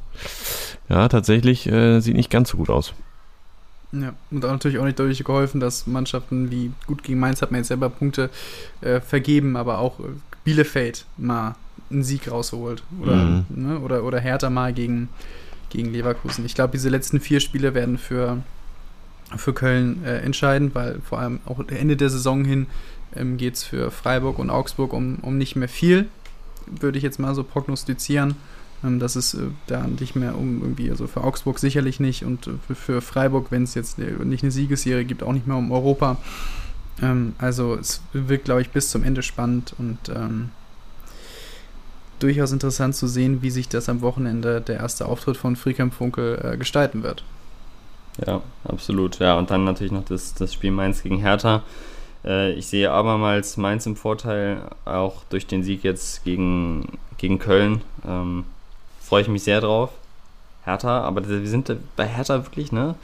ja, 0.90 1.08
tatsächlich 1.08 1.68
äh, 1.68 2.00
sieht 2.00 2.16
nicht 2.16 2.30
ganz 2.30 2.50
so 2.50 2.58
gut 2.58 2.70
aus. 2.70 2.94
Ja, 3.92 4.14
und 4.32 4.44
auch 4.44 4.52
natürlich 4.52 4.80
auch 4.80 4.86
nicht 4.86 4.98
dadurch 4.98 5.24
geholfen, 5.24 5.60
dass 5.60 5.86
Mannschaften 5.86 6.50
wie 6.50 6.72
gut 6.88 7.04
gegen 7.04 7.20
Mainz 7.20 7.42
hat 7.42 7.52
man 7.52 7.60
jetzt 7.60 7.68
selber 7.68 7.90
Punkte 7.90 8.30
äh, 8.82 9.00
vergeben, 9.00 9.56
aber 9.56 9.78
auch 9.80 10.00
äh, 10.00 10.04
Bielefeld 10.44 11.06
mal 11.18 11.56
einen 11.92 12.04
Sieg 12.04 12.30
rausgeholt. 12.32 12.84
Oder, 13.02 13.16
Mhm. 13.16 13.46
ne, 13.50 13.80
oder, 13.80 14.04
oder 14.04 14.20
Hertha 14.20 14.50
mal 14.50 14.74
gegen, 14.74 15.10
gegen 15.74 15.92
Leverkusen. 15.92 16.46
Ich 16.46 16.56
glaube, 16.56 16.72
diese 16.72 16.90
letzten 16.90 17.20
vier 17.20 17.42
Spiele 17.42 17.74
werden 17.74 17.98
für, 17.98 18.42
für 19.36 19.54
Köln 19.54 20.04
äh, 20.06 20.20
entscheidend, 20.20 20.74
weil 20.74 21.02
vor 21.02 21.20
allem 21.20 21.40
auch 21.46 21.60
Ende 21.68 21.98
der 21.98 22.10
Saison 22.10 22.46
hin 22.46 22.68
ähm, 23.16 23.38
geht 23.38 23.56
es 23.56 23.64
für 23.64 23.92
Freiburg 23.92 24.40
und 24.40 24.50
Augsburg 24.50 24.94
um, 24.94 25.18
um 25.22 25.38
nicht 25.38 25.56
mehr 25.56 25.70
viel, 25.70 26.08
würde 26.68 26.98
ich 26.98 27.04
jetzt 27.04 27.20
mal 27.20 27.36
so 27.36 27.44
prognostizieren. 27.44 28.36
Ähm, 28.84 29.00
dass 29.00 29.16
es 29.16 29.34
äh, 29.34 29.48
da 29.68 29.88
nicht 29.88 30.16
mehr 30.16 30.38
um 30.38 30.62
irgendwie, 30.62 30.90
also 30.90 31.08
für 31.08 31.24
Augsburg 31.24 31.58
sicherlich 31.60 32.00
nicht 32.00 32.26
und 32.26 32.50
für, 32.68 32.76
für 32.76 33.02
Freiburg, 33.02 33.48
wenn 33.50 33.64
es 33.64 33.76
jetzt 33.76 33.98
äh, 33.98 34.12
nicht 34.24 34.44
eine 34.44 34.52
Siegesserie 34.52 35.06
gibt, 35.06 35.24
auch 35.24 35.32
nicht 35.32 35.48
mehr 35.48 35.58
um 35.58 35.72
Europa. 35.72 36.18
Ähm, 37.02 37.34
also 37.38 37.76
es 37.76 38.02
wird, 38.12 38.44
glaube 38.44 38.62
ich, 38.62 38.72
bis 38.72 38.90
zum 38.90 39.04
Ende 39.04 39.24
spannend 39.24 39.74
und 39.78 39.98
ähm, 40.14 40.50
durchaus 42.24 42.52
interessant 42.52 42.96
zu 42.96 43.08
sehen, 43.08 43.42
wie 43.42 43.50
sich 43.50 43.68
das 43.68 43.90
am 43.90 44.02
Wochenende 44.02 44.62
der 44.62 44.78
erste 44.78 45.06
Auftritt 45.06 45.38
von 45.38 45.56
Friedhelm 45.56 45.92
Funkel 45.92 46.40
äh, 46.44 46.58
gestalten 46.58 47.04
wird. 47.04 47.24
Ja, 48.26 48.42
absolut. 48.64 49.20
Ja, 49.20 49.38
und 49.38 49.52
dann 49.52 49.64
natürlich 49.64 49.92
noch 49.92 50.06
das, 50.06 50.34
das 50.34 50.54
Spiel 50.54 50.72
Mainz 50.72 51.04
gegen 51.04 51.18
Hertha. 51.18 51.64
Äh, 52.24 52.54
ich 52.54 52.68
sehe 52.68 52.92
abermals 52.92 53.58
Mainz 53.58 53.86
im 53.86 53.96
Vorteil, 53.96 54.62
auch 54.86 55.24
durch 55.30 55.48
den 55.48 55.64
Sieg 55.64 55.84
jetzt 55.84 56.24
gegen, 56.24 56.98
gegen 57.18 57.40
Köln. 57.40 57.82
Ähm, 58.08 58.46
Freue 59.02 59.22
ich 59.22 59.28
mich 59.28 59.44
sehr 59.44 59.62
drauf. 59.62 59.90
Hertha, 60.64 61.02
aber 61.02 61.28
wir 61.28 61.46
sind 61.48 61.76
bei 61.98 62.08
Hertha 62.08 62.46
wirklich, 62.46 62.72
ne? 62.72 62.96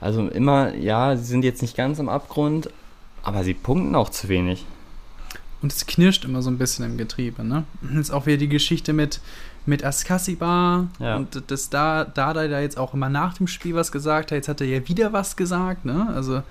Also 0.00 0.28
immer, 0.28 0.74
ja, 0.74 1.16
sie 1.16 1.24
sind 1.24 1.44
jetzt 1.44 1.62
nicht 1.62 1.76
ganz 1.76 1.98
am 1.98 2.08
Abgrund, 2.08 2.70
aber 3.22 3.42
sie 3.42 3.54
punkten 3.54 3.94
auch 3.94 4.10
zu 4.10 4.28
wenig. 4.28 4.66
Und 5.62 5.72
es 5.72 5.86
knirscht 5.86 6.24
immer 6.24 6.40
so 6.42 6.50
ein 6.50 6.56
bisschen 6.58 6.84
im 6.86 6.96
Getriebe, 6.96 7.44
ne? 7.44 7.64
Jetzt 7.94 8.10
auch 8.10 8.24
wieder 8.26 8.38
die 8.38 8.48
Geschichte 8.48 8.92
mit, 8.94 9.20
mit 9.66 9.84
Askasiba 9.84 10.86
Ja. 10.98 11.16
und 11.16 11.42
dass 11.50 11.68
da 11.68 12.04
Dada 12.04 12.48
da 12.48 12.60
jetzt 12.60 12.78
auch 12.78 12.94
immer 12.94 13.08
nach 13.10 13.34
dem 13.34 13.46
Spiel 13.46 13.74
was 13.74 13.92
gesagt 13.92 14.30
hat. 14.30 14.36
Jetzt 14.36 14.48
hat 14.48 14.60
er 14.62 14.66
ja 14.66 14.88
wieder 14.88 15.12
was 15.12 15.36
gesagt, 15.36 15.84
ne? 15.84 16.08
Also 16.14 16.42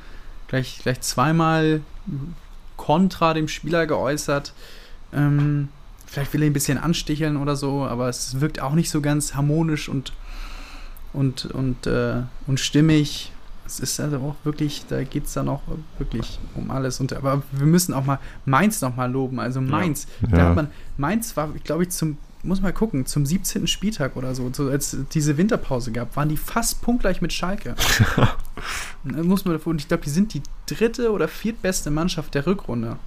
gleich, 0.48 0.80
gleich 0.84 1.02
zweimal 1.02 1.82
kontra 2.78 3.34
dem 3.34 3.48
Spieler 3.48 3.88
geäußert. 3.88 4.54
Ähm, 5.12 5.70
vielleicht 6.06 6.34
will 6.34 6.44
er 6.44 6.50
ein 6.50 6.54
bisschen 6.54 6.78
ansticheln 6.78 7.36
oder 7.38 7.56
so, 7.56 7.86
aber 7.86 8.10
es 8.10 8.40
wirkt 8.42 8.60
auch 8.62 8.74
nicht 8.74 8.90
so 8.92 9.02
ganz 9.02 9.34
harmonisch 9.34 9.90
und, 9.90 10.14
und, 11.14 11.46
und, 11.46 11.88
äh, 11.88 12.22
und 12.46 12.60
stimmig. 12.60 13.32
Es 13.70 13.80
ist 13.80 14.00
also 14.00 14.18
auch 14.18 14.36
wirklich, 14.44 14.86
da 14.90 15.04
geht 15.04 15.26
es 15.26 15.34
dann 15.34 15.48
auch 15.48 15.62
wirklich 15.98 16.40
um 16.56 16.72
alles. 16.72 17.00
Und, 17.00 17.14
aber 17.14 17.44
wir 17.52 17.66
müssen 17.68 17.94
auch 17.94 18.04
mal 18.06 18.20
Mainz 18.46 18.82
noch 18.82 18.96
mal 18.96 19.12
loben. 19.12 19.40
Also 19.40 19.62
Mainz, 19.62 20.08
ja. 20.22 20.28
da 20.30 20.38
Ja. 20.38 20.46
hat 20.50 20.56
man, 20.56 20.68
Mainz 20.98 21.38
war, 21.38 21.50
glaube 21.64 21.84
ich, 21.84 21.92
zum, 21.92 22.18
muss 22.42 22.62
mal 22.62 22.74
gucken, 22.74 23.06
zum 23.06 23.26
17. 23.26 23.68
Spieltag 23.68 24.16
oder 24.16 24.34
so, 24.34 24.50
so 24.52 24.70
als 24.70 24.94
es 24.94 25.06
diese 25.14 25.38
Winterpause 25.38 25.92
gab, 25.92 26.16
waren 26.16 26.30
die 26.30 26.38
fast 26.38 26.82
punktgleich 26.82 27.22
mit 27.22 27.32
Schalke. 27.32 27.76
Und 29.04 29.16
da 29.18 29.24
muss 29.24 29.46
man 29.46 29.56
und 29.58 29.80
ich 29.82 29.88
glaube, 29.88 30.04
die 30.04 30.10
sind 30.10 30.34
die 30.34 30.42
dritte 30.66 31.12
oder 31.12 31.28
viertbeste 31.28 31.92
Mannschaft 31.92 32.34
der 32.34 32.48
Rückrunde. 32.48 32.98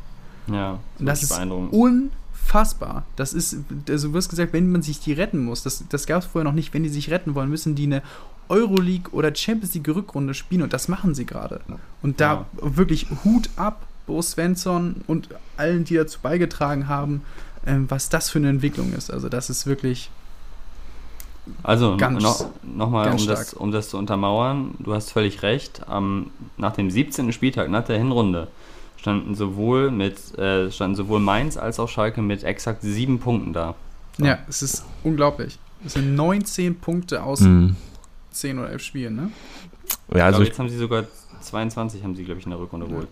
Ja, 0.46 0.78
das 0.98 0.98
wirklich 0.98 1.22
ist 1.22 1.28
beeindruckend. 1.30 1.72
unfassbar. 1.72 3.04
Das 3.16 3.32
ist, 3.32 3.56
also 3.88 4.08
du 4.08 4.14
wirst 4.14 4.28
gesagt, 4.30 4.52
wenn 4.52 4.70
man 4.70 4.82
sich 4.82 5.00
die 5.00 5.12
retten 5.12 5.44
muss, 5.44 5.62
das, 5.62 5.84
das 5.88 6.06
gab 6.06 6.22
es 6.22 6.26
vorher 6.28 6.44
noch 6.44 6.54
nicht, 6.54 6.74
wenn 6.74 6.82
die 6.82 6.88
sich 6.88 7.10
retten 7.10 7.34
wollen, 7.34 7.48
müssen 7.48 7.74
die 7.74 7.84
eine 7.84 8.02
Euroleague 8.48 9.10
oder 9.12 9.34
Champions 9.34 9.74
League 9.74 9.88
Rückrunde 9.88 10.34
spielen 10.34 10.62
und 10.62 10.72
das 10.72 10.88
machen 10.88 11.14
sie 11.14 11.24
gerade. 11.26 11.60
Und 12.02 12.20
da 12.20 12.32
Ja. 12.34 12.46
wirklich 12.76 13.06
Hut 13.24 13.48
ab, 13.56 13.86
Bo 14.06 14.20
Svensson 14.20 14.96
und 15.06 15.28
allen, 15.56 15.84
die 15.84 15.94
dazu 15.94 16.18
beigetragen 16.20 16.88
haben, 16.88 17.22
ähm, 17.66 17.86
was 17.88 18.08
das 18.08 18.30
für 18.30 18.38
eine 18.38 18.48
Entwicklung 18.48 18.92
ist. 18.92 19.10
Also 19.12 19.28
das 19.28 19.48
ist 19.50 19.66
wirklich, 19.66 20.10
Also 21.64 21.96
Ganz- 21.96 22.22
noch, 22.22 22.46
noch 22.62 22.90
mal, 22.90 23.04
ganz 23.06 23.22
um 23.22 23.26
das, 23.28 23.54
um 23.54 23.72
das 23.72 23.88
zu 23.88 23.98
untermauern, 23.98 24.74
du 24.78 24.94
hast 24.94 25.10
völlig 25.10 25.42
recht. 25.42 25.82
Am, 25.88 26.30
nach 26.56 26.72
dem 26.72 26.88
17. 26.90 27.32
Spieltag, 27.32 27.68
nach 27.68 27.84
der 27.84 27.98
Hinrunde, 27.98 28.46
standen 28.96 29.34
sowohl 29.34 29.90
mit 29.90 30.38
äh, 30.38 30.70
standen 30.70 30.94
sowohl 30.94 31.18
Mainz 31.18 31.56
als 31.56 31.80
auch 31.80 31.88
Schalke 31.88 32.22
mit 32.22 32.44
exakt 32.44 32.82
sieben 32.82 33.18
Punkten 33.18 33.52
da. 33.52 33.74
So. 34.18 34.24
ja, 34.24 34.38
es 34.48 34.62
ist 34.62 34.84
unglaublich. 35.02 35.58
Es 35.84 35.94
sind 35.94 36.14
19 36.14 36.76
Punkte 36.78 37.24
aus 37.24 37.40
Mhm. 37.40 37.74
10 38.32 38.58
oder 38.58 38.70
11 38.70 38.82
Spielen, 38.82 39.16
ne? 39.16 39.30
Ja, 40.14 40.26
also 40.26 40.36
glaube, 40.36 40.42
ich, 40.44 40.48
jetzt 40.50 40.58
haben 40.58 40.68
sie 40.68 40.76
sogar 40.78 41.04
22, 41.40 42.02
haben 42.02 42.14
sie, 42.14 42.24
glaube 42.24 42.40
ich, 42.40 42.46
in 42.46 42.50
der 42.50 42.60
Rückrunde 42.60 42.86
geholt. 42.86 43.08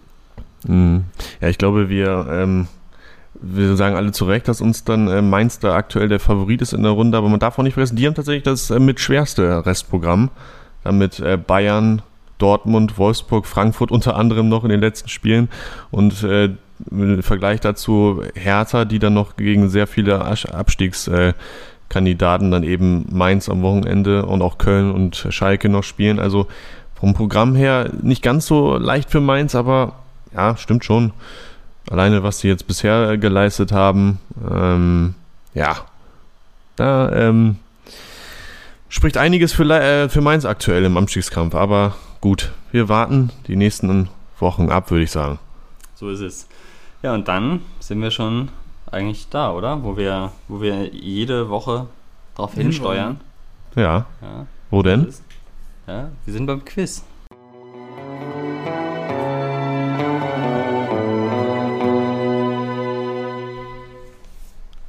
Mhm. 0.66 1.04
Ja, 1.40 1.48
ich 1.48 1.58
glaube, 1.58 1.88
wir, 1.88 2.26
ähm, 2.30 2.66
wir 3.34 3.76
sagen 3.76 3.96
alle 3.96 4.12
zu 4.12 4.24
Recht, 4.26 4.48
dass 4.48 4.60
uns 4.60 4.84
dann 4.84 5.08
äh, 5.08 5.22
Mainz 5.22 5.58
da 5.58 5.74
aktuell 5.74 6.08
der 6.08 6.20
Favorit 6.20 6.62
ist 6.62 6.72
in 6.72 6.82
der 6.82 6.92
Runde, 6.92 7.16
aber 7.16 7.28
man 7.28 7.40
darf 7.40 7.58
auch 7.58 7.62
nicht 7.62 7.74
vergessen, 7.74 7.96
die 7.96 8.06
haben 8.06 8.14
tatsächlich 8.14 8.42
das 8.44 8.70
äh, 8.70 8.78
mit 8.78 9.00
schwerste 9.00 9.64
Restprogramm. 9.64 10.30
Damit 10.82 11.20
äh, 11.20 11.36
Bayern, 11.36 12.02
Dortmund, 12.38 12.96
Wolfsburg, 12.96 13.46
Frankfurt 13.46 13.90
unter 13.90 14.16
anderem 14.16 14.48
noch 14.48 14.64
in 14.64 14.70
den 14.70 14.80
letzten 14.80 15.08
Spielen 15.10 15.48
und 15.90 16.22
äh, 16.22 16.50
im 16.90 17.22
Vergleich 17.22 17.60
dazu 17.60 18.22
Hertha, 18.34 18.86
die 18.86 18.98
dann 18.98 19.12
noch 19.12 19.36
gegen 19.36 19.68
sehr 19.68 19.86
viele 19.86 20.24
Asch- 20.24 20.46
Abstiegskandidaten 21.90 22.50
dann 22.52 22.62
eben 22.62 23.06
Mainz 23.10 23.48
am 23.48 23.62
Wochenende 23.62 24.24
und 24.24 24.42
auch 24.42 24.58
Köln 24.58 24.92
und 24.92 25.26
Schalke 25.30 25.68
noch 25.68 25.82
spielen. 25.82 26.20
Also 26.20 26.46
vom 26.94 27.14
Programm 27.14 27.56
her 27.56 27.90
nicht 28.00 28.22
ganz 28.22 28.46
so 28.46 28.76
leicht 28.76 29.10
für 29.10 29.20
Mainz, 29.20 29.54
aber 29.54 29.94
ja, 30.32 30.56
stimmt 30.56 30.84
schon. 30.84 31.12
Alleine, 31.90 32.22
was 32.22 32.38
sie 32.38 32.48
jetzt 32.48 32.68
bisher 32.68 33.18
geleistet 33.18 33.72
haben, 33.72 34.20
ähm, 34.48 35.14
ja, 35.54 35.78
da 36.76 37.10
ähm, 37.10 37.56
spricht 38.88 39.16
einiges 39.16 39.52
für, 39.52 39.64
äh, 39.64 40.08
für 40.08 40.20
Mainz 40.20 40.44
aktuell 40.44 40.84
im 40.84 40.96
Abstiegskampf. 40.96 41.56
Aber 41.56 41.96
gut, 42.20 42.52
wir 42.70 42.88
warten 42.88 43.30
die 43.48 43.56
nächsten 43.56 44.08
Wochen 44.38 44.70
ab, 44.70 44.92
würde 44.92 45.04
ich 45.04 45.10
sagen. 45.10 45.40
So 45.96 46.08
ist 46.10 46.20
es. 46.20 46.46
Ja, 47.02 47.14
und 47.14 47.26
dann 47.26 47.62
sind 47.80 48.00
wir 48.00 48.12
schon 48.12 48.50
eigentlich 48.90 49.28
da, 49.28 49.52
oder? 49.52 49.82
Wo 49.82 49.96
wir, 49.96 50.32
wo 50.48 50.60
wir 50.60 50.86
jede 50.94 51.48
Woche 51.48 51.86
Hinwollen. 52.36 52.56
hinsteuern. 52.62 53.20
Ja, 53.76 54.06
Ja, 54.20 54.46
wo 54.70 54.82
denn? 54.82 55.06
ist- 55.06 55.22
ja, 55.86 56.10
wir 56.24 56.32
sind 56.34 56.46
beim 56.46 56.64
Quiz. 56.64 57.04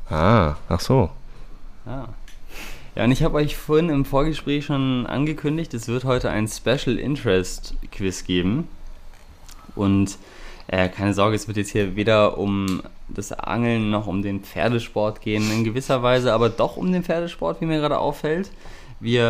Ah, 0.10 0.56
ach 0.68 0.80
so. 0.80 1.10
Ja. 1.86 2.10
Ja, 2.96 3.06
und 3.06 3.12
ich 3.12 3.24
habe 3.24 3.36
euch 3.38 3.56
vorhin 3.56 3.90
im 3.90 4.04
Vorgespräch 4.04 4.66
schon 4.66 5.06
angekündigt, 5.08 5.74
es 5.74 5.88
wird 5.88 6.04
heute 6.04 6.30
ein 6.30 6.48
Special 6.50 6.98
Interest 6.98 7.74
Quiz 7.92 8.26
geben. 8.26 8.68
Und 9.76 10.18
äh, 10.68 10.90
keine 10.90 11.14
Sorge, 11.14 11.36
es 11.38 11.48
wird 11.48 11.56
jetzt 11.56 11.70
hier 11.72 11.96
weder 11.96 12.38
um 12.38 12.82
das 13.14 13.32
Angeln 13.32 13.90
noch 13.90 14.08
um 14.08 14.22
den 14.22 14.42
Pferdesport 14.42 15.22
gehen, 15.22 15.52
in 15.52 15.64
gewisser 15.64 16.04
Weise, 16.04 16.34
aber 16.34 16.50
doch 16.50 16.78
um 16.78 16.92
den 16.92 17.04
Pferdesport, 17.04 17.62
wie 17.62 17.66
mir 17.66 17.80
gerade 17.80 18.00
auffällt. 18.00 18.52
Wir 19.00 19.24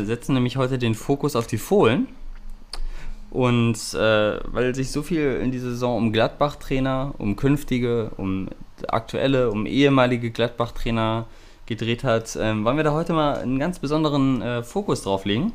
äh, 0.00 0.04
setzen 0.04 0.34
nämlich 0.34 0.56
heute 0.56 0.78
den 0.78 0.94
Fokus 0.94 1.34
auf 1.36 1.46
die 1.46 1.58
Fohlen. 1.58 2.08
Und 3.30 3.94
äh, 3.94 4.38
weil 4.44 4.74
sich 4.74 4.92
so 4.92 5.02
viel 5.02 5.40
in 5.42 5.50
dieser 5.50 5.70
Saison 5.70 5.96
um 5.96 6.12
Gladbach-Trainer, 6.12 7.14
um 7.18 7.34
künftige, 7.34 8.12
um 8.16 8.48
aktuelle, 8.86 9.50
um 9.50 9.66
ehemalige 9.66 10.30
Gladbach-Trainer 10.30 11.26
gedreht 11.66 12.04
hat, 12.04 12.36
ähm, 12.40 12.64
wollen 12.64 12.76
wir 12.76 12.84
da 12.84 12.92
heute 12.92 13.12
mal 13.12 13.38
einen 13.38 13.58
ganz 13.58 13.78
besonderen 13.78 14.40
äh, 14.42 14.62
Fokus 14.62 15.02
drauf 15.02 15.24
legen. 15.24 15.52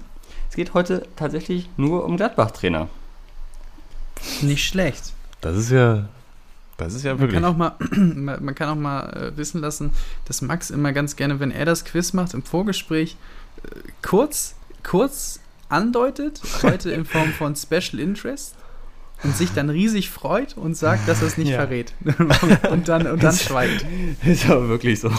Es 0.49 0.55
geht 0.55 0.73
heute 0.73 1.03
tatsächlich 1.15 1.69
nur 1.77 2.03
um 2.03 2.17
Gladbach-Trainer. 2.17 2.89
Nicht 4.41 4.65
schlecht. 4.65 5.13
Das 5.41 5.55
ist 5.55 5.71
ja, 5.71 6.09
das 6.79 6.93
ist 6.95 7.03
ja 7.03 7.11
Man 7.13 7.21
wirklich. 7.21 7.41
kann 7.41 7.45
auch 7.51 7.57
mal, 7.57 7.75
man 7.91 8.55
kann 8.55 8.69
auch 8.69 8.75
mal 8.75 9.09
äh, 9.33 9.37
wissen 9.37 9.61
lassen, 9.61 9.91
dass 10.25 10.41
Max 10.41 10.69
immer 10.69 10.91
ganz 10.93 11.15
gerne, 11.15 11.39
wenn 11.39 11.51
er 11.51 11.65
das 11.65 11.85
Quiz 11.85 12.13
macht 12.13 12.33
im 12.33 12.43
Vorgespräch, 12.43 13.15
äh, 13.63 13.79
kurz, 14.01 14.55
kurz 14.83 15.39
andeutet, 15.69 16.41
heute 16.63 16.91
in 16.91 17.05
Form 17.05 17.31
von 17.33 17.55
Special 17.55 17.99
Interest 17.99 18.55
und 19.23 19.35
sich 19.35 19.51
dann 19.53 19.69
riesig 19.69 20.09
freut 20.09 20.55
und 20.57 20.75
sagt, 20.77 21.07
dass 21.07 21.21
er 21.21 21.27
es 21.27 21.37
nicht 21.37 21.49
Ja. 21.49 21.57
verrät. 21.57 21.93
und 22.71 22.87
dann, 22.87 23.05
und 23.07 23.21
dann 23.21 23.35
schweigt. 23.35 23.85
Ist 24.25 24.49
aber 24.49 24.67
wirklich 24.69 24.99
so. 24.99 25.11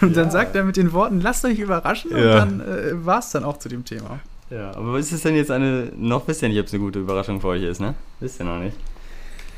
Und 0.00 0.16
dann 0.16 0.30
sagt 0.30 0.54
er 0.56 0.64
mit 0.64 0.76
den 0.76 0.92
Worten, 0.92 1.20
lasst 1.20 1.44
euch 1.44 1.58
überraschen 1.58 2.12
und 2.12 2.18
Ja. 2.22 2.36
dann 2.36 2.60
äh, 2.60 3.04
war 3.04 3.18
es 3.18 3.30
dann 3.30 3.44
auch 3.44 3.58
zu 3.58 3.68
dem 3.68 3.84
Thema. 3.84 4.20
Ja, 4.50 4.70
aber 4.76 4.98
ist 4.98 5.10
es 5.12 5.22
denn 5.22 5.34
jetzt 5.34 5.50
eine, 5.50 5.90
noch 5.96 6.26
wisst 6.28 6.42
ihr 6.42 6.48
nicht, 6.48 6.60
ob 6.60 6.66
es 6.66 6.72
eine 6.72 6.82
gute 6.82 7.00
Überraschung 7.00 7.40
für 7.40 7.48
euch 7.48 7.62
ist, 7.62 7.80
ne? 7.80 7.94
Wisst 8.20 8.40
ihr 8.40 8.46
noch 8.46 8.60
nicht. 8.60 8.76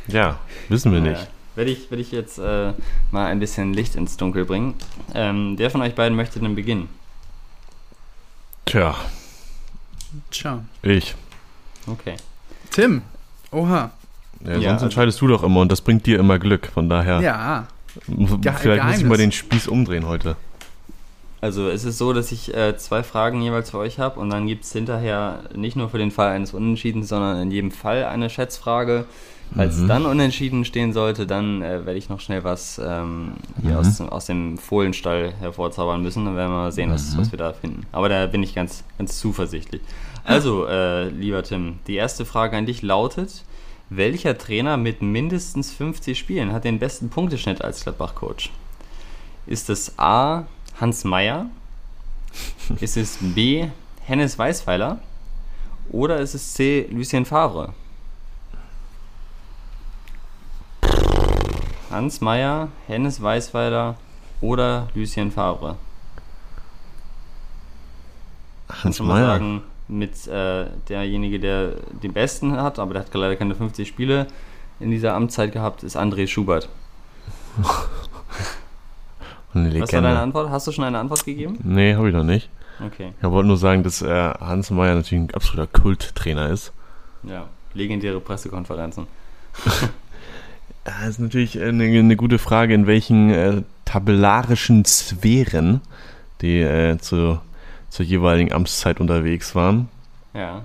Ja, 0.09 0.39
wissen 0.69 0.93
wir 0.93 1.01
nicht. 1.01 1.21
Ja, 1.21 1.27
werde 1.57 1.71
ich, 1.71 1.91
werde 1.91 2.03
ich 2.03 2.13
jetzt 2.13 2.39
äh, 2.39 2.73
mal 3.11 3.27
ein 3.27 3.39
bisschen 3.41 3.73
Licht 3.75 3.95
ins 3.97 4.17
Dunkel 4.17 4.45
bringen. 4.45 4.75
Ähm, 5.15 5.57
der 5.57 5.71
von 5.71 5.81
euch 5.83 5.95
beiden 5.95 6.17
möchte 6.17 6.39
denn 6.41 6.55
beginnen. 6.55 6.89
Tja, 8.65 8.95
Tja. 10.31 10.65
ich. 10.83 11.15
Okay. 11.87 12.17
Tim. 12.71 13.03
Oha. 13.53 13.91
Ja, 14.45 14.51
Ja, 14.51 14.55
sonst 14.55 14.67
also- 14.73 14.85
entscheidest 14.87 15.21
du 15.21 15.27
doch 15.29 15.43
immer 15.43 15.61
und 15.61 15.71
das 15.71 15.81
bringt 15.81 16.05
dir 16.07 16.19
immer 16.19 16.39
Glück. 16.39 16.67
Von 16.75 16.89
daher, 16.89 17.21
Ja. 17.21 17.67
vielleicht 18.01 18.19
muss 18.19 18.31
ich 18.33 18.63
Geheimnis. 18.63 19.03
mal 19.05 19.17
den 19.19 19.33
Spieß 19.33 19.69
umdrehen 19.69 20.07
heute. 20.07 20.37
Also 21.41 21.69
es 21.69 21.85
ist 21.85 21.99
so, 21.99 22.13
dass 22.13 22.33
ich 22.33 22.55
äh, 22.55 22.77
zwei 22.77 23.03
Fragen 23.03 23.41
jeweils 23.41 23.71
für 23.71 23.79
euch 23.79 23.99
habe 24.01 24.19
und 24.19 24.31
dann 24.31 24.47
gibt 24.47 24.65
es 24.65 24.73
hinterher 24.73 25.45
nicht 25.55 25.77
nur 25.77 25.89
für 25.91 25.99
den 25.99 26.11
Fall 26.11 26.31
eines 26.31 26.53
Unentschiedens, 26.55 27.09
sondern 27.09 27.41
in 27.41 27.51
jedem 27.51 27.71
Fall 27.71 28.05
eine 28.05 28.31
Schätzfrage. 28.31 29.05
Falls 29.55 29.75
es 29.77 29.81
Mhm. 29.83 29.89
dann 29.89 30.07
unentschieden 30.07 30.65
stehen 30.65 30.93
sollte, 30.93 31.27
dann 31.27 31.63
äh, 31.63 31.87
werde 31.87 31.95
ich 31.99 32.09
noch 32.09 32.21
schnell 32.21 32.45
was 32.45 32.79
ähm, 32.85 33.33
hier 33.63 33.71
Mhm. 33.73 33.77
aus, 33.77 34.01
aus 34.01 34.27
dem 34.27 34.59
Fohlenstall 34.59 35.33
hervorzaubern 35.41 36.03
müssen. 36.03 36.25
Dann 36.25 36.37
werden 36.37 36.51
wir 36.51 36.57
mal 36.59 36.73
sehen, 36.73 36.91
was, 36.91 37.15
Mhm. 37.15 37.19
was 37.21 37.31
wir 37.33 37.39
da 37.39 37.53
finden. 37.53 37.87
Aber 37.93 38.09
da 38.09 38.27
bin 38.27 38.43
ich 38.43 38.55
ganz, 38.55 38.85
ganz 38.99 39.19
zuversichtlich. 39.19 39.81
Also, 40.25 40.67
äh, 40.69 41.09
lieber 41.09 41.43
Tim, 41.43 41.79
die 41.87 41.95
erste 41.95 42.25
Frage 42.25 42.57
an 42.57 42.67
dich 42.67 42.83
lautet, 42.83 43.45
welcher 43.89 44.37
Trainer 44.37 44.77
mit 44.77 45.01
mindestens 45.01 45.73
50 45.73 46.19
Spielen 46.19 46.53
hat 46.53 46.65
den 46.65 46.79
besten 46.81 47.09
Punkteschnitt 47.09 47.63
als 47.63 47.85
Gladbach-Coach? 47.85 48.51
Ist 49.47 49.71
es 49.71 49.97
A. 49.99 50.45
Hans 50.81 51.05
Meyer? 51.05 51.47
Ist 52.81 52.97
es 52.97 53.19
B. 53.21 53.69
Hennes 54.05 54.39
Weißweiler? 54.39 54.99
Oder 55.91 56.19
ist 56.19 56.35
es 56.35 56.53
C. 56.55 56.87
Lucien 56.91 57.25
Favre? 57.25 57.73
Hans 61.97 62.21
Meyer, 62.21 62.69
Hennes 62.87 63.23
Weißweiler 63.23 63.97
oder 64.43 64.89
Lucien 64.95 65.31
Favre? 65.33 65.77
Hans 68.69 69.01
Meyer. 69.01 69.27
sagen, 69.27 69.63
mit 69.89 70.27
äh, 70.27 70.67
derjenige, 70.91 71.41
der 71.41 71.71
den 72.03 72.13
besten 72.13 72.61
hat, 72.61 72.79
aber 72.79 72.93
der 72.93 73.05
hat 73.05 73.15
leider 73.15 73.37
keine 73.37 73.55
50 73.55 73.89
Spiele 73.89 74.27
in 74.79 74.91
dieser 74.91 75.15
Amtszeit 75.15 75.53
gehabt, 75.53 75.85
ist 75.85 75.97
André 75.97 76.27
Schubert. 76.27 76.69
Was 79.55 79.91
war 79.95 80.03
deine 80.03 80.19
Antwort? 80.19 80.51
Hast 80.51 80.67
du 80.67 80.73
schon 80.73 80.85
eine 80.85 80.99
Antwort 80.99 81.25
gegeben? 81.25 81.59
Nee, 81.63 81.95
habe 81.95 82.09
ich 82.09 82.15
noch 82.15 82.25
nicht. 82.25 82.51
Okay, 82.85 83.15
Ich 83.19 83.27
wollte 83.31 83.49
nur 83.49 83.57
sagen, 83.57 83.83
dass 83.83 84.03
äh, 84.03 84.35
Hans 84.39 84.71
Meyer 84.71 84.97
natürlich 84.97 85.31
ein 85.31 85.35
absoluter 85.35 85.67
Kulttrainer 85.67 86.51
ist. 86.51 86.75
ja. 87.23 87.47
Legendäre 87.73 88.21
Pressekonferenzen. 88.21 89.07
Das 90.87 91.09
ist 91.09 91.19
natürlich 91.19 91.61
eine, 91.61 91.85
eine 91.85 92.17
gute 92.17 92.39
Frage, 92.39 92.73
in 92.73 92.87
welchen 92.87 93.31
äh, 93.31 93.63
tabellarischen 93.85 94.85
Sphären 94.85 95.81
die 96.43 96.61
äh, 96.61 96.97
zu, 96.99 97.41
zur 97.91 98.07
jeweiligen 98.07 98.53
Amtszeit 98.53 99.01
unterwegs 99.01 99.55
waren. 99.55 99.89
Ja. 100.33 100.63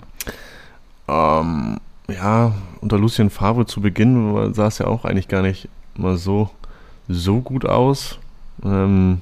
Ähm, 1.07 1.79
ja, 2.07 2.53
unter 2.81 2.99
Lucien 2.99 3.31
Favre 3.31 3.65
zu 3.65 3.81
Beginn 3.81 4.53
sah 4.53 4.67
es 4.67 4.77
ja 4.77 4.87
auch 4.87 5.05
eigentlich 5.05 5.27
gar 5.27 5.41
nicht 5.41 5.69
mal 5.95 6.17
so, 6.17 6.51
so 7.07 7.41
gut 7.41 7.65
aus. 7.65 8.19
Ähm, 8.63 9.21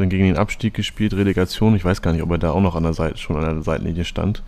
dann 0.00 0.08
gegen 0.08 0.24
den 0.24 0.38
Abstieg 0.38 0.74
gespielt, 0.74 1.12
Relegation. 1.14 1.76
Ich 1.76 1.84
weiß 1.84 2.00
gar 2.00 2.12
nicht, 2.12 2.22
ob 2.22 2.30
er 2.30 2.38
da 2.38 2.52
auch 2.52 2.62
noch 2.62 2.74
an 2.74 2.84
der 2.84 2.94
Seite, 2.94 3.18
schon 3.18 3.36
an 3.36 3.56
der 3.56 3.62
Seitenlinie 3.62 4.04
stand. 4.06 4.42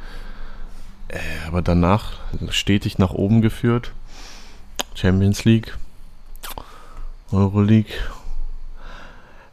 Äh, 1.08 1.18
aber 1.46 1.60
danach 1.60 2.20
stetig 2.48 2.98
nach 2.98 3.12
oben 3.12 3.42
geführt. 3.42 3.92
Champions 4.94 5.44
League, 5.44 5.76
Euroleague. 7.32 7.92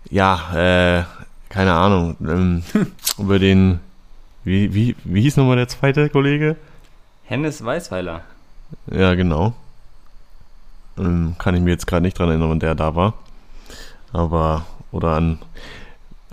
Ja, 0.10 0.54
äh, 0.54 1.04
keine 1.50 1.74
Ahnung. 1.74 2.16
Ähm, 2.22 2.64
über 3.18 3.40
den, 3.40 3.80
wie, 4.44 4.74
wie, 4.74 4.96
wie 5.04 5.22
hieß 5.22 5.38
nochmal 5.38 5.58
der 5.58 5.68
zweite 5.68 6.10
Kollege? 6.10 6.56
Hennes 7.24 7.64
Weißweiler. 7.64 8.22
Ja, 8.92 9.16
genau. 9.16 9.54
Ähm, 10.98 11.36
kann 11.38 11.56
ich 11.56 11.62
mir 11.62 11.72
jetzt 11.72 11.88
gerade 11.88 12.04
nicht 12.04 12.18
dran 12.18 12.30
erinnern, 12.30 12.50
wann 12.50 12.60
der 12.60 12.76
da 12.76 12.96
war. 12.96 13.14
Aber, 14.12 14.66
oder 14.92 15.12
an, 15.12 15.40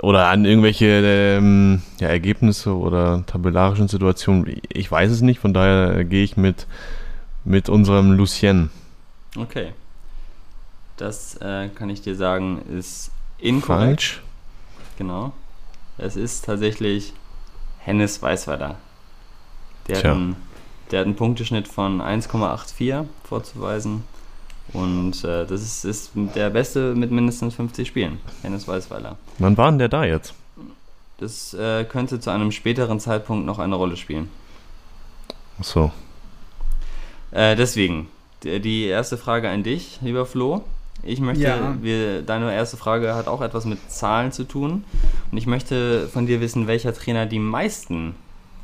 oder 0.03 0.28
an 0.28 0.44
irgendwelche 0.44 0.86
ähm, 0.86 1.82
ja, 2.01 2.09
Ergebnisse 2.09 2.76
oder 2.76 3.24
tabellarischen 3.26 3.88
Situationen. 3.88 4.61
Ich 4.68 4.90
weiß 4.90 5.11
es 5.11 5.20
nicht, 5.20 5.38
von 5.38 5.55
daher 5.55 6.05
gehe 6.05 6.24
ich 6.24 6.36
mit, 6.36 6.66
mit 7.44 7.68
unserem 7.68 8.12
Lucien. 8.12 8.70
Okay. 9.36 9.72
Das 10.97 11.36
äh, 11.40 11.68
kann 11.68 11.90
ich 11.90 12.03
dir 12.03 12.16
sagen, 12.16 12.62
ist 12.70 13.11
inkorrekt. 13.38 14.03
Falsch. 14.03 14.22
Genau. 14.99 15.32
Es 15.99 16.16
ist 16.16 16.44
tatsächlich 16.44 17.12
Hennes 17.78 18.20
Weißweiler. 18.22 18.76
Der, 19.88 19.99
hat 19.99 20.05
einen, 20.05 20.36
der 20.90 21.01
hat 21.01 21.07
einen 21.07 21.16
Punkteschnitt 21.16 21.68
von 21.68 22.01
1,84 22.01 23.07
vorzuweisen. 23.24 24.05
Und 24.72 25.22
äh, 25.22 25.47
das 25.47 25.62
ist, 25.62 25.84
ist, 25.84 26.11
der 26.14 26.51
Beste 26.51 26.94
mit 26.94 27.11
mindestens 27.12 27.55
50 27.55 27.86
Spielen, 27.86 28.18
Hennes 28.42 28.66
Weißweiler. 28.66 29.16
Wann 29.38 29.57
war 29.57 29.70
denn 29.70 29.78
der 29.78 29.88
da 29.88 30.05
jetzt? 30.05 30.34
Das 31.18 31.55
äh, 31.55 31.84
könnte 31.84 32.20
zu 32.20 32.30
einem 32.30 32.53
späteren 32.53 33.01
Zeitpunkt 33.01 33.47
noch 33.47 33.59
eine 33.59 33.76
Rolle 33.76 33.97
spielen. 33.97 34.28
Ach 35.61 35.64
so. 35.64 35.92
Äh, 37.30 37.57
deswegen, 37.57 38.09
die, 38.42 38.61
die 38.61 38.84
erste 38.84 39.16
Frage 39.16 39.49
an 39.49 39.62
dich, 39.62 39.99
lieber 40.03 40.26
Flo. 40.26 40.64
Ich 41.07 41.20
möchte, 41.20 41.44
ja. 41.44 41.76
wir, 41.80 42.22
deine 42.22 42.52
erste 42.54 42.76
Frage 42.76 43.14
hat 43.14 43.28
auch 43.28 43.40
etwas 43.40 43.64
mit 43.64 43.90
Zahlen 43.90 44.32
zu 44.32 44.44
tun. 44.44 44.84
Und 45.30 45.38
ich 45.38 45.46
möchte 45.46 46.09
von 46.09 46.26
dir 46.26 46.40
wissen, 46.40 46.66
welcher 46.66 46.92
Trainer 46.92 47.26
die 47.26 47.38
meisten 47.38 48.14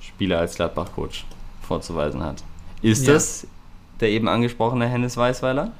Spieler 0.01 0.39
als 0.39 0.57
Gladbach-Coach 0.57 1.25
vorzuweisen 1.63 2.23
hat. 2.23 2.43
Ist 2.83 3.07
ja. 3.07 3.15
das 3.15 3.47
der 4.01 4.11
eben 4.11 4.29
angesprochene 4.29 4.89
Hennes 4.89 5.17
Weißweiler? 5.17 5.71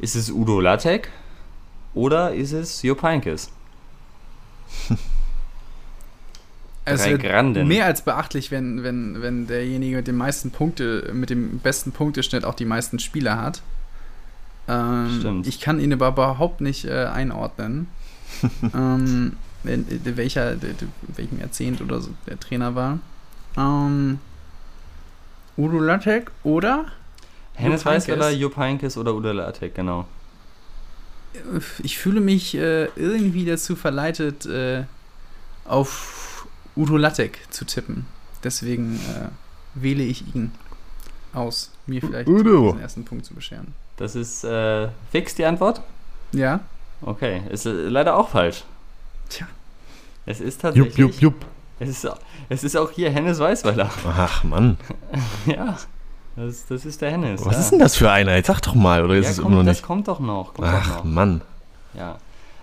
Ist 0.00 0.16
es 0.16 0.30
Udo 0.30 0.60
Lattek 0.60 1.10
oder 1.94 2.32
ist 2.32 2.52
es 2.52 2.82
Jupp 2.82 3.02
Heynckes? 3.02 3.50
Es 6.84 7.06
wird 7.06 7.22
mehr 7.64 7.86
als 7.86 8.02
beachtlich, 8.02 8.50
wenn, 8.50 8.82
wenn, 8.82 9.22
wenn 9.22 9.46
derjenige 9.46 9.98
mit 9.98 10.08
den 10.08 10.16
meisten 10.16 10.50
Punkte, 10.50 11.12
mit 11.14 11.30
dem 11.30 11.60
besten 11.60 11.92
Punkteschnitt 11.92 12.44
auch 12.44 12.54
die 12.54 12.64
meisten 12.64 12.98
Spieler 12.98 13.40
hat. 13.40 13.62
Ähm, 14.68 15.16
Stimmt. 15.18 15.46
Ich 15.46 15.60
kann 15.60 15.80
ihn 15.80 15.92
aber 15.92 16.08
überhaupt 16.08 16.60
nicht 16.60 16.84
äh, 16.84 17.06
einordnen, 17.06 17.88
ähm, 18.74 19.36
in, 19.64 19.86
in 19.88 20.16
welcher, 20.16 20.52
in 20.52 20.76
welchem 21.16 21.40
Jahrzehnt 21.40 21.80
oder 21.80 22.00
so 22.00 22.10
der 22.26 22.38
Trainer 22.38 22.74
war. 22.74 22.98
Ähm, 23.56 24.18
Udo 25.56 25.78
Lattek 25.78 26.30
oder 26.42 26.86
Hennes 27.54 27.84
Weißweiler, 27.84 28.30
Jupp 28.30 28.56
Heynckes 28.56 28.96
oder 28.96 29.14
Udo 29.14 29.32
Lattek, 29.32 29.74
genau. 29.74 30.06
Ich 31.82 31.98
fühle 31.98 32.20
mich 32.20 32.54
äh, 32.54 32.86
irgendwie 32.96 33.44
dazu 33.44 33.76
verleitet, 33.76 34.46
äh, 34.46 34.84
auf 35.64 36.46
Udo 36.76 36.96
Lattek 36.96 37.38
zu 37.50 37.64
tippen. 37.64 38.06
Deswegen 38.42 38.96
äh, 38.96 39.28
wähle 39.74 40.02
ich 40.02 40.34
ihn 40.34 40.52
aus, 41.32 41.70
mir 41.86 42.00
vielleicht 42.00 42.28
Udo. 42.28 42.72
den 42.72 42.80
ersten 42.80 43.04
Punkt 43.04 43.24
zu 43.24 43.34
bescheren. 43.34 43.74
Das 44.02 44.16
ist 44.16 44.42
äh, 44.42 44.88
fix 45.12 45.36
die 45.36 45.44
Antwort? 45.44 45.80
Ja. 46.32 46.58
Okay, 47.02 47.42
ist 47.50 47.66
leider 47.66 48.16
auch 48.16 48.30
falsch. 48.30 48.64
Tja. 49.28 49.46
Es 50.26 50.40
ist 50.40 50.60
tatsächlich. 50.60 50.96
Jupp, 50.96 51.14
jupp, 51.14 51.22
jupp. 51.22 51.46
Es 51.78 51.88
ist, 51.88 52.08
es 52.48 52.64
ist 52.64 52.76
auch 52.76 52.90
hier 52.90 53.12
Hennes 53.12 53.38
Weißweiler. 53.38 53.88
Ach, 54.04 54.42
Mann. 54.42 54.76
ja. 55.46 55.78
Das, 56.34 56.66
das 56.66 56.84
ist 56.84 57.00
der 57.00 57.12
Hennes. 57.12 57.46
Was 57.46 57.54
ja. 57.54 57.60
ist 57.60 57.70
denn 57.70 57.78
das 57.78 57.94
für 57.94 58.10
einer? 58.10 58.34
Jetzt 58.34 58.48
sag 58.48 58.60
doch 58.62 58.74
mal, 58.74 59.04
oder 59.04 59.14
ist 59.14 59.26
ja, 59.26 59.30
es 59.30 59.36
kommt, 59.36 59.46
immer 59.46 59.58
noch 59.58 59.62
nicht? 59.62 59.80
Das 59.80 59.86
kommt 59.86 60.08
doch 60.08 60.18
noch. 60.18 60.54
Kommt 60.54 60.66
Ach, 60.66 60.84
doch 60.84 60.96
noch. 60.96 61.04
Mann. 61.04 61.42
Ja. 61.94 62.18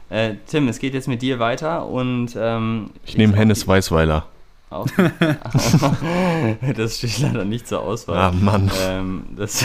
Äh, 0.09 0.35
Tim, 0.45 0.67
es 0.67 0.79
geht 0.79 0.93
jetzt 0.93 1.07
mit 1.07 1.21
dir 1.21 1.39
weiter 1.39 1.85
und 1.85 2.35
ähm, 2.37 2.89
ich 3.05 3.15
nehme 3.15 3.37
Hennes 3.37 3.65
Weißweiler. 3.65 4.25
das 6.75 6.97
steht 6.97 7.19
leider 7.19 7.45
nicht 7.45 7.65
zur 7.65 7.81
Auswahl. 7.81 8.17
Ah, 8.17 8.31
Mann. 8.33 8.69
Ähm, 8.81 9.23
das, 9.37 9.63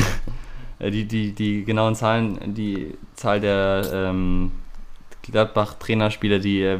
die, 0.81 1.05
die, 1.05 1.33
die 1.33 1.65
genauen 1.65 1.95
Zahlen, 1.95 2.55
die 2.55 2.95
Zahl 3.15 3.41
der 3.41 3.91
ähm, 3.93 4.53
Gladbach-Trainerspieler, 5.23 6.39
die 6.39 6.63
äh, 6.63 6.79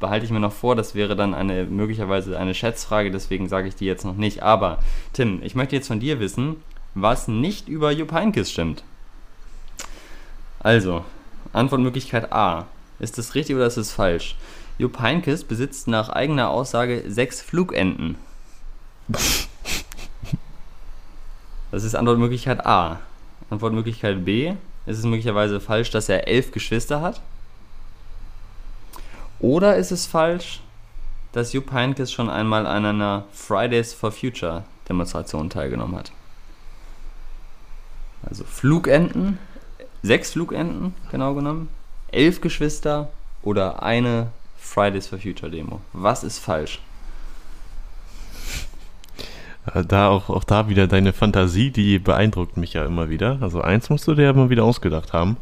behalte 0.00 0.24
ich 0.26 0.32
mir 0.32 0.40
noch 0.40 0.52
vor. 0.52 0.74
Das 0.74 0.94
wäre 0.94 1.16
dann 1.16 1.34
eine 1.34 1.64
möglicherweise 1.64 2.38
eine 2.38 2.54
Schätzfrage, 2.54 3.10
deswegen 3.10 3.48
sage 3.48 3.68
ich 3.68 3.76
die 3.76 3.84
jetzt 3.84 4.04
noch 4.04 4.16
nicht. 4.16 4.42
Aber 4.42 4.78
Tim, 5.12 5.40
ich 5.42 5.54
möchte 5.54 5.76
jetzt 5.76 5.88
von 5.88 6.00
dir 6.00 6.20
wissen, 6.20 6.56
was 6.94 7.28
nicht 7.28 7.68
über 7.68 7.92
Jupp 7.92 8.12
Heynckes 8.12 8.50
stimmt. 8.50 8.82
Also, 10.60 11.04
Antwortmöglichkeit 11.52 12.32
A. 12.32 12.66
Ist 12.98 13.18
das 13.18 13.34
richtig 13.34 13.56
oder 13.56 13.66
ist 13.66 13.76
es 13.76 13.92
falsch? 13.92 14.36
Jupp 14.78 15.00
Heynckes 15.00 15.44
besitzt 15.44 15.88
nach 15.88 16.08
eigener 16.08 16.50
Aussage 16.50 17.04
sechs 17.06 17.40
Flugenten. 17.40 18.16
Das 21.72 21.82
ist 21.82 21.96
Antwortmöglichkeit 21.96 22.64
A. 22.64 23.00
Antwortmöglichkeit 23.50 24.24
B. 24.24 24.54
Ist 24.86 24.98
es 24.98 25.04
möglicherweise 25.04 25.60
falsch, 25.60 25.90
dass 25.90 26.08
er 26.08 26.28
elf 26.28 26.52
Geschwister 26.52 27.00
hat? 27.00 27.20
Oder 29.38 29.76
ist 29.76 29.90
es 29.90 30.06
falsch, 30.06 30.60
dass 31.32 31.52
Jupp 31.52 31.72
Heynckes 31.72 32.12
schon 32.12 32.30
einmal 32.30 32.66
an 32.66 32.84
einer 32.84 33.24
Fridays 33.32 33.92
for 33.92 34.12
Future 34.12 34.64
Demonstration 34.88 35.50
teilgenommen 35.50 35.96
hat? 35.96 36.12
Also 38.22 38.44
Flugenten, 38.44 39.38
sechs 40.02 40.32
Flugenten 40.32 40.94
genau 41.10 41.34
genommen, 41.34 41.68
elf 42.10 42.40
Geschwister 42.40 43.10
oder 43.42 43.82
eine 43.82 44.28
Fridays 44.56 45.06
for 45.06 45.18
Future 45.18 45.50
Demo. 45.50 45.80
Was 45.92 46.24
ist 46.24 46.38
falsch? 46.38 46.80
Da 49.88 50.08
auch, 50.08 50.30
auch 50.30 50.44
da 50.44 50.68
wieder 50.68 50.86
deine 50.86 51.12
Fantasie, 51.12 51.70
die 51.70 51.98
beeindruckt 51.98 52.56
mich 52.56 52.72
ja 52.72 52.84
immer 52.84 53.10
wieder. 53.10 53.38
Also 53.40 53.60
eins 53.60 53.90
musst 53.90 54.06
du 54.06 54.14
dir 54.14 54.22
ja 54.22 54.30
immer 54.30 54.48
wieder 54.48 54.64
ausgedacht 54.64 55.12
haben. 55.12 55.36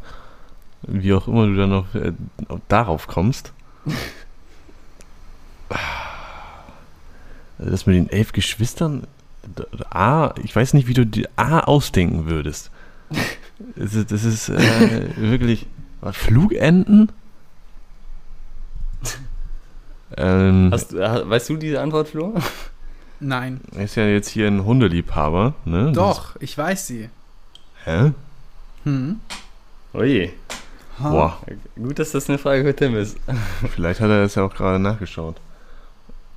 Wie 0.81 1.13
auch 1.13 1.27
immer 1.27 1.45
du 1.45 1.55
dann 1.55 1.69
noch 1.69 1.93
äh, 1.95 2.13
darauf 2.67 3.07
kommst. 3.07 3.53
Das 7.57 7.85
mit 7.85 7.95
den 7.95 8.09
elf 8.09 8.33
Geschwistern. 8.33 9.07
A, 9.89 10.33
ich 10.43 10.53
weiß 10.53 10.73
nicht, 10.73 10.87
wie 10.87 10.93
du 10.93 11.05
die 11.05 11.25
A 11.37 11.61
ausdenken 11.61 12.27
würdest. 12.27 12.71
Das 13.77 13.93
ist, 13.93 14.11
das 14.11 14.25
ist 14.25 14.49
äh, 14.49 15.15
wirklich. 15.15 15.65
Was, 16.01 16.17
Flugenten? 16.17 17.09
ähm, 20.17 20.69
Hast, 20.73 20.93
weißt 20.93 21.49
du 21.49 21.55
diese 21.55 21.79
Antwort, 21.79 22.09
Flo? 22.09 22.33
Nein. 23.25 23.59
Er 23.75 23.85
ist 23.85 23.95
ja 23.95 24.05
jetzt 24.05 24.29
hier 24.29 24.45
ein 24.45 24.65
Hundeliebhaber, 24.65 25.55
ne? 25.65 25.91
Doch, 25.93 26.35
ich 26.39 26.55
weiß 26.55 26.85
sie. 26.85 27.09
Hä? 27.83 28.11
Hm. 28.83 29.19
Oje. 29.93 30.31
Boah. 30.99 31.39
Gut, 31.75 31.97
dass 31.97 32.11
das 32.11 32.29
eine 32.29 32.37
Frage 32.37 32.63
für 32.63 32.75
Tim 32.75 32.95
ist. 32.95 33.17
Vielleicht 33.73 33.99
hat 33.99 34.09
er 34.09 34.21
das 34.21 34.35
ja 34.35 34.43
auch 34.43 34.53
gerade 34.53 34.77
nachgeschaut. 34.77 35.37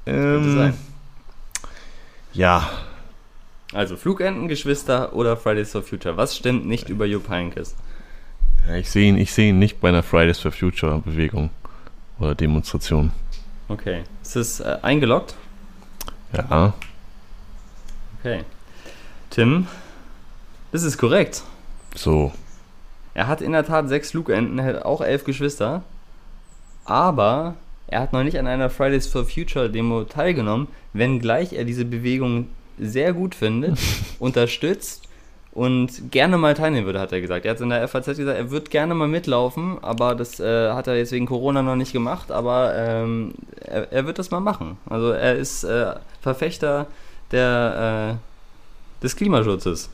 Ähm, 0.07 0.57
sein. 0.57 0.75
Ja. 2.33 2.71
Also 3.75 3.97
Flugenten, 3.97 4.49
Geschwister 4.49 5.13
oder 5.13 5.37
Fridays 5.37 5.73
for 5.73 5.83
Future. 5.83 6.17
Was 6.17 6.35
stimmt 6.37 6.67
nicht 6.67 6.89
über 6.89 7.05
Jupp 7.05 7.29
Heynckes? 7.29 7.77
Ja, 8.67 8.77
ich 8.77 8.89
sehe 8.89 9.09
ihn, 9.09 9.25
seh 9.27 9.51
ihn 9.51 9.59
nicht 9.59 9.81
bei 9.83 9.91
einer 9.91 10.03
Fridays 10.03 10.39
for 10.39 10.53
Future 10.53 11.03
Bewegung 11.05 11.51
oder 12.19 12.35
Demonstration. 12.35 13.13
Okay. 13.69 14.05
Ist 14.23 14.37
es 14.37 14.61
äh, 14.61 14.79
eingeloggt? 14.81 15.35
Ja. 16.33 16.75
Okay. 18.19 18.45
Tim, 19.31 19.67
das 20.73 20.83
ist 20.83 20.99
korrekt. 20.99 21.43
So. 21.95 22.33
Er 23.15 23.27
hat 23.27 23.41
in 23.41 23.53
der 23.53 23.65
Tat 23.65 23.89
sechs 23.89 24.11
Flugenten, 24.11 24.63
hat 24.63 24.83
auch 24.85 25.01
elf 25.01 25.25
Geschwister. 25.25 25.83
Aber 26.85 27.55
er 27.87 28.01
hat 28.01 28.13
noch 28.13 28.23
nicht 28.23 28.39
an 28.39 28.47
einer 28.47 28.71
Fridays 28.71 29.07
for 29.07 29.25
Future 29.25 29.71
Demo 29.71 30.05
teilgenommen, 30.05 30.69
wenngleich 30.93 31.53
er 31.53 31.65
diese 31.65 31.85
Bewegung 31.85 32.49
sehr 32.79 33.13
gut 33.13 33.35
findet, 33.35 33.79
unterstützt 34.19 35.08
und 35.59 36.13
gerne 36.13 36.39
mal 36.39 36.55
teilnehmen 36.55 36.87
würde, 36.87 37.01
hat 37.01 37.11
er 37.11 37.21
gesagt. 37.21 37.45
Er 37.45 37.51
hat 37.51 37.61
in 37.61 37.71
der 37.71 37.89
FAZ 37.89 38.07
gesagt, 38.07 38.39
er 38.39 38.51
wird 38.53 38.71
gerne 38.71 38.95
mal 38.95 39.09
mitlaufen, 39.09 39.79
aber 39.83 40.15
das 40.15 40.39
äh, 40.39 40.71
hat 40.73 40.87
er 40.87 40.97
jetzt 40.97 41.11
wegen 41.11 41.27
Corona 41.27 41.63
noch 41.63 41.75
nicht 41.75 41.93
gemacht, 41.93 42.31
aber 42.31 42.77
ähm, 42.77 43.35
er, 43.65 43.93
er, 43.93 44.07
wird 44.07 44.21
das 44.21 44.31
mal 44.31 44.39
machen. 44.39 44.79
Also 44.89 45.11
er 45.11 45.35
ist 45.35 45.65
äh, 45.65 45.95
Verfechter 46.21 46.87
der, 47.33 48.19
äh, 49.01 49.03
des 49.03 49.17
Klimaschutzes. 49.17 49.91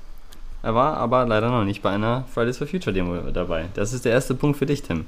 Er 0.63 0.75
war 0.75 0.99
aber 0.99 1.25
leider 1.25 1.49
noch 1.49 1.65
nicht 1.65 1.81
bei 1.81 1.91
einer 1.91 2.25
Fridays 2.35 2.59
for 2.59 2.67
Future 2.67 2.93
Demo 2.93 3.17
dabei. 3.31 3.65
Das 3.73 3.95
ist 3.95 4.05
der 4.05 4.13
erste 4.13 4.35
Punkt 4.35 4.59
für 4.59 4.67
dich, 4.67 4.83
Tim. 4.83 5.07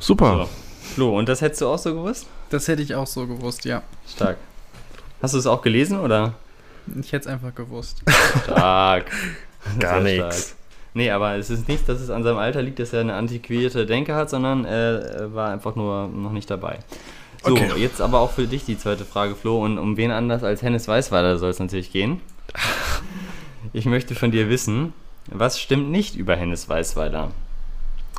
Super. 0.00 0.48
So. 0.48 0.94
Flo, 0.94 1.16
und 1.16 1.28
das 1.28 1.42
hättest 1.42 1.60
du 1.60 1.68
auch 1.68 1.78
so 1.78 1.94
gewusst? 1.94 2.26
Das 2.50 2.66
hätte 2.66 2.82
ich 2.82 2.96
auch 2.96 3.06
so 3.06 3.24
gewusst, 3.24 3.64
ja. 3.64 3.82
Stark. 4.12 4.36
Hast 5.22 5.34
du 5.34 5.38
es 5.38 5.46
auch 5.46 5.62
gelesen 5.62 6.00
oder? 6.00 6.34
Ich 7.00 7.12
hätte 7.12 7.28
es 7.28 7.32
einfach 7.32 7.54
gewusst. 7.54 8.02
Stark. 8.42 9.04
Gar 9.78 10.00
nichts. 10.00 10.56
Nee, 10.92 11.10
aber 11.10 11.36
es 11.36 11.50
ist 11.50 11.68
nicht, 11.68 11.88
dass 11.88 12.00
es 12.00 12.10
an 12.10 12.24
seinem 12.24 12.38
Alter 12.38 12.62
liegt, 12.62 12.78
dass 12.80 12.92
er 12.92 13.00
eine 13.00 13.14
antiquierte 13.14 13.86
Denke 13.86 14.14
hat, 14.14 14.28
sondern 14.28 14.64
er 14.64 15.32
war 15.32 15.50
einfach 15.50 15.76
nur 15.76 16.08
noch 16.08 16.32
nicht 16.32 16.50
dabei. 16.50 16.80
So, 17.44 17.52
okay. 17.52 17.70
jetzt 17.76 18.00
aber 18.00 18.20
auch 18.20 18.32
für 18.32 18.46
dich 18.46 18.64
die 18.64 18.76
zweite 18.76 19.04
Frage, 19.04 19.34
Flo. 19.34 19.64
Und 19.64 19.78
um 19.78 19.96
wen 19.96 20.10
anders 20.10 20.42
als 20.42 20.62
Hennes 20.62 20.88
Weißweiler 20.88 21.38
soll 21.38 21.50
es 21.50 21.58
natürlich 21.58 21.92
gehen. 21.92 22.20
Ich 23.72 23.84
möchte 23.84 24.16
von 24.16 24.32
dir 24.32 24.48
wissen, 24.48 24.94
was 25.30 25.60
stimmt 25.60 25.92
nicht 25.92 26.16
über 26.16 26.34
Hennes 26.34 26.68
Weißweiler? 26.68 27.30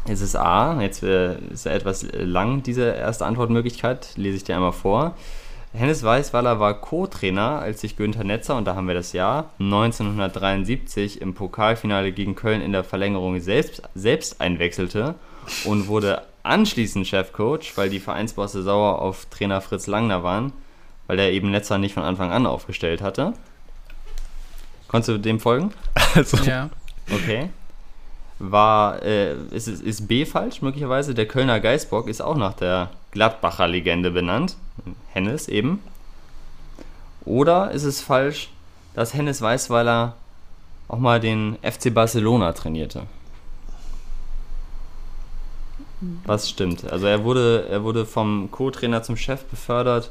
Es 0.07 0.21
ist 0.21 0.37
A, 0.37 0.81
jetzt 0.81 1.03
äh, 1.03 1.35
ist 1.51 1.65
ja 1.65 1.73
etwas 1.73 2.05
lang 2.13 2.63
diese 2.63 2.85
erste 2.85 3.25
Antwortmöglichkeit, 3.25 4.11
lese 4.15 4.37
ich 4.37 4.43
dir 4.45 4.55
einmal 4.55 4.71
vor. 4.71 5.15
Hennes 5.73 6.03
Weißweiler 6.03 6.59
war 6.59 6.81
Co-Trainer, 6.81 7.59
als 7.59 7.79
sich 7.81 7.95
Günther 7.95 8.25
Netzer, 8.25 8.57
und 8.57 8.65
da 8.65 8.75
haben 8.75 8.87
wir 8.87 8.93
das 8.93 9.13
Jahr, 9.13 9.51
1973 9.59 11.21
im 11.21 11.33
Pokalfinale 11.33 12.11
gegen 12.11 12.35
Köln 12.35 12.61
in 12.61 12.73
der 12.73 12.83
Verlängerung 12.83 13.39
selbst, 13.39 13.81
selbst 13.95 14.41
einwechselte 14.41 15.15
und 15.63 15.87
wurde 15.87 16.23
anschließend 16.43 17.07
Chefcoach, 17.07 17.71
weil 17.75 17.89
die 17.89 18.01
Vereinsbosse 18.01 18.63
sauer 18.63 19.01
auf 19.01 19.25
Trainer 19.27 19.61
Fritz 19.61 19.87
Langner 19.87 20.23
waren, 20.23 20.51
weil 21.07 21.19
er 21.19 21.31
eben 21.31 21.51
Netzer 21.51 21.77
nicht 21.77 21.93
von 21.93 22.03
Anfang 22.03 22.31
an 22.31 22.45
aufgestellt 22.45 23.01
hatte. 23.01 23.33
Konntest 24.89 25.09
du 25.09 25.17
dem 25.19 25.39
folgen? 25.39 25.71
Also. 26.15 26.35
Ja. 26.37 26.69
Okay. 27.09 27.49
War, 28.39 29.01
äh, 29.03 29.35
ist, 29.51 29.69
ist 29.69 30.09
B 30.09 30.25
falsch, 30.25 30.61
möglicherweise. 30.61 31.13
Der 31.13 31.25
Kölner 31.25 31.61
Geisbock 31.61 32.09
ist 32.09 32.21
auch 32.21 32.35
nach 32.35 32.53
der 32.53 32.89
Gladbacher 33.11 33.67
Legende 33.69 34.11
benannt. 34.11 34.57
Hennes 35.13 35.47
eben. 35.47 35.79
Oder 37.25 37.71
ist 37.71 37.83
es 37.83 38.01
falsch, 38.01 38.49
dass 38.93 39.13
Hennes 39.13 39.41
Weißweiler 39.41 40.15
auch 40.87 40.99
mal 40.99 41.19
den 41.19 41.57
FC 41.61 41.93
Barcelona 41.93 42.51
trainierte? 42.53 43.03
Was 46.25 46.49
stimmt? 46.49 46.91
Also 46.91 47.05
er 47.05 47.23
wurde, 47.23 47.67
er 47.69 47.83
wurde 47.83 48.05
vom 48.05 48.49
Co-Trainer 48.49 49.03
zum 49.03 49.17
Chef 49.17 49.43
befördert, 49.45 50.09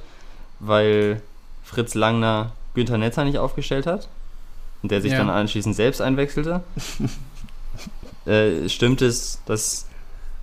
weil 0.60 1.20
Fritz 1.64 1.94
Langner 1.94 2.52
Günther 2.74 2.98
Netzer 2.98 3.24
nicht 3.24 3.38
aufgestellt 3.38 3.86
hat 3.86 4.08
und 4.82 4.92
der 4.92 5.00
sich 5.00 5.12
ja. 5.12 5.18
dann 5.18 5.30
anschließend 5.30 5.74
selbst 5.74 6.00
einwechselte. 6.00 6.62
äh, 8.26 8.68
stimmt 8.68 9.02
es, 9.02 9.40
dass 9.46 9.86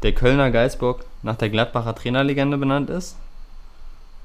der 0.03 0.13
Kölner 0.13 0.51
Geisbock 0.51 1.05
nach 1.23 1.37
der 1.37 1.49
Gladbacher 1.49 1.95
Trainerlegende 1.95 2.57
benannt 2.57 2.89
ist? 2.89 3.15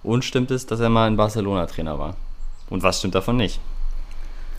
Und 0.03 0.25
stimmt 0.25 0.51
es, 0.51 0.67
dass 0.67 0.81
er 0.81 0.89
mal 0.89 1.07
ein 1.07 1.17
Barcelona-Trainer 1.17 1.99
war? 1.99 2.17
Und 2.71 2.83
was 2.83 2.99
stimmt 2.99 3.15
davon 3.15 3.37
nicht? 3.37 3.61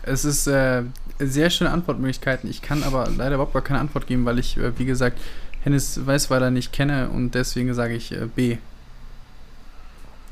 Es 0.02 0.24
ist 0.24 0.46
äh, 0.46 0.82
sehr 1.18 1.50
schöne 1.50 1.70
Antwortmöglichkeiten. 1.70 2.48
Ich 2.48 2.62
kann 2.62 2.82
aber 2.82 3.08
leider 3.16 3.36
überhaupt 3.36 3.54
gar 3.54 3.62
keine 3.62 3.80
Antwort 3.80 4.06
geben, 4.06 4.24
weil 4.24 4.38
ich, 4.38 4.56
äh, 4.56 4.78
wie 4.78 4.84
gesagt, 4.84 5.18
Hennis 5.62 6.06
Weißweiler 6.06 6.50
nicht 6.50 6.72
kenne 6.72 7.08
und 7.08 7.34
deswegen 7.34 7.72
sage 7.74 7.94
ich 7.94 8.12
äh, 8.12 8.26
B. 8.26 8.58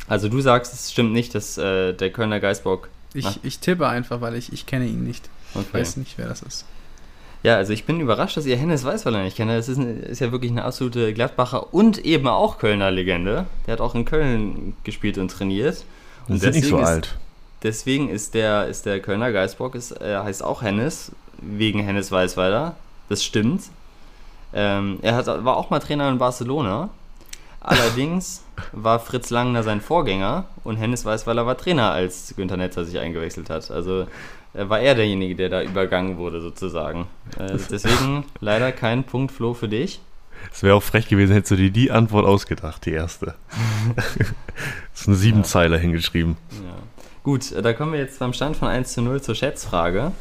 Also 0.07 0.29
du 0.29 0.41
sagst, 0.41 0.75
es 0.75 0.93
stimmt 0.93 1.13
nicht, 1.13 1.35
dass 1.35 1.57
äh, 1.57 1.95
der 1.95 2.11
Kölner 2.11 2.39
Geisbock. 2.39 2.89
Ich, 3.15 3.41
ich 3.43 3.59
tippe 3.59 3.89
einfach, 3.89 4.21
weil 4.21 4.35
ich, 4.35 4.53
ich 4.53 4.67
kenne 4.67 4.87
ihn 4.87 5.05
nicht. 5.05 5.29
Okay. 5.55 5.65
Ich 5.67 5.75
weiß 5.75 5.97
nicht, 5.97 6.19
wer 6.19 6.29
das 6.29 6.43
ist. 6.43 6.65
Ja, 7.43 7.57
also 7.57 7.72
ich 7.72 7.84
bin 7.84 7.99
überrascht, 8.01 8.36
dass 8.36 8.47
ihr 8.47 8.57
Hennes 8.57 8.84
Weißweiler 8.84 9.22
nicht 9.22 9.36
kennt. 9.36 9.51
Das 9.51 9.68
ist, 9.68 9.78
eine, 9.78 9.90
ist, 9.93 10.20
ja 10.20 10.30
wirklich 10.30 10.53
eine 10.53 10.64
absolute 10.64 11.12
Gladbacher 11.12 11.74
und 11.74 11.99
eben 11.99 12.28
auch 12.28 12.59
Kölner 12.59 12.90
Legende. 12.90 13.47
Der 13.66 13.72
hat 13.72 13.80
auch 13.80 13.95
in 13.95 14.05
Köln 14.05 14.76
gespielt 14.84 15.18
und 15.18 15.30
trainiert. 15.30 15.84
Und 16.28 16.38
sind 16.38 16.55
nicht 16.55 16.68
so 16.68 16.78
ist, 16.78 16.86
alt. 16.86 17.16
Deswegen 17.64 18.09
ist 18.09 18.34
der, 18.34 18.68
ist 18.68 18.86
der 18.86 19.01
Kölner 19.01 19.32
Geistbock, 19.32 19.74
ist, 19.74 19.93
äh, 20.01 20.18
heißt 20.18 20.45
auch 20.45 20.62
Hennes, 20.62 21.11
wegen 21.38 21.80
Hennes 21.80 22.12
Weißweiler. 22.12 22.76
Das 23.09 23.24
stimmt. 23.24 23.64
Ähm, 24.55 24.99
er 25.03 25.16
hat, 25.16 25.26
war 25.26 25.57
auch 25.57 25.70
mal 25.70 25.80
Trainer 25.80 26.09
in 26.11 26.18
Barcelona. 26.18 26.90
Allerdings 27.61 28.45
war 28.72 29.01
Fritz 29.01 29.30
Langner 29.30 29.64
sein 29.64 29.80
Vorgänger 29.80 30.45
und 30.62 30.76
Hennes 30.76 31.05
Weißweiler 31.05 31.45
war 31.45 31.57
Trainer, 31.57 31.90
als 31.90 32.34
Günther 32.36 32.57
Netzer 32.57 32.84
sich 32.84 32.99
eingewechselt 32.99 33.51
hat. 33.51 33.70
Also 33.70 34.07
war 34.55 34.81
er 34.81 34.95
derjenige, 34.95 35.35
der 35.35 35.49
da 35.49 35.63
übergangen 35.63 36.19
wurde, 36.19 36.41
sozusagen. 36.41 37.07
Äh, 37.39 37.57
deswegen 37.71 38.25
leider 38.41 38.73
kein 38.73 39.05
Punkt, 39.05 39.33
Flo, 39.33 39.55
für 39.55 39.69
dich. 39.69 40.01
Es 40.53 40.63
wäre 40.63 40.75
auch 40.75 40.83
frech 40.83 41.09
gewesen, 41.09 41.33
hättest 41.33 41.53
du 41.53 41.57
dir 41.57 41.71
die 41.71 41.91
Antwort 41.91 42.27
ausgedacht, 42.27 42.85
die 42.85 42.93
erste. 42.93 43.35
das 43.97 44.17
ist 44.95 45.09
ein 45.09 45.15
Siebenzeiler 45.15 45.77
ja. 45.77 45.83
hingeschrieben. 45.83 46.37
Ja. 46.51 46.75
Gut, 47.23 47.53
äh, 47.53 47.63
da 47.63 47.73
kommen 47.73 47.93
wir 47.93 48.01
jetzt 48.01 48.19
beim 48.19 48.33
Stand 48.33 48.57
von 48.57 48.69
1 48.69 48.93
zu 48.93 49.03
0 49.03 49.23
zur 49.23 49.35
Schätzfrage. 49.35 50.13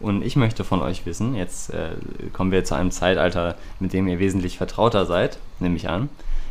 Und 0.00 0.22
ich 0.22 0.36
möchte 0.36 0.62
von 0.62 0.80
euch 0.80 1.06
wissen, 1.06 1.34
jetzt 1.34 1.74
äh, 1.74 1.90
kommen 2.32 2.52
wir 2.52 2.64
zu 2.64 2.76
einem 2.76 2.92
Zeitalter, 2.92 3.56
mit 3.80 3.92
dem 3.92 4.06
ihr 4.06 4.20
wesentlich 4.20 4.56
vertrauter 4.56 5.06
seid, 5.06 5.38
nehme 5.58 5.76
ich 5.76 5.88
an. 5.88 6.08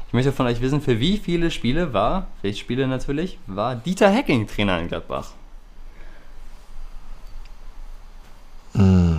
Ich 0.08 0.14
möchte 0.14 0.32
von 0.32 0.47
euch 0.47 0.62
wissen, 0.62 0.82
für 0.82 0.99
wie 0.99 1.18
viele 1.18 1.51
Spiele 1.51 1.93
war, 1.93 2.28
welche 2.41 2.60
Spiele 2.60 2.88
natürlich, 2.88 3.39
war 3.47 3.76
Dieter 3.76 4.10
Hecking 4.10 4.47
Trainer 4.47 4.80
in 4.80 4.89
Gladbach? 4.89 5.32
Mm. 8.78 9.17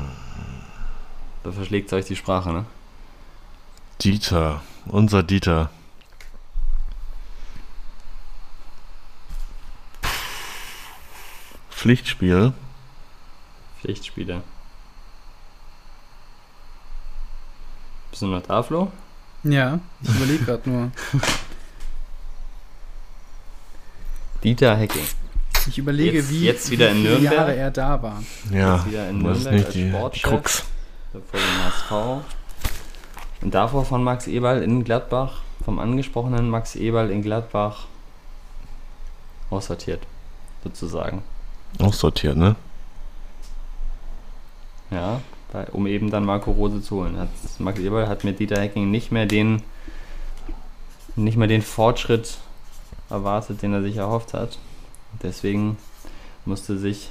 Da 1.43 1.53
verschlägt 1.53 1.93
euch 1.93 2.05
die 2.05 2.17
Sprache, 2.17 2.53
ne? 2.53 2.65
Dieter, 4.01 4.61
unser 4.87 5.23
Dieter. 5.25 5.71
Pflichtspiel. 11.71 12.53
Pflichtspiele. 13.81 14.43
Bist 18.11 18.23
du 18.23 18.27
noch 18.27 18.43
da, 18.43 18.63
Flo? 18.63 18.93
Ja, 19.43 19.81
ich 20.03 20.09
überlege 20.09 20.45
gerade 20.45 20.71
nur. 20.71 20.93
Dieter 24.45 24.77
Hecking. 24.77 25.07
Ich 25.69 25.79
überlege, 25.79 26.19
jetzt, 26.19 26.31
wie, 26.31 26.45
jetzt 26.45 26.71
wieder 26.71 26.91
in 26.91 27.03
Nürnberg. 27.03 27.33
Jahre 27.33 27.57
er 27.57 27.71
da 27.71 28.03
war. 28.03 28.23
Ja, 28.53 28.77
jetzt 28.77 28.87
wieder 28.87 29.09
in 29.09 29.19
Nürnberg 29.19 29.53
nicht 29.53 29.67
als 29.67 29.75
die 29.75 29.89
Sportchef. 29.91 30.23
Krux. 30.23 30.65
Vor 31.13 31.21
dem 31.33 31.65
HSV. 31.65 32.25
Und 33.43 33.55
davor 33.55 33.85
von 33.85 34.03
Max 34.03 34.27
Eberl 34.27 34.63
in 34.63 34.85
Gladbach, 34.85 35.43
vom 35.65 35.79
angesprochenen 35.79 36.49
Max 36.51 36.75
Eberl 36.75 37.11
in 37.11 37.23
Gladbach 37.23 37.87
aussortiert, 39.51 40.01
sozusagen. 40.65 41.23
Aussortiert, 41.79 42.37
ne? 42.37 42.57
Ja, 44.91 45.21
um 45.73 45.87
eben 45.87 46.11
dann 46.11 46.25
Marco 46.25 46.51
Rose 46.51 46.83
zu 46.83 46.97
holen. 46.97 47.19
Hat, 47.19 47.29
Max 47.59 47.79
Eberl 47.79 48.09
hat 48.09 48.25
mit 48.25 48.39
Dieter 48.39 48.61
Hecking 48.61 48.91
nicht 48.91 49.13
mehr 49.13 49.27
den 49.27 49.63
nicht 51.17 51.37
mehr 51.37 51.49
den 51.49 51.63
Fortschritt 51.63 52.39
erwartet, 53.11 53.63
den 53.63 53.73
er 53.73 53.83
sich 53.83 53.97
erhofft 53.97 54.35
hat. 54.35 54.59
Deswegen 55.23 55.77
musste 56.45 56.79
sich 56.79 57.11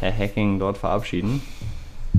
Herr 0.00 0.16
Hacking 0.16 0.58
dort 0.58 0.78
verabschieden. 0.78 1.42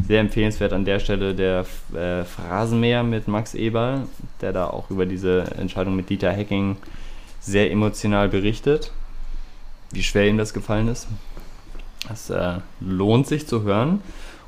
Sehr 0.07 0.20
empfehlenswert 0.20 0.74
an 0.74 0.86
der 0.86 0.99
Stelle 0.99 1.34
der 1.34 1.65
äh, 1.93 2.24
Phrasenmäher 2.24 3.03
mit 3.03 3.28
Max 3.28 3.53
Eberl, 3.53 4.07
der 4.41 4.53
da 4.53 4.67
auch 4.67 4.89
über 4.89 5.05
diese 5.05 5.41
Entscheidung 5.57 5.95
mit 5.95 6.09
Dieter 6.09 6.36
Hacking 6.36 6.78
sehr 7.39 7.72
emotional 7.72 8.30
berichtet, 8.30 8.91
wie 9.91 10.03
schwer 10.03 10.28
ihm 10.28 10.38
das 10.38 10.53
gefallen 10.53 10.88
ist. 10.88 11.07
Das 12.07 12.30
äh, 12.30 12.59
lohnt 12.80 13.28
sich 13.28 13.47
zu 13.47 13.63
hören 13.63 14.01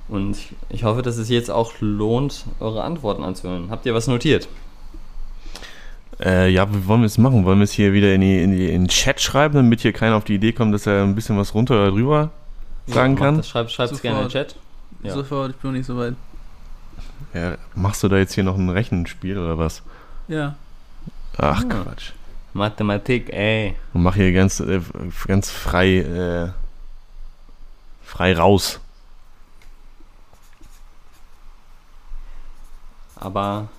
und 0.07 0.38
ich 0.69 0.84
hoffe, 0.84 1.01
dass 1.01 1.17
es 1.17 1.30
jetzt 1.30 1.49
auch 1.49 1.74
lohnt, 1.80 2.45
eure 2.59 2.84
Antworten 2.84 3.24
anzuhören. 3.24 3.69
Habt 3.72 3.86
ihr 3.86 3.93
was 3.93 4.07
notiert? 4.07 4.47
Äh, 6.20 6.49
ja, 6.49 6.72
wie 6.74 6.86
wollen 6.88 7.01
wir 7.01 7.07
es 7.07 7.18
machen? 7.18 7.45
Wollen 7.45 7.59
wir 7.59 7.64
es 7.64 7.72
hier 7.72 7.93
wieder 7.93 8.14
in, 8.14 8.22
die, 8.22 8.41
in, 8.41 8.51
die, 8.51 8.70
in 8.70 8.84
den 8.84 8.88
Chat 8.89 9.22
schreiben, 9.22 9.55
damit 9.55 9.82
hier 9.82 9.93
keiner 9.93 10.16
auf 10.16 10.24
die 10.24 10.36
Idee 10.36 10.51
kommt, 10.51 10.74
dass 10.74 10.86
er 10.86 11.03
ein 11.03 11.16
bisschen 11.16 11.38
was 11.38 11.53
runter 11.53 11.76
oder 11.76 11.91
drüber 11.91 12.32
sagen 12.88 13.14
ja, 13.16 13.20
kann? 13.20 13.38
Das, 13.38 13.49
schreib 13.49 13.68
es 13.68 14.01
gerne 14.01 14.20
in 14.20 14.26
den 14.26 14.32
Chat. 14.32 14.55
Ja. 15.03 15.14
Sofort, 15.14 15.51
ich 15.51 15.57
bin 15.57 15.72
noch 15.72 15.78
nicht 15.78 15.88
so 15.88 15.97
weit. 15.97 16.16
Ja, 17.34 17.57
machst 17.76 18.03
du 18.03 18.07
da 18.07 18.18
jetzt 18.18 18.34
hier 18.34 18.43
noch 18.43 18.57
ein 18.57 18.70
Rechenspiel 18.70 19.38
oder 19.38 19.57
was? 19.57 19.82
Ja. 20.28 20.55
Ach, 21.38 21.64
ja. 21.64 21.70
Quatsch. 21.70 22.12
Mathematik, 22.53 23.32
ey. 23.32 23.76
Und 23.93 24.03
mach 24.03 24.16
hier 24.16 24.34
ganz, 24.34 24.59
äh, 24.59 24.82
ganz 25.28 25.49
frei 25.49 25.99
äh, 25.99 26.49
frei 28.12 28.36
raus. 28.36 28.80
Aber 33.16 33.70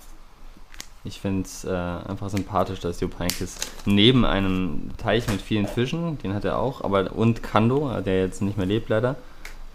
ich 1.05 1.21
finde 1.21 1.43
es 1.43 1.65
äh, 1.65 1.71
einfach 1.71 2.29
sympathisch, 2.29 2.81
dass 2.81 3.01
Jupp 3.01 3.19
Heynckes 3.19 3.57
neben 3.87 4.25
einem 4.25 4.91
Teich 4.99 5.27
mit 5.29 5.43
vielen 5.43 5.67
Fischen, 5.67 6.19
den 6.19 6.35
hat 6.35 6.45
er 6.45 6.59
auch, 6.59 6.83
aber 6.85 7.13
und 7.13 7.43
Kando, 7.43 8.01
der 8.01 8.21
jetzt 8.21 8.41
nicht 8.43 8.57
mehr 8.57 8.67
lebt 8.67 8.89
leider, 8.89 9.17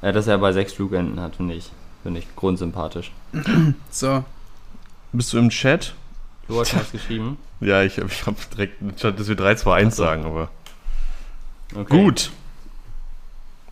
äh, 0.01 0.13
dass 0.13 0.27
er 0.27 0.37
bei 0.37 0.53
sechs 0.53 0.73
Flugenden 0.73 1.19
hat, 1.19 1.35
finde 1.35 1.55
ich, 1.55 1.71
finde 2.03 2.19
ich 2.19 2.35
grundsympathisch. 2.35 3.11
So, 3.91 4.23
Bist 5.11 5.33
du 5.33 5.37
im 5.37 5.49
Chat? 5.49 5.93
Du 6.47 6.59
hast 6.59 6.75
was 6.75 6.91
geschrieben. 6.91 7.37
Ja, 7.59 7.81
ich, 7.81 7.97
ich 7.97 8.25
habe 8.27 8.37
direkt, 8.53 8.75
dass 9.01 9.27
wir 9.27 9.35
3, 9.35 9.55
2, 9.55 9.73
1 9.73 9.93
Ach 9.93 9.97
so. 9.97 10.03
sagen, 10.03 10.25
aber. 10.25 10.49
Okay. 11.75 12.03
Gut. 12.03 12.29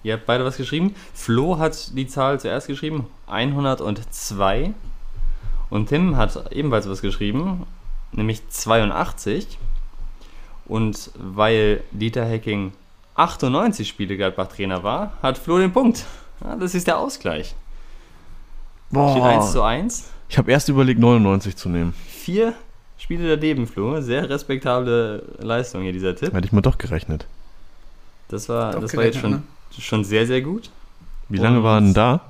Ihr 0.02 0.14
habt 0.14 0.26
beide 0.26 0.44
was 0.44 0.58
geschrieben. 0.58 0.96
Flo 1.14 1.60
hat 1.60 1.96
die 1.96 2.08
Zahl 2.08 2.40
zuerst 2.40 2.66
geschrieben, 2.66 3.06
102. 3.28 4.74
Und 5.70 5.90
Tim 5.90 6.16
hat 6.18 6.52
ebenfalls 6.52 6.88
was 6.90 7.02
geschrieben, 7.02 7.66
nämlich 8.12 8.48
82. 8.50 9.58
Und 10.68 11.12
weil 11.18 11.84
Dieter 11.92 12.26
Hecking 12.26 12.72
98 13.16 13.88
Spiele 13.88 14.18
Gladbach-Trainer 14.18 14.84
war, 14.84 15.14
hat 15.22 15.38
Flo 15.38 15.58
den 15.60 15.72
Punkt. 15.72 16.06
Ja, 16.44 16.56
das 16.56 16.76
ist 16.76 16.88
der 16.88 16.98
Ausgleich. 16.98 17.56
Steht 18.92 19.24
1 19.24 19.52
zu 19.52 19.62
1. 19.64 20.10
Ich 20.30 20.38
habe 20.38 20.52
erst 20.52 20.70
überlegt, 20.70 21.00
99 21.00 21.56
zu 21.56 21.70
nehmen. 21.70 21.94
Vier 22.08 22.54
Spiele 22.98 23.36
daneben, 23.36 23.68
Flo. 23.68 24.00
Sehr 24.02 24.30
respektable 24.30 25.24
Leistung 25.40 25.82
hier, 25.84 25.92
dieser 25.94 26.16
Tipp. 26.16 26.34
Hätte 26.34 26.48
ich 26.48 26.54
mal 26.54 26.62
doch 26.62 26.78
gerechnet. 26.78 27.28
Das 28.30 28.50
war, 28.50 28.72
Doch 28.72 28.82
das 28.82 28.96
war 28.96 29.04
jetzt 29.04 29.20
schon, 29.20 29.32
gerechnet, 29.32 29.82
schon 29.84 30.04
sehr, 30.04 30.26
sehr 30.26 30.42
gut. 30.42 30.70
Wie 31.30 31.38
lange 31.38 31.58
Und- 31.60 31.64
war 31.64 31.80
denn 31.80 31.94
da? 31.94 32.22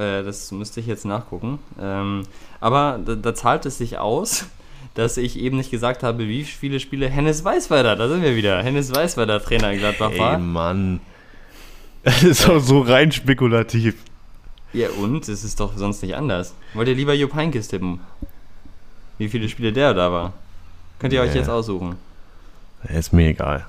Äh, 0.00 0.22
das 0.22 0.50
müsste 0.52 0.80
ich 0.80 0.86
jetzt 0.86 1.04
nachgucken. 1.04 1.58
Ähm, 1.80 2.22
aber 2.60 2.98
da, 3.04 3.14
da 3.14 3.34
zahlt 3.34 3.66
es 3.66 3.78
sich 3.78 3.98
aus, 3.98 4.46
dass 4.94 5.16
ich 5.16 5.38
eben 5.38 5.58
nicht 5.58 5.70
gesagt 5.70 6.02
habe, 6.02 6.26
wie 6.28 6.44
viele 6.44 6.80
Spiele 6.80 7.08
Hennes 7.08 7.44
Weißweiler, 7.44 7.96
da 7.96 8.08
sind 8.08 8.22
wir 8.22 8.34
wieder, 8.36 8.62
Hennes 8.62 8.94
Weißweiler 8.94 9.42
Trainer 9.42 9.72
in 9.72 9.78
Gladbach 9.78 10.16
war. 10.18 10.38
Mann. 10.38 11.00
Das 12.02 12.22
ist 12.22 12.48
doch 12.48 12.60
so 12.60 12.80
rein 12.80 13.12
spekulativ. 13.12 13.94
Ja 14.72 14.88
und, 14.88 15.28
es 15.28 15.44
ist 15.44 15.60
doch 15.60 15.76
sonst 15.76 16.02
nicht 16.02 16.14
anders. 16.16 16.54
Wollt 16.72 16.88
ihr 16.88 16.94
lieber 16.94 17.12
Jupp 17.12 17.34
Heynckes 17.34 17.68
tippen? 17.68 18.00
Wie 19.18 19.28
viele 19.28 19.50
Spiele 19.50 19.70
der 19.70 19.92
da 19.92 20.10
war? 20.10 20.32
Könnt 20.98 21.12
ihr 21.12 21.20
euch 21.20 21.32
Nee. 21.34 21.40
jetzt 21.40 21.50
aussuchen. 21.50 21.96
Ist 22.88 23.12
mir 23.12 23.28
egal. 23.28 23.66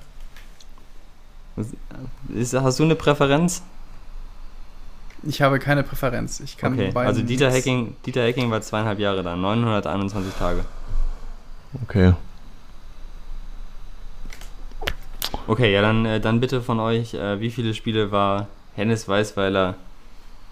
Ist, 2.33 2.53
hast 2.53 2.79
du 2.79 2.83
eine 2.83 2.95
Präferenz? 2.95 3.61
Ich 5.23 5.41
habe 5.41 5.59
keine 5.59 5.83
Präferenz. 5.83 6.39
Ich 6.39 6.57
kann 6.57 6.73
Okay, 6.73 6.91
beiden 6.91 7.07
also 7.07 7.21
Dieter 7.21 7.51
Hecking, 7.51 7.95
Dieter 8.05 8.23
Hecking 8.23 8.49
war 8.51 8.61
zweieinhalb 8.61 8.99
Jahre 8.99 9.23
da, 9.23 9.35
921 9.35 10.33
Tage. 10.33 10.65
Okay. 11.83 12.13
Okay, 15.47 15.73
ja, 15.73 15.81
dann, 15.81 16.05
äh, 16.05 16.19
dann 16.19 16.39
bitte 16.39 16.61
von 16.61 16.79
euch, 16.79 17.13
äh, 17.13 17.39
wie 17.39 17.51
viele 17.51 17.73
Spiele 17.73 18.11
war 18.11 18.47
Hennes 18.75 19.07
Weißweiler 19.07 19.75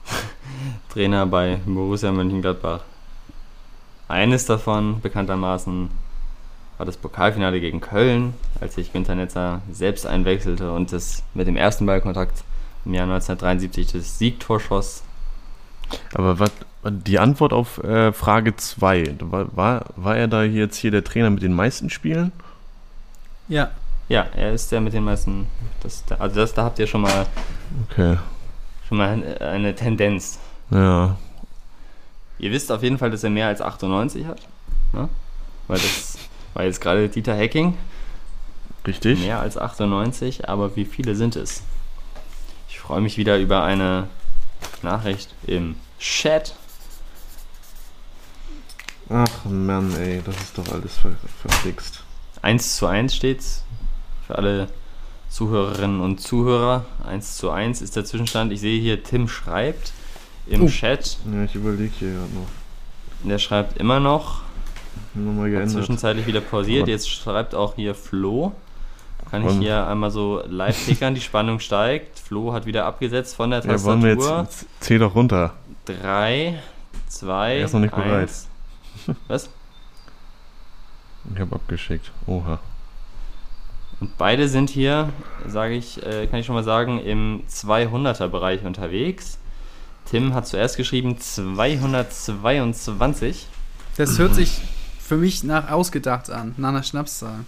Trainer 0.94 1.26
bei 1.26 1.60
Borussia 1.66 2.12
Mönchengladbach? 2.12 2.82
Eines 4.08 4.46
davon, 4.46 5.02
bekanntermaßen, 5.02 5.90
war 6.78 6.86
das 6.86 6.98
Pokalfinale 6.98 7.60
gegen 7.60 7.82
Köln, 7.82 8.34
als 8.62 8.76
sich 8.76 8.92
Günter 8.92 9.14
Netzer 9.14 9.62
selbst 9.72 10.06
einwechselte 10.08 10.72
und 10.72 10.92
das 10.92 11.24
mit 11.34 11.46
dem 11.48 11.58
ersten 11.58 11.86
Ballkontakt 11.86 12.44
im 12.86 12.94
Jahr 12.94 13.04
1973 13.06 13.92
das 13.92 14.18
Siegtor 14.18 14.60
schoss. 14.60 15.04
Aber 16.14 16.40
was, 16.40 16.52
die 16.84 17.20
Antwort 17.20 17.52
auf 17.54 17.84
äh, 17.84 18.12
Frage 18.14 18.56
2, 18.56 19.16
war, 19.22 19.56
war, 19.56 19.86
war 19.96 20.18
er 20.18 20.28
da 20.28 20.44
jetzt 20.44 20.78
hier 20.78 20.92
der 20.92 21.04
Trainer 21.04 21.30
mit 21.30 21.42
den 21.44 21.54
meisten 21.54 21.90
Spielen? 21.90 22.32
Ja, 23.48 23.72
Ja, 24.08 24.26
er 24.36 24.54
ist 24.54 24.72
der 24.72 24.82
mit 24.82 24.94
den 24.94 25.04
meisten. 25.04 25.48
Das, 25.82 26.04
also 26.18 26.36
das, 26.36 26.54
da 26.54 26.64
habt 26.64 26.80
ihr 26.80 26.88
schon 26.88 27.02
mal, 27.02 27.26
Okay. 27.90 28.18
schon 28.88 28.98
mal 28.98 29.24
eine- 29.40 29.76
Tendenz. 29.76 30.40
Ja. 30.72 31.16
Ihr 32.40 32.52
wisst 32.52 32.72
auf 32.72 32.82
jeden 32.84 32.98
Fall, 32.98 33.12
dass 33.12 33.24
er 33.24 33.30
mehr 33.30 33.48
als 33.48 33.62
98 33.62 34.26
hat. 34.26 34.40
Ne? 34.94 35.10
Weil 35.68 35.78
das 35.78 36.18
war 36.54 36.64
jetzt 36.64 36.80
gerade 36.82 37.10
Dieter 37.10 37.36
Hecking. 37.36 37.76
Richtig? 38.88 39.20
Mehr 39.20 39.40
als 39.42 39.58
98, 39.58 40.48
aber 40.48 40.76
wie 40.76 40.86
viele 40.86 41.16
sind 41.16 41.36
es? 41.36 41.62
Ich 42.90 42.92
freue 42.92 43.02
mich 43.02 43.20
wieder 43.20 43.38
über 43.38 43.64
eine 43.64 44.08
Nachricht 44.82 45.36
im 45.46 45.76
Chat. 46.00 46.56
Ach 49.10 49.46
Mann, 49.46 49.94
ey, 49.96 50.24
das 50.26 50.36
ist 50.38 50.58
doch 50.58 50.68
alles 50.72 50.98
ver 50.98 51.12
verfixt. 51.40 52.04
1 52.42 52.78
zu 52.78 52.88
1 52.88 53.14
steht's. 53.14 53.64
Für 54.26 54.40
alle 54.40 54.70
Zuhörerinnen 55.30 56.02
und 56.02 56.20
Zuhörer. 56.20 56.84
1 57.08 57.38
zu 57.38 57.52
1 57.52 57.84
ist 57.84 57.96
der 57.96 58.06
Zwischenstand. 58.06 58.52
Ich 58.52 58.62
sehe 58.62 58.82
hier, 58.82 59.04
Tim 59.04 59.28
schreibt 59.28 59.94
im 60.48 60.64
Oh. 60.64 60.68
Chat. 60.68 61.20
Ja, 61.32 61.44
ich 61.44 61.54
überlege 61.54 61.94
hier 62.00 62.14
gerade 62.14 62.34
noch. 62.34 63.30
Der 63.30 63.38
schreibt 63.38 63.78
immer 63.78 64.00
noch. 64.00 64.42
Nochmal 65.14 65.52
geändert. 65.52 65.70
zwischenzeitlich 65.70 66.26
wieder 66.26 66.42
pausiert. 66.42 66.88
Jetzt 66.88 67.08
schreibt 67.08 67.54
auch 67.54 67.76
hier 67.76 67.94
Flo. 67.94 68.54
Kann 69.32 69.48
ich 69.48 69.58
hier 69.58 69.88
einmal 69.88 70.12
so 70.12 70.42
live 70.48 70.86
tickern, 70.86 71.16
die 71.16 71.22
Spannung 71.22 71.60
steigt. 71.60 72.20
Flo 72.20 72.54
hat 72.54 72.66
wieder 72.66 72.86
abgesetzt 72.86 73.36
von 73.36 73.50
der 73.52 73.66
Ja, 73.66 73.84
wollen 73.84 74.04
wir 74.04 74.16
Tastatur. 74.16 74.44
jetzt, 74.44 74.66
zähl 74.80 75.00
doch 75.00 75.16
runter. 75.16 75.54
3, 75.86 76.60
2, 77.08 77.58
Er 77.58 77.66
ist 77.66 77.74
noch 77.74 77.80
nicht 77.80 77.96
bereit. 77.96 78.30
Was? 79.28 79.50
Ich 81.34 81.40
habe 81.40 81.56
abgeschickt. 81.56 82.12
Oha. 82.26 82.60
Und 84.00 84.18
beide 84.18 84.48
sind 84.48 84.70
hier, 84.70 85.10
sage 85.46 85.74
ich, 85.76 86.02
äh, 86.06 86.28
kann 86.28 86.40
ich 86.40 86.46
schon 86.46 86.56
mal 86.56 86.64
sagen, 86.64 87.00
im 87.00 87.44
200er 87.50 88.28
Bereich 88.30 88.64
unterwegs. 88.64 89.38
Tim 90.06 90.34
hat 90.34 90.48
zuerst 90.48 90.78
geschrieben 90.78 91.20
222. 91.20 93.46
das 93.98 94.18
hört 94.18 94.36
sich 94.36 94.62
für 95.00 95.18
mich 95.18 95.44
nach 95.44 95.70
ausgedacht 95.70 96.30
an, 96.30 96.54
nach 96.58 96.70
einer 96.70 96.84
Schnapszahl. 96.84 97.40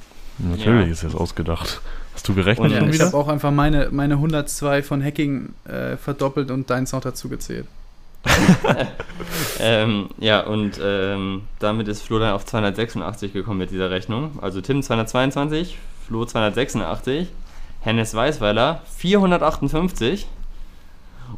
Natürlich 0.50 0.88
Ja. 0.88 0.92
ist 0.92 1.04
das 1.04 1.16
ausgedacht. 1.16 1.82
Hast 2.14 2.28
du 2.28 2.34
gerechnet 2.34 2.66
Und 2.66 2.72
Ja, 2.74 2.80
schon 2.80 2.90
ich 2.90 2.96
wieder? 2.96 3.06
habe 3.08 3.18
auch 3.18 3.28
einfach 3.28 3.52
meine, 3.52 3.90
meine 3.92 4.16
102 4.16 4.84
von 4.84 5.04
Hacking 5.04 5.50
äh, 5.66 5.98
verdoppelt 5.98 6.52
und 6.52 6.70
deins 6.70 6.92
noch 6.92 7.02
dazu 7.02 7.30
gezählt. 7.30 7.66
Ähm, 9.60 10.10
ja, 10.20 10.42
und 10.42 10.80
ähm, 10.84 11.44
damit 11.60 11.88
ist 11.88 12.02
Flo 12.04 12.20
dann 12.20 12.34
auf 12.34 12.46
286 12.46 13.34
gekommen 13.34 13.60
mit 13.60 13.72
dieser 13.72 13.90
Rechnung. 13.92 14.40
Also 14.42 14.62
Tim 14.62 14.82
222, 14.82 15.78
Flo 16.08 16.26
286, 16.26 17.28
Hennes 17.82 18.14
Weißweiler 18.14 18.82
458. 18.98 20.28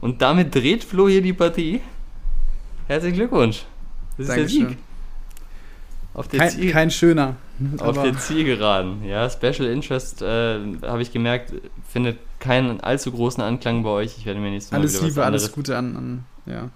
Und 0.02 0.22
damit 0.22 0.56
dreht 0.56 0.84
Flo 0.84 1.08
hier 1.08 1.22
die 1.22 1.34
Partie. 1.34 1.82
Herzlichen 2.88 3.16
Glückwunsch. 3.16 3.64
Das 4.18 4.28
ist 4.28 4.30
der 4.30 4.36
Dankeschön. 4.38 4.68
Sieg. 4.70 4.78
Auf 6.14 6.28
der, 6.28 6.40
Kein, 6.40 6.50
Ziel, 6.52 6.72
kein 6.72 6.92
schöner. 6.92 7.36
Auf 7.78 7.90
aber 7.98 8.04
der 8.04 8.18
Zielgeraden. 8.18 9.04
Ja, 9.06 9.30
Special 9.30 9.66
Interest, 9.66 10.22
äh, 10.22 10.60
habe 10.84 11.02
ich 11.02 11.12
gemerkt, 11.12 11.54
findet 11.88 12.18
keinen 12.40 12.82
allzu 12.82 13.12
großen 13.12 13.42
Anklang 13.44 13.84
bei 13.84 13.90
euch. 13.90 14.18
Ich 14.18 14.26
werde 14.26 14.40
mir 14.40 14.50
nächstes 14.52 14.72
Mal 14.72 14.80
alles 14.80 14.94
wieder 14.94 15.02
was 15.04 15.10
Liebe, 15.10 15.24
alles 15.26 15.44
anderes 15.44 15.52
Gute 15.56 15.78
an, 15.78 15.96
an, 15.96 16.26
ja, 16.46 16.70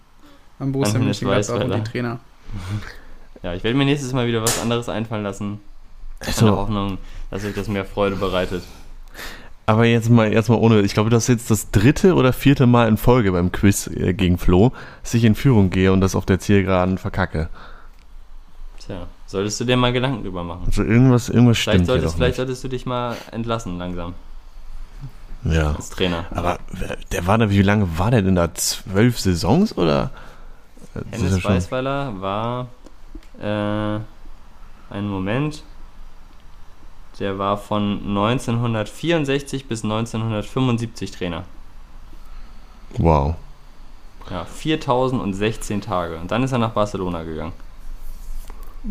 an 0.60 0.72
Borussia 0.72 1.00
Mönchengladbach 1.00 1.60
und 1.64 1.74
die 1.76 1.84
Trainer. 1.84 2.20
Ja, 3.44 3.54
ich 3.54 3.64
werde 3.64 3.78
mir 3.78 3.86
nächstes 3.86 4.14
Mal 4.14 4.28
wieder 4.28 4.42
was 4.42 4.60
anderes 4.60 4.90
einfallen 4.90 5.22
lassen. 5.24 5.46
In 5.46 5.60
der 6.22 6.28
Also, 6.30 6.58
Hoffnung, 6.58 6.98
dass 7.30 7.46
euch 7.46 7.54
das 7.54 7.68
mehr 7.68 7.86
Freude 7.86 8.16
bereitet. 8.16 8.64
aber 9.68 9.86
jetzt 9.86 10.10
mal 10.10 10.34
erstmal 10.34 10.58
ohne. 10.58 10.82
Ich 10.82 10.96
glaube, 10.96 11.12
das 11.12 11.24
ist 11.26 11.28
jetzt 11.30 11.52
das 11.52 11.70
dritte 11.70 12.16
oder 12.16 12.34
vierte 12.34 12.66
Mal 12.66 12.88
in 12.88 12.98
Folge 12.98 13.32
beim 13.32 13.52
Quiz 13.52 13.88
äh, 13.88 14.14
gegen 14.16 14.40
Flo, 14.40 14.72
dass 15.04 15.14
ich 15.14 15.24
in 15.24 15.36
Führung 15.36 15.70
gehe 15.70 15.94
und 15.94 16.02
das 16.02 16.16
auf 16.16 16.26
der 16.26 16.40
Zielgeraden 16.40 16.98
verkacke. 16.98 17.50
Tja, 18.80 19.06
solltest 19.28 19.60
du 19.60 19.66
dir 19.66 19.78
mal 19.78 19.94
Gedanken 19.94 20.24
drüber 20.24 20.44
machen. 20.44 20.64
Also 20.66 20.84
irgendwas, 20.84 21.30
irgendwas 21.30 21.58
Vielleicht, 21.58 21.76
stimmt 21.76 21.86
solltest, 21.88 22.16
vielleicht 22.16 22.30
nicht. 22.32 22.38
solltest 22.38 22.64
du 22.64 22.68
dich 22.70 22.86
mal 22.86 23.16
entlassen 23.32 23.78
langsam 23.78 24.14
Ja. 25.44 25.74
als 25.76 25.90
Trainer. 25.92 26.26
Aber 26.32 26.58
der 27.12 27.28
war 27.28 27.38
da, 27.38 27.50
wie 27.50 27.62
lange 27.62 27.88
war 28.00 28.10
der 28.12 28.22
denn 28.24 28.36
da? 28.36 28.54
Zwölf 28.54 29.20
Saisons 29.20 29.78
oder? 29.78 30.10
Hennes 31.12 31.44
Weißweiler 31.44 32.20
war 32.22 32.68
äh, 33.40 34.00
einen 34.90 35.10
Moment. 35.10 35.62
Der 37.20 37.38
war 37.38 37.58
von 37.58 38.00
1964 38.08 39.68
bis 39.68 39.84
1975 39.84 41.12
Trainer. 41.12 41.44
Wow. 42.98 43.36
Ja, 44.30 44.46
4016 44.46 45.82
Tage. 45.82 46.18
Und 46.18 46.32
dann 46.32 46.44
ist 46.44 46.52
er 46.52 46.58
nach 46.58 46.72
Barcelona 46.72 47.24
gegangen. 47.24 47.54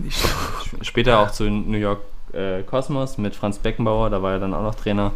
Sp- 0.09 0.83
Später 0.83 1.19
auch 1.21 1.31
zu 1.31 1.45
New 1.45 1.79
York 1.79 2.01
äh, 2.33 2.63
Cosmos 2.63 3.19
mit 3.19 3.35
Franz 3.35 3.59
Beckenbauer, 3.59 4.11
da 4.11 4.23
war 4.23 4.33
er 4.33 4.39
dann 4.39 4.55
auch 4.55 4.63
noch 4.63 4.75
Trainer. 4.75 5.13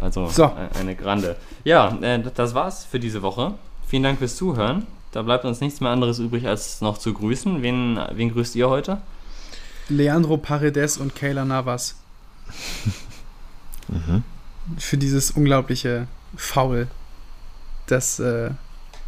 Also 0.00 0.26
so. 0.28 0.50
eine 0.78 0.96
Grande. 0.96 1.36
Ja, 1.64 1.96
äh, 2.00 2.22
das 2.34 2.54
war's 2.54 2.84
für 2.84 2.98
diese 2.98 3.22
Woche. 3.22 3.54
Vielen 3.86 4.02
Dank 4.02 4.18
fürs 4.18 4.36
Zuhören. 4.36 4.86
Da 5.12 5.22
bleibt 5.22 5.44
uns 5.44 5.60
nichts 5.60 5.80
mehr 5.80 5.90
anderes 5.90 6.18
übrig, 6.18 6.46
als 6.46 6.80
noch 6.80 6.96
zu 6.96 7.12
grüßen. 7.12 7.62
Wen, 7.62 8.00
wen 8.14 8.32
grüßt 8.32 8.56
ihr 8.56 8.70
heute? 8.70 9.02
Leandro 9.88 10.38
Paredes 10.38 10.96
und 10.96 11.14
Kayla 11.14 11.44
Navas. 11.44 11.96
mhm. 13.88 14.24
Für 14.78 14.96
dieses 14.96 15.32
unglaubliche 15.32 16.06
Foul, 16.34 16.88
das, 17.86 18.18
äh, 18.20 18.50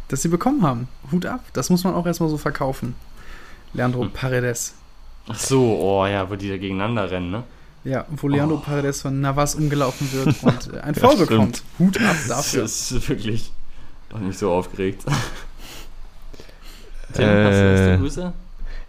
das 0.09 0.21
sie 0.21 0.27
bekommen 0.27 0.61
haben. 0.61 0.87
Hut 1.11 1.25
ab. 1.25 1.41
Das 1.53 1.71
muss 1.71 1.83
man 1.83 1.95
auch 1.95 2.05
erstmal 2.05 2.29
so 2.29 2.37
verkaufen. 2.37 2.95
Leandro 3.73 4.03
hm. 4.03 4.11
Paredes. 4.11 4.75
Ach 5.27 5.39
so, 5.39 5.79
oh 5.81 6.05
ja, 6.05 6.29
wo 6.29 6.35
die 6.35 6.49
da 6.49 6.57
gegeneinander 6.57 7.09
rennen, 7.09 7.31
ne? 7.31 7.43
Ja, 7.83 8.05
wo 8.09 8.27
Leandro 8.27 8.57
oh. 8.57 8.59
Paredes 8.59 9.01
von 9.01 9.21
Navas 9.21 9.55
umgelaufen 9.55 10.11
wird 10.11 10.27
und 10.43 10.73
äh, 10.73 10.79
ein 10.79 10.95
Foul 10.95 11.13
ja, 11.13 11.25
bekommt. 11.25 11.63
Hut 11.79 12.01
ab 12.01 12.15
dafür. 12.27 12.63
Das 12.63 12.91
ist 12.91 13.09
wirklich 13.09 13.51
noch 14.11 14.19
nicht 14.19 14.39
so 14.39 14.51
aufgeregt. 14.51 15.03
Tim, 17.13 17.23
äh, 17.23 17.45
hast, 17.45 17.59
du, 17.59 17.91
du 17.91 17.97
Grüße? 17.99 18.33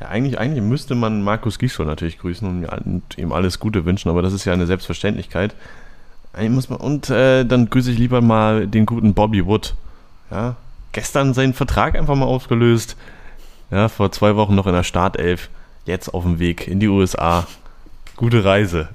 Ja, 0.00 0.08
eigentlich, 0.08 0.38
eigentlich 0.38 0.62
müsste 0.62 0.94
man 0.94 1.22
Markus 1.22 1.58
Gisdol 1.58 1.86
natürlich 1.86 2.18
grüßen 2.18 2.66
und 2.68 3.02
ihm 3.16 3.32
alles 3.32 3.58
Gute 3.58 3.84
wünschen, 3.84 4.10
aber 4.10 4.22
das 4.22 4.32
ist 4.32 4.44
ja 4.44 4.52
eine 4.52 4.66
Selbstverständlichkeit. 4.66 5.54
Muss 6.50 6.68
man, 6.68 6.80
und 6.80 7.08
äh, 7.08 7.44
dann 7.44 7.70
grüße 7.70 7.90
ich 7.90 7.98
lieber 7.98 8.20
mal 8.20 8.66
den 8.66 8.84
guten 8.84 9.14
Bobby 9.14 9.46
Wood. 9.46 9.74
Ja, 10.30 10.56
gestern 10.92 11.32
seinen 11.32 11.54
Vertrag 11.54 11.96
einfach 11.96 12.14
mal 12.14 12.26
aufgelöst. 12.26 12.96
Ja, 13.70 13.88
vor 13.88 14.12
zwei 14.12 14.36
Wochen 14.36 14.54
noch 14.54 14.66
in 14.66 14.74
der 14.74 14.82
Startelf. 14.82 15.48
Jetzt 15.86 16.12
auf 16.12 16.24
dem 16.24 16.40
Weg 16.40 16.66
in 16.66 16.80
die 16.80 16.88
USA. 16.88 17.46
Gute 18.16 18.44
Reise. 18.44 18.88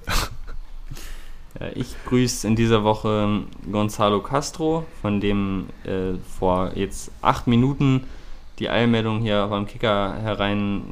Ja, 1.58 1.68
ich 1.74 1.96
grüße 2.06 2.46
in 2.48 2.56
dieser 2.56 2.84
Woche 2.84 3.44
Gonzalo 3.72 4.20
Castro, 4.22 4.86
von 5.02 5.22
dem 5.22 5.68
äh, 5.86 6.18
vor 6.38 6.72
jetzt 6.76 7.12
acht 7.22 7.48
Minuten 7.48 8.06
die 8.60 8.70
Eilmeldung 8.70 9.22
hier 9.22 9.48
beim 9.48 9.68
Kicker 9.68 10.16
herein, 10.22 10.84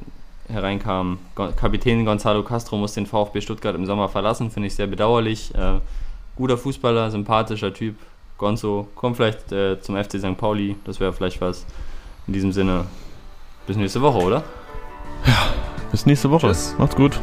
hereinkam. 0.48 1.20
Kapitän 1.36 2.06
Gonzalo 2.06 2.44
Castro 2.44 2.78
muss 2.78 2.94
den 2.94 3.06
VfB 3.06 3.42
Stuttgart 3.42 3.76
im 3.76 3.86
Sommer 3.86 4.08
verlassen, 4.08 4.52
finde 4.52 4.68
ich 4.68 4.76
sehr 4.76 4.88
bedauerlich. 4.88 5.54
Äh, 5.54 5.80
guter 6.36 6.58
Fußballer, 6.58 7.12
sympathischer 7.12 7.74
Typ. 7.74 7.96
Gonzo, 8.38 8.88
komm 8.96 9.16
vielleicht 9.16 9.52
äh, 9.52 9.82
zum 9.82 10.02
FC 10.02 10.18
St. 10.18 10.38
Pauli, 10.38 10.78
das 10.86 11.02
wäre 11.02 11.12
vielleicht 11.12 11.42
was. 11.42 11.66
In 12.26 12.34
diesem 12.34 12.54
Sinne, 12.54 12.86
bis 13.68 13.76
nächste 13.76 14.02
Woche, 14.02 14.20
oder? 14.20 14.44
Ja, 15.26 15.54
bis 15.92 16.06
nächste 16.06 16.30
Woche. 16.32 16.48
Tschüss. 16.48 16.76
Macht's 16.78 16.96
gut. 16.96 17.20